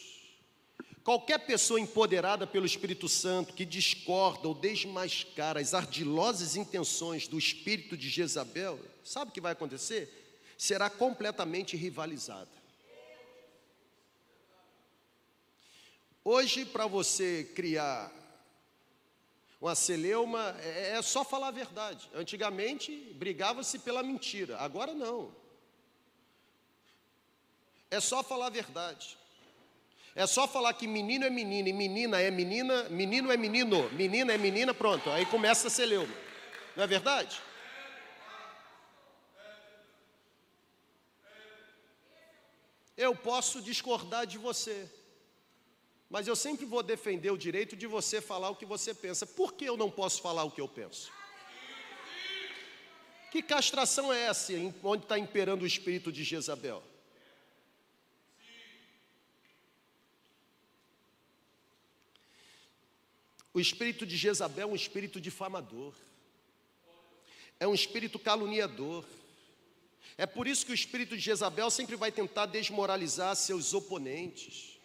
qualquer 1.04 1.40
pessoa 1.40 1.80
empoderada 1.80 2.46
pelo 2.46 2.66
Espírito 2.66 3.08
Santo 3.08 3.54
que 3.54 3.66
discorda 3.66 4.48
ou 4.48 4.54
desmascara 4.54 5.60
as 5.60 5.74
ardilosas 5.74 6.56
intenções 6.56 7.28
do 7.28 7.38
espírito 7.38 7.98
de 7.98 8.10
Jezabel, 8.10 8.80
sabe 9.04 9.32
o 9.32 9.34
que 9.34 9.42
vai 9.42 9.54
acontecer? 9.54 10.10
Será 10.58 10.90
completamente 10.90 11.76
rivalizada. 11.78 12.60
Hoje, 16.24 16.66
para 16.66 16.86
você 16.86 17.50
criar 17.56 18.12
uma 19.60 19.76
celeuma, 19.76 20.56
é, 20.62 20.98
é 20.98 21.02
só 21.02 21.24
falar 21.24 21.50
a 21.50 21.52
verdade. 21.52 22.10
Antigamente, 22.14 22.96
brigava-se 23.16 23.80
pela 23.80 24.02
mentira, 24.02 24.58
agora 24.58 24.94
não. 24.94 25.36
É 27.92 28.00
só 28.00 28.24
falar 28.24 28.48
a 28.48 28.52
verdade. 28.52 29.18
É 30.16 30.26
só 30.26 30.48
falar 30.48 30.74
que 30.74 30.88
menino 30.88 31.26
é 31.26 31.30
menino 31.30 31.68
e 31.68 31.74
menina 31.74 32.20
é 32.20 32.32
menina, 32.32 32.84
menino 32.90 33.32
é 33.32 33.38
menino, 33.38 33.90
menina 33.92 34.34
é 34.34 34.38
menina, 34.38 34.74
pronto. 34.74 35.10
Aí 35.10 35.26
começa 35.26 35.68
a 35.68 35.72
ser 35.72 35.86
leuma. 35.86 36.14
Não 36.76 36.84
é 36.84 36.88
verdade? 36.88 37.40
Eu 42.98 43.16
posso 43.16 43.62
discordar 43.62 44.28
de 44.28 44.38
você, 44.38 44.90
mas 46.10 46.28
eu 46.28 46.36
sempre 46.36 46.66
vou 46.66 46.84
defender 46.84 47.32
o 47.32 47.38
direito 47.38 47.76
de 47.76 47.88
você 47.88 48.20
falar 48.20 48.50
o 48.50 48.56
que 48.56 48.66
você 48.66 48.94
pensa. 48.94 49.26
Por 49.26 49.54
que 49.54 49.64
eu 49.64 49.78
não 49.78 49.90
posso 49.90 50.22
falar 50.22 50.44
o 50.44 50.52
que 50.52 50.60
eu 50.60 50.68
penso? 50.68 51.10
Que 53.32 53.42
castração 53.42 54.12
é 54.12 54.24
essa 54.24 54.52
onde 54.84 55.04
está 55.04 55.18
imperando 55.18 55.62
o 55.62 55.68
espírito 55.68 56.12
de 56.12 56.24
Jezabel? 56.24 56.84
O 63.54 63.60
espírito 63.60 64.06
de 64.06 64.16
Jezabel 64.16 64.70
é 64.70 64.72
um 64.72 64.76
espírito 64.76 65.20
difamador, 65.20 65.94
é 67.60 67.68
um 67.68 67.74
espírito 67.74 68.20
caluniador. 68.20 69.04
É 70.18 70.26
por 70.26 70.48
isso 70.48 70.66
que 70.66 70.72
o 70.72 70.76
espírito 70.76 71.16
de 71.16 71.22
Jezabel 71.22 71.70
sempre 71.70 71.96
vai 71.96 72.12
tentar 72.12 72.46
desmoralizar 72.46 73.36
seus 73.36 73.74
oponentes. 73.74 74.78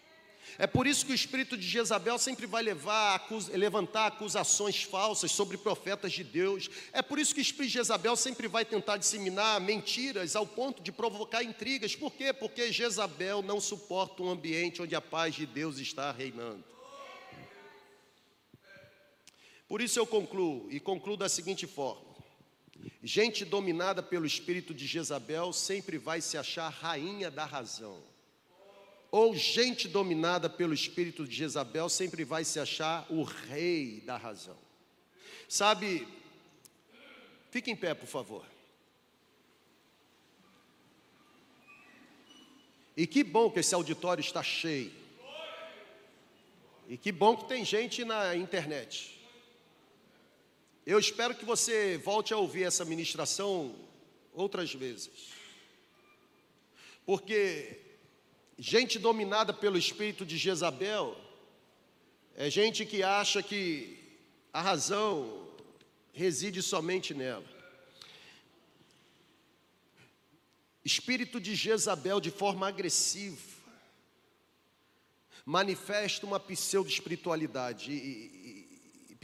É 0.58 0.66
por 0.66 0.86
isso 0.86 1.04
que 1.04 1.12
o 1.12 1.14
espírito 1.14 1.56
de 1.56 1.66
Jezabel 1.66 2.18
sempre 2.18 2.46
vai 2.46 2.62
levar, 2.62 3.26
levantar 3.52 4.06
acusações 4.06 4.82
falsas 4.82 5.32
sobre 5.32 5.56
profetas 5.56 6.12
de 6.12 6.22
Deus. 6.22 6.70
É 6.92 7.02
por 7.02 7.18
isso 7.18 7.34
que 7.34 7.40
o 7.40 7.42
espírito 7.42 7.72
de 7.72 7.78
Jezabel 7.78 8.14
sempre 8.16 8.46
vai 8.46 8.64
tentar 8.64 8.96
disseminar 8.96 9.60
mentiras 9.60 10.36
ao 10.36 10.46
ponto 10.46 10.82
de 10.82 10.92
provocar 10.92 11.42
intrigas. 11.42 11.96
Por 11.96 12.12
quê? 12.12 12.32
Porque 12.32 12.72
Jezabel 12.72 13.42
não 13.42 13.60
suporta 13.60 14.22
um 14.22 14.30
ambiente 14.30 14.80
onde 14.80 14.94
a 14.94 15.00
paz 15.00 15.34
de 15.34 15.46
Deus 15.46 15.78
está 15.78 16.12
reinando. 16.12 16.73
Por 19.74 19.82
isso 19.82 19.98
eu 19.98 20.06
concluo, 20.06 20.68
e 20.70 20.78
concluo 20.78 21.16
da 21.16 21.28
seguinte 21.28 21.66
forma: 21.66 22.00
gente 23.02 23.44
dominada 23.44 24.04
pelo 24.04 24.24
espírito 24.24 24.72
de 24.72 24.86
Jezabel 24.86 25.52
sempre 25.52 25.98
vai 25.98 26.20
se 26.20 26.38
achar 26.38 26.68
rainha 26.68 27.28
da 27.28 27.44
razão. 27.44 28.00
Ou 29.10 29.34
gente 29.34 29.88
dominada 29.88 30.48
pelo 30.48 30.72
espírito 30.72 31.26
de 31.26 31.34
Jezabel 31.34 31.88
sempre 31.88 32.22
vai 32.22 32.44
se 32.44 32.60
achar 32.60 33.04
o 33.10 33.24
rei 33.24 34.00
da 34.02 34.16
razão. 34.16 34.56
Sabe, 35.48 36.06
fique 37.50 37.68
em 37.68 37.74
pé, 37.74 37.94
por 37.94 38.06
favor. 38.06 38.46
E 42.96 43.08
que 43.08 43.24
bom 43.24 43.50
que 43.50 43.58
esse 43.58 43.74
auditório 43.74 44.20
está 44.22 44.40
cheio. 44.40 44.92
E 46.88 46.96
que 46.96 47.10
bom 47.10 47.36
que 47.36 47.48
tem 47.48 47.64
gente 47.64 48.04
na 48.04 48.36
internet. 48.36 49.23
Eu 50.86 50.98
espero 50.98 51.34
que 51.34 51.46
você 51.46 51.96
volte 51.96 52.34
a 52.34 52.36
ouvir 52.36 52.64
essa 52.64 52.84
ministração 52.84 53.74
outras 54.34 54.74
vezes. 54.74 55.32
Porque 57.06 57.80
gente 58.58 58.98
dominada 58.98 59.54
pelo 59.54 59.78
espírito 59.78 60.26
de 60.26 60.36
Jezabel 60.36 61.16
é 62.34 62.50
gente 62.50 62.84
que 62.84 63.02
acha 63.02 63.42
que 63.42 63.98
a 64.52 64.60
razão 64.60 65.48
reside 66.12 66.60
somente 66.60 67.14
nela. 67.14 67.44
Espírito 70.84 71.40
de 71.40 71.54
Jezabel 71.54 72.20
de 72.20 72.30
forma 72.30 72.68
agressiva 72.68 73.54
manifesta 75.46 76.26
uma 76.26 76.38
pseudo-espiritualidade 76.38 77.90
e, 77.90 78.33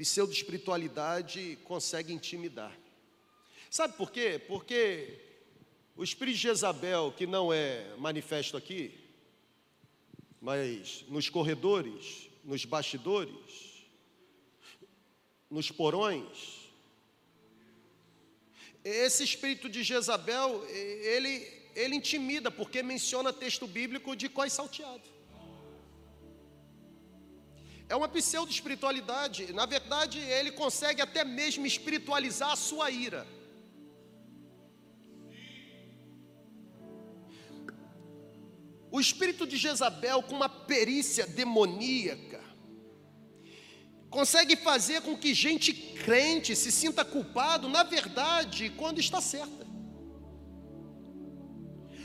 pseudo-espiritualidade 0.04 1.58
consegue 1.64 2.12
intimidar. 2.12 2.76
Sabe 3.70 3.96
por 3.96 4.10
quê? 4.10 4.40
Porque 4.48 5.18
o 5.96 6.02
espírito 6.02 6.36
de 6.36 6.42
Jezabel, 6.42 7.12
que 7.16 7.26
não 7.26 7.52
é 7.52 7.94
manifesto 7.98 8.56
aqui, 8.56 8.98
mas 10.40 11.04
nos 11.08 11.28
corredores, 11.28 12.28
nos 12.42 12.64
bastidores, 12.64 13.84
nos 15.50 15.70
porões, 15.70 16.70
esse 18.82 19.22
espírito 19.22 19.68
de 19.68 19.82
Jezabel, 19.82 20.64
ele, 20.68 21.46
ele 21.74 21.94
intimida, 21.94 22.50
porque 22.50 22.82
menciona 22.82 23.32
texto 23.32 23.66
bíblico 23.66 24.16
de 24.16 24.28
cois 24.28 24.52
salteado. 24.52 25.19
É 27.90 27.96
uma 27.96 28.08
pseudo-espiritualidade. 28.08 29.52
Na 29.52 29.66
verdade, 29.66 30.20
ele 30.20 30.52
consegue 30.52 31.02
até 31.02 31.24
mesmo 31.24 31.66
espiritualizar 31.66 32.52
a 32.52 32.56
sua 32.56 32.88
ira. 32.88 33.26
O 38.92 39.00
espírito 39.00 39.44
de 39.44 39.56
Jezabel, 39.56 40.22
com 40.22 40.36
uma 40.36 40.48
perícia 40.48 41.26
demoníaca, 41.26 42.40
consegue 44.08 44.54
fazer 44.54 45.02
com 45.02 45.18
que 45.18 45.34
gente 45.34 45.72
crente 45.72 46.54
se 46.54 46.70
sinta 46.70 47.04
culpado, 47.04 47.68
na 47.68 47.82
verdade, 47.82 48.70
quando 48.70 49.00
está 49.00 49.20
certa. 49.20 49.66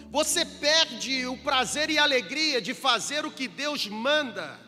Você 0.10 0.44
perde 0.46 1.28
o 1.28 1.38
prazer 1.38 1.92
e 1.92 2.00
a 2.00 2.04
alegria 2.04 2.60
de 2.60 2.74
fazer 2.74 3.24
o 3.24 3.32
que 3.32 3.48
Deus 3.48 3.86
manda, 3.88 4.65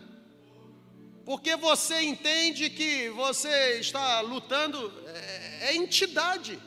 porque 1.28 1.58
você 1.58 2.04
entende 2.04 2.70
que 2.70 3.10
você 3.10 3.82
está 3.82 4.22
lutando, 4.22 4.94
é, 5.08 5.72
é 5.72 5.76
entidade. 5.76 6.58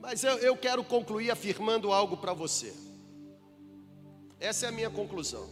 Mas 0.00 0.24
eu, 0.24 0.38
eu 0.38 0.56
quero 0.56 0.82
concluir 0.82 1.30
afirmando 1.30 1.92
algo 1.92 2.16
para 2.16 2.32
você. 2.32 2.74
Essa 4.40 4.64
é 4.64 4.68
a 4.70 4.72
minha 4.72 4.88
conclusão. 4.88 5.46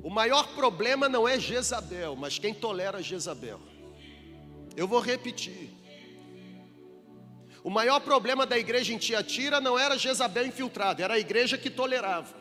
O 0.00 0.08
maior 0.08 0.54
problema 0.54 1.08
não 1.08 1.26
é 1.26 1.40
Jezabel, 1.40 2.14
mas 2.14 2.38
quem 2.38 2.54
tolera 2.54 3.02
Jezabel. 3.02 3.58
Eu 4.76 4.86
vou 4.86 5.00
repetir. 5.00 5.68
O 7.64 7.70
maior 7.70 7.98
problema 7.98 8.44
da 8.44 8.58
igreja 8.58 8.92
em 8.92 8.98
Tiatira 8.98 9.58
não 9.58 9.78
era 9.78 9.96
Jezabel 9.96 10.46
infiltrado, 10.46 11.02
era 11.02 11.14
a 11.14 11.18
igreja 11.18 11.56
que 11.56 11.70
tolerava. 11.70 12.36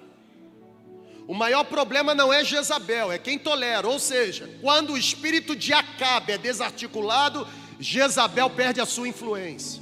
O 1.25 1.33
maior 1.33 1.63
problema 1.63 2.13
não 2.13 2.33
é 2.33 2.43
Jezabel, 2.43 3.09
é 3.09 3.17
quem 3.17 3.39
tolera. 3.39 3.87
Ou 3.87 3.97
seja, 3.97 4.49
quando 4.61 4.91
o 4.91 4.97
espírito 4.97 5.55
de 5.55 5.71
Acabe 5.71 6.33
é 6.33 6.37
desarticulado, 6.37 7.47
Jezabel 7.79 8.49
perde 8.49 8.81
a 8.81 8.85
sua 8.85 9.07
influência. 9.07 9.81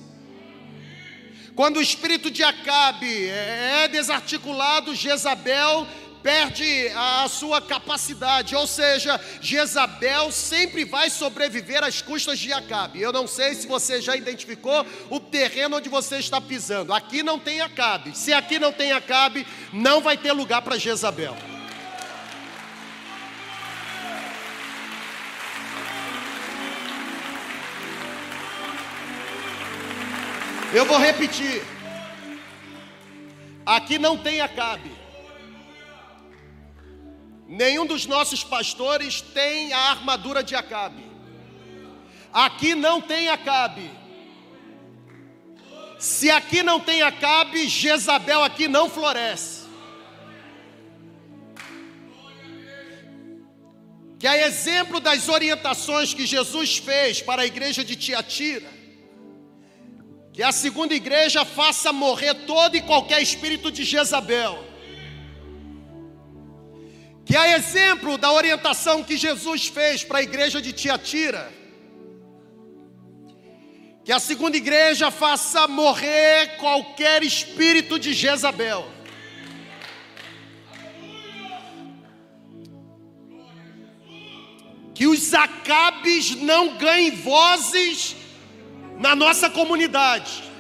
Quando 1.56 1.78
o 1.78 1.82
espírito 1.82 2.30
de 2.30 2.44
Acabe 2.44 3.28
é 3.28 3.88
desarticulado, 3.88 4.94
Jezabel 4.94 5.88
perde 6.22 6.88
a 6.96 7.28
sua 7.28 7.62
capacidade, 7.62 8.56
ou 8.56 8.68
seja, 8.68 9.20
Jezabel 9.42 10.32
sempre 10.32 10.86
vai 10.86 11.10
sobreviver 11.10 11.84
às 11.84 12.02
custas 12.02 12.40
de 12.40 12.54
Acabe. 12.54 13.02
Eu 13.02 13.12
não 13.12 13.28
sei 13.28 13.56
se 13.56 13.68
você 13.68 14.02
já 14.02 14.16
identificou 14.16 14.86
o 15.10 15.20
terreno 15.20 15.78
onde 15.78 15.90
você 15.90 16.18
está 16.18 16.40
pisando. 16.40 16.94
Aqui 16.94 17.24
não 17.24 17.40
tem 17.40 17.62
Acabe. 17.62 18.18
Se 18.18 18.34
aqui 18.34 18.60
não 18.60 18.72
tem 18.72 18.92
Acabe, 18.92 19.46
não 19.74 20.02
vai 20.02 20.18
ter 20.18 20.32
lugar 20.32 20.62
para 20.62 20.78
Jezabel. 20.78 21.36
Eu 30.74 30.86
vou 30.86 30.98
repetir. 30.98 31.62
Aqui 33.66 34.00
não 34.00 34.18
tem 34.18 34.40
Acabe. 34.40 35.01
Nenhum 37.52 37.86
dos 37.86 38.06
nossos 38.06 38.46
pastores 38.46 39.20
tem 39.20 39.74
a 39.74 39.78
armadura 39.78 40.42
de 40.42 40.56
Acabe. 40.56 41.04
Aqui 42.32 42.74
não 42.74 43.02
tem 43.02 43.28
Acabe. 43.28 43.92
Se 46.00 46.32
aqui 46.32 46.64
não 46.64 46.80
tem 46.80 47.02
Acabe, 47.02 47.68
Jezabel 47.68 48.42
aqui 48.42 48.70
não 48.70 48.90
floresce. 48.90 49.66
Que 54.18 54.28
a 54.28 54.48
exemplo 54.48 55.02
das 55.02 55.28
orientações 55.28 56.14
que 56.14 56.26
Jesus 56.26 56.78
fez 56.78 57.22
para 57.22 57.42
a 57.42 57.46
igreja 57.46 57.84
de 57.84 57.98
Tiatira, 57.98 58.72
que 60.32 60.42
a 60.42 60.54
segunda 60.54 60.94
igreja 60.94 61.44
faça 61.44 61.92
morrer 61.92 62.34
todo 62.46 62.78
e 62.78 62.82
qualquer 62.82 63.22
espírito 63.22 63.70
de 63.70 63.84
Jezabel 63.84 64.71
que 67.26 67.36
é 67.36 67.56
exemplo 67.56 68.18
da 68.18 68.32
orientação 68.32 69.04
que 69.04 69.16
Jesus 69.16 69.68
fez 69.68 70.04
para 70.04 70.20
a 70.20 70.24
igreja 70.24 70.62
de 70.62 70.74
Tiatira. 70.74 71.52
Que 74.04 74.12
a 74.12 74.20
segunda 74.20 74.58
igreja 74.58 75.12
faça 75.12 75.68
morrer 75.68 76.58
qualquer 76.58 77.24
espírito 77.24 78.00
de 78.00 78.14
Jezabel. 78.14 78.90
Que 84.96 85.08
os 85.08 85.34
acabes 85.34 86.36
não 86.36 86.78
ganhem 86.78 87.12
vozes 87.12 88.16
na 88.98 89.16
nossa 89.16 89.50
comunidade. 89.50 90.51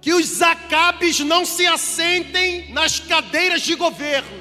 Que 0.00 0.14
os 0.14 0.40
acabes 0.40 1.20
não 1.20 1.44
se 1.44 1.66
assentem 1.66 2.70
nas 2.70 2.98
cadeiras 2.98 3.62
de 3.62 3.74
governo. 3.74 4.40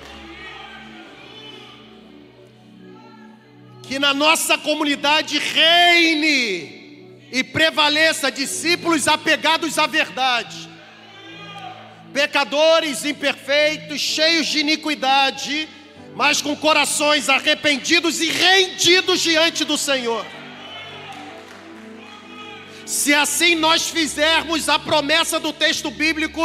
Que 3.83 3.99
na 3.99 4.13
nossa 4.13 4.57
comunidade 4.57 5.37
reine 5.37 7.27
e 7.31 7.43
prevaleça 7.43 8.31
discípulos 8.31 9.07
apegados 9.07 9.77
à 9.77 9.85
verdade, 9.85 10.69
pecadores 12.13 13.03
imperfeitos, 13.03 13.99
cheios 13.99 14.47
de 14.47 14.59
iniquidade, 14.59 15.67
mas 16.15 16.41
com 16.41 16.55
corações 16.55 17.29
arrependidos 17.29 18.21
e 18.21 18.29
rendidos 18.29 19.19
diante 19.19 19.65
do 19.65 19.77
Senhor. 19.77 20.25
Se 22.89 23.13
assim 23.13 23.53
nós 23.53 23.87
fizermos 23.87 24.67
a 24.67 24.79
promessa 24.79 25.39
do 25.39 25.53
texto 25.53 25.91
bíblico, 25.91 26.41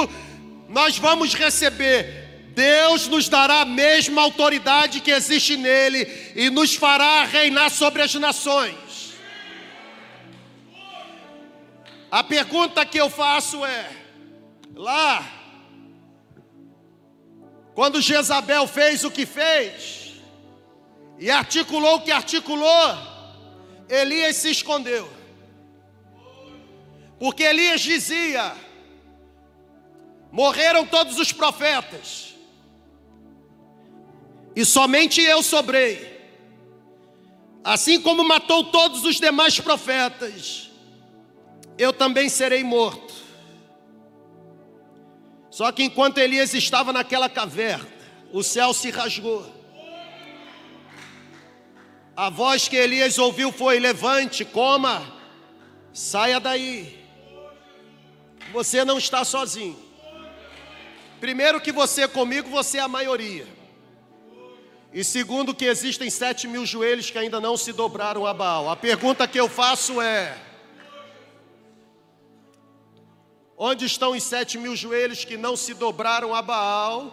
nós 0.69 0.99
vamos 0.99 1.33
receber. 1.33 2.51
Deus 2.55 3.09
nos 3.09 3.31
dará 3.31 3.63
a 3.63 3.65
mesma 3.65 4.21
autoridade 4.21 5.01
que 5.01 5.11
existe 5.11 5.57
nele 5.57 6.07
e 6.37 6.51
nos 6.51 6.75
fará 6.75 7.25
reinar 7.25 7.71
sobre 7.71 8.03
as 8.03 8.15
nações. 8.17 9.15
A 12.11 12.23
pergunta 12.23 12.85
que 12.85 13.01
eu 13.01 13.09
faço 13.09 13.65
é: 13.65 13.91
lá, 14.75 15.27
quando 17.75 18.03
Jezabel 18.03 18.67
fez 18.67 19.03
o 19.03 19.11
que 19.11 19.25
fez 19.25 20.13
e 21.19 21.31
articulou 21.31 21.97
o 21.97 22.03
que 22.03 22.13
articulou, 22.13 22.99
Elias 23.89 24.37
se 24.37 24.51
escondeu. 24.51 25.24
Porque 27.25 27.43
Elias 27.43 27.81
dizia: 27.81 28.55
morreram 30.31 30.87
todos 30.87 31.19
os 31.19 31.33
profetas, 31.33 32.35
e 34.55 34.63
somente 34.63 35.23
eu 35.23 35.43
sobrei. 35.43 36.21
Assim 37.65 37.99
como 37.99 38.23
matou 38.23 38.65
todos 38.65 39.05
os 39.05 39.17
demais 39.17 39.59
profetas, 39.59 40.71
eu 41.79 41.95
também 41.95 42.29
serei 42.29 42.63
morto. 42.63 43.15
Só 45.49 45.73
que 45.73 45.83
enquanto 45.83 46.19
Elias 46.19 46.53
estava 46.53 46.93
naquela 46.93 47.31
caverna, 47.31 47.89
o 48.35 48.43
céu 48.43 48.75
se 48.75 48.91
rasgou. 48.91 49.51
A 52.15 52.29
voz 52.29 52.69
que 52.69 52.77
Elias 52.77 53.17
ouviu 53.17 53.51
foi: 53.51 53.81
Levante, 53.81 54.45
coma, 54.45 55.03
saia 55.91 56.39
daí. 56.39 57.03
Você 58.55 58.85
não 58.85 58.99
está 58.99 59.25
sozinho. 59.25 59.77
Primeiro, 61.19 61.61
que 61.61 61.73
você 61.73 62.07
comigo, 62.07 62.49
você 62.49 62.79
é 62.79 62.83
a 62.83 62.87
maioria. 62.87 63.49
E 64.93 65.03
segundo, 65.03 65.53
que 65.53 65.65
existem 65.65 66.09
sete 66.09 66.47
mil 66.47 66.65
joelhos 66.65 67.11
que 67.11 67.19
ainda 67.19 67.41
não 67.41 67.57
se 67.57 67.73
dobraram 67.73 68.25
a 68.25 68.33
Baal. 68.33 68.71
A 68.71 68.77
pergunta 68.77 69.27
que 69.27 69.41
eu 69.41 69.49
faço 69.49 70.01
é: 70.01 70.39
onde 73.59 73.87
estão 73.87 74.13
os 74.13 74.23
sete 74.23 74.57
mil 74.57 74.77
joelhos 74.77 75.25
que 75.25 75.37
não 75.37 75.57
se 75.57 75.75
dobraram 75.75 76.33
a 76.33 76.41
Baal, 76.41 77.13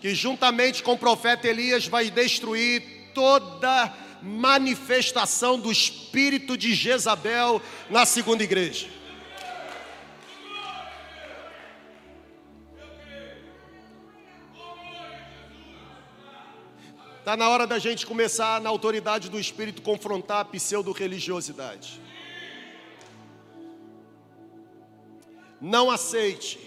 que 0.00 0.12
juntamente 0.12 0.82
com 0.82 0.94
o 0.94 0.98
profeta 0.98 1.46
Elias 1.46 1.86
vai 1.86 2.10
destruir 2.10 3.12
toda 3.14 3.94
manifestação 4.20 5.56
do 5.56 5.70
espírito 5.70 6.56
de 6.56 6.74
Jezabel 6.74 7.62
na 7.88 8.04
segunda 8.04 8.42
igreja? 8.42 9.03
Está 17.24 17.38
na 17.38 17.48
hora 17.48 17.66
da 17.66 17.78
gente 17.78 18.04
começar, 18.04 18.60
na 18.60 18.68
autoridade 18.68 19.30
do 19.30 19.40
Espírito, 19.40 19.80
confrontar 19.80 20.40
a 20.40 20.44
pseudo-religiosidade. 20.44 21.98
Não 25.58 25.90
aceite 25.90 26.60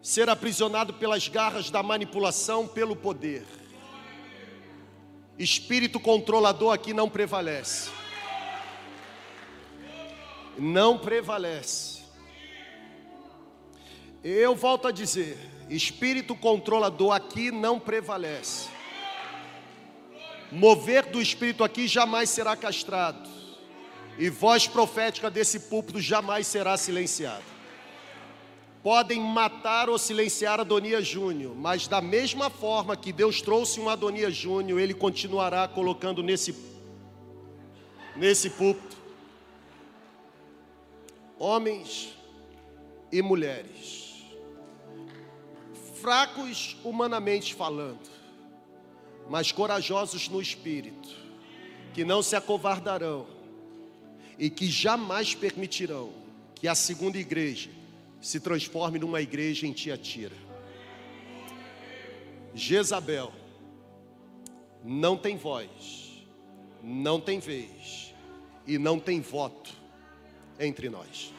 ser 0.00 0.30
aprisionado 0.30 0.94
pelas 0.94 1.28
garras 1.28 1.68
da 1.68 1.82
manipulação 1.82 2.66
pelo 2.66 2.96
poder. 2.96 3.44
Espírito 5.38 6.00
controlador 6.00 6.72
aqui 6.72 6.94
não 6.94 7.10
prevalece. 7.10 7.90
não 10.56 10.96
prevalece. 10.96 12.02
Eu 14.24 14.54
volto 14.54 14.88
a 14.88 14.90
dizer: 14.90 15.36
espírito 15.68 16.34
controlador 16.34 17.12
aqui 17.12 17.50
não 17.50 17.78
prevalece. 17.78 18.72
Mover 20.54 21.06
do 21.06 21.20
espírito 21.20 21.64
aqui 21.64 21.88
jamais 21.88 22.30
será 22.30 22.54
castrado, 22.54 23.28
e 24.16 24.30
voz 24.30 24.68
profética 24.68 25.28
desse 25.28 25.58
púlpito 25.58 26.00
jamais 26.00 26.46
será 26.46 26.76
silenciada. 26.76 27.42
Podem 28.80 29.18
matar 29.20 29.90
ou 29.90 29.98
silenciar 29.98 30.60
Adonias 30.60 31.04
Júnior, 31.04 31.56
mas 31.56 31.88
da 31.88 32.00
mesma 32.00 32.50
forma 32.50 32.96
que 32.96 33.12
Deus 33.12 33.42
trouxe 33.42 33.80
um 33.80 33.88
Adonias 33.88 34.36
Júnior, 34.36 34.78
ele 34.78 34.94
continuará 34.94 35.66
colocando 35.66 36.22
nesse 36.22 36.54
nesse 38.14 38.48
púlpito 38.50 38.96
homens 41.36 42.14
e 43.10 43.20
mulheres. 43.20 44.22
Fracos 46.00 46.76
humanamente 46.84 47.54
falando, 47.54 48.13
mas 49.28 49.52
corajosos 49.52 50.28
no 50.28 50.40
espírito, 50.40 51.08
que 51.92 52.04
não 52.04 52.22
se 52.22 52.36
acovardarão 52.36 53.26
e 54.38 54.50
que 54.50 54.66
jamais 54.66 55.34
permitirão 55.34 56.12
que 56.54 56.68
a 56.68 56.74
segunda 56.74 57.18
igreja 57.18 57.70
se 58.20 58.40
transforme 58.40 58.98
numa 58.98 59.20
igreja 59.20 59.66
em 59.66 59.72
Tiatira. 59.72 60.36
Jezabel 62.54 63.32
não 64.82 65.16
tem 65.16 65.36
voz, 65.36 66.24
não 66.82 67.20
tem 67.20 67.38
vez 67.38 68.14
e 68.66 68.78
não 68.78 68.98
tem 68.98 69.20
voto 69.20 69.70
entre 70.58 70.88
nós. 70.88 71.33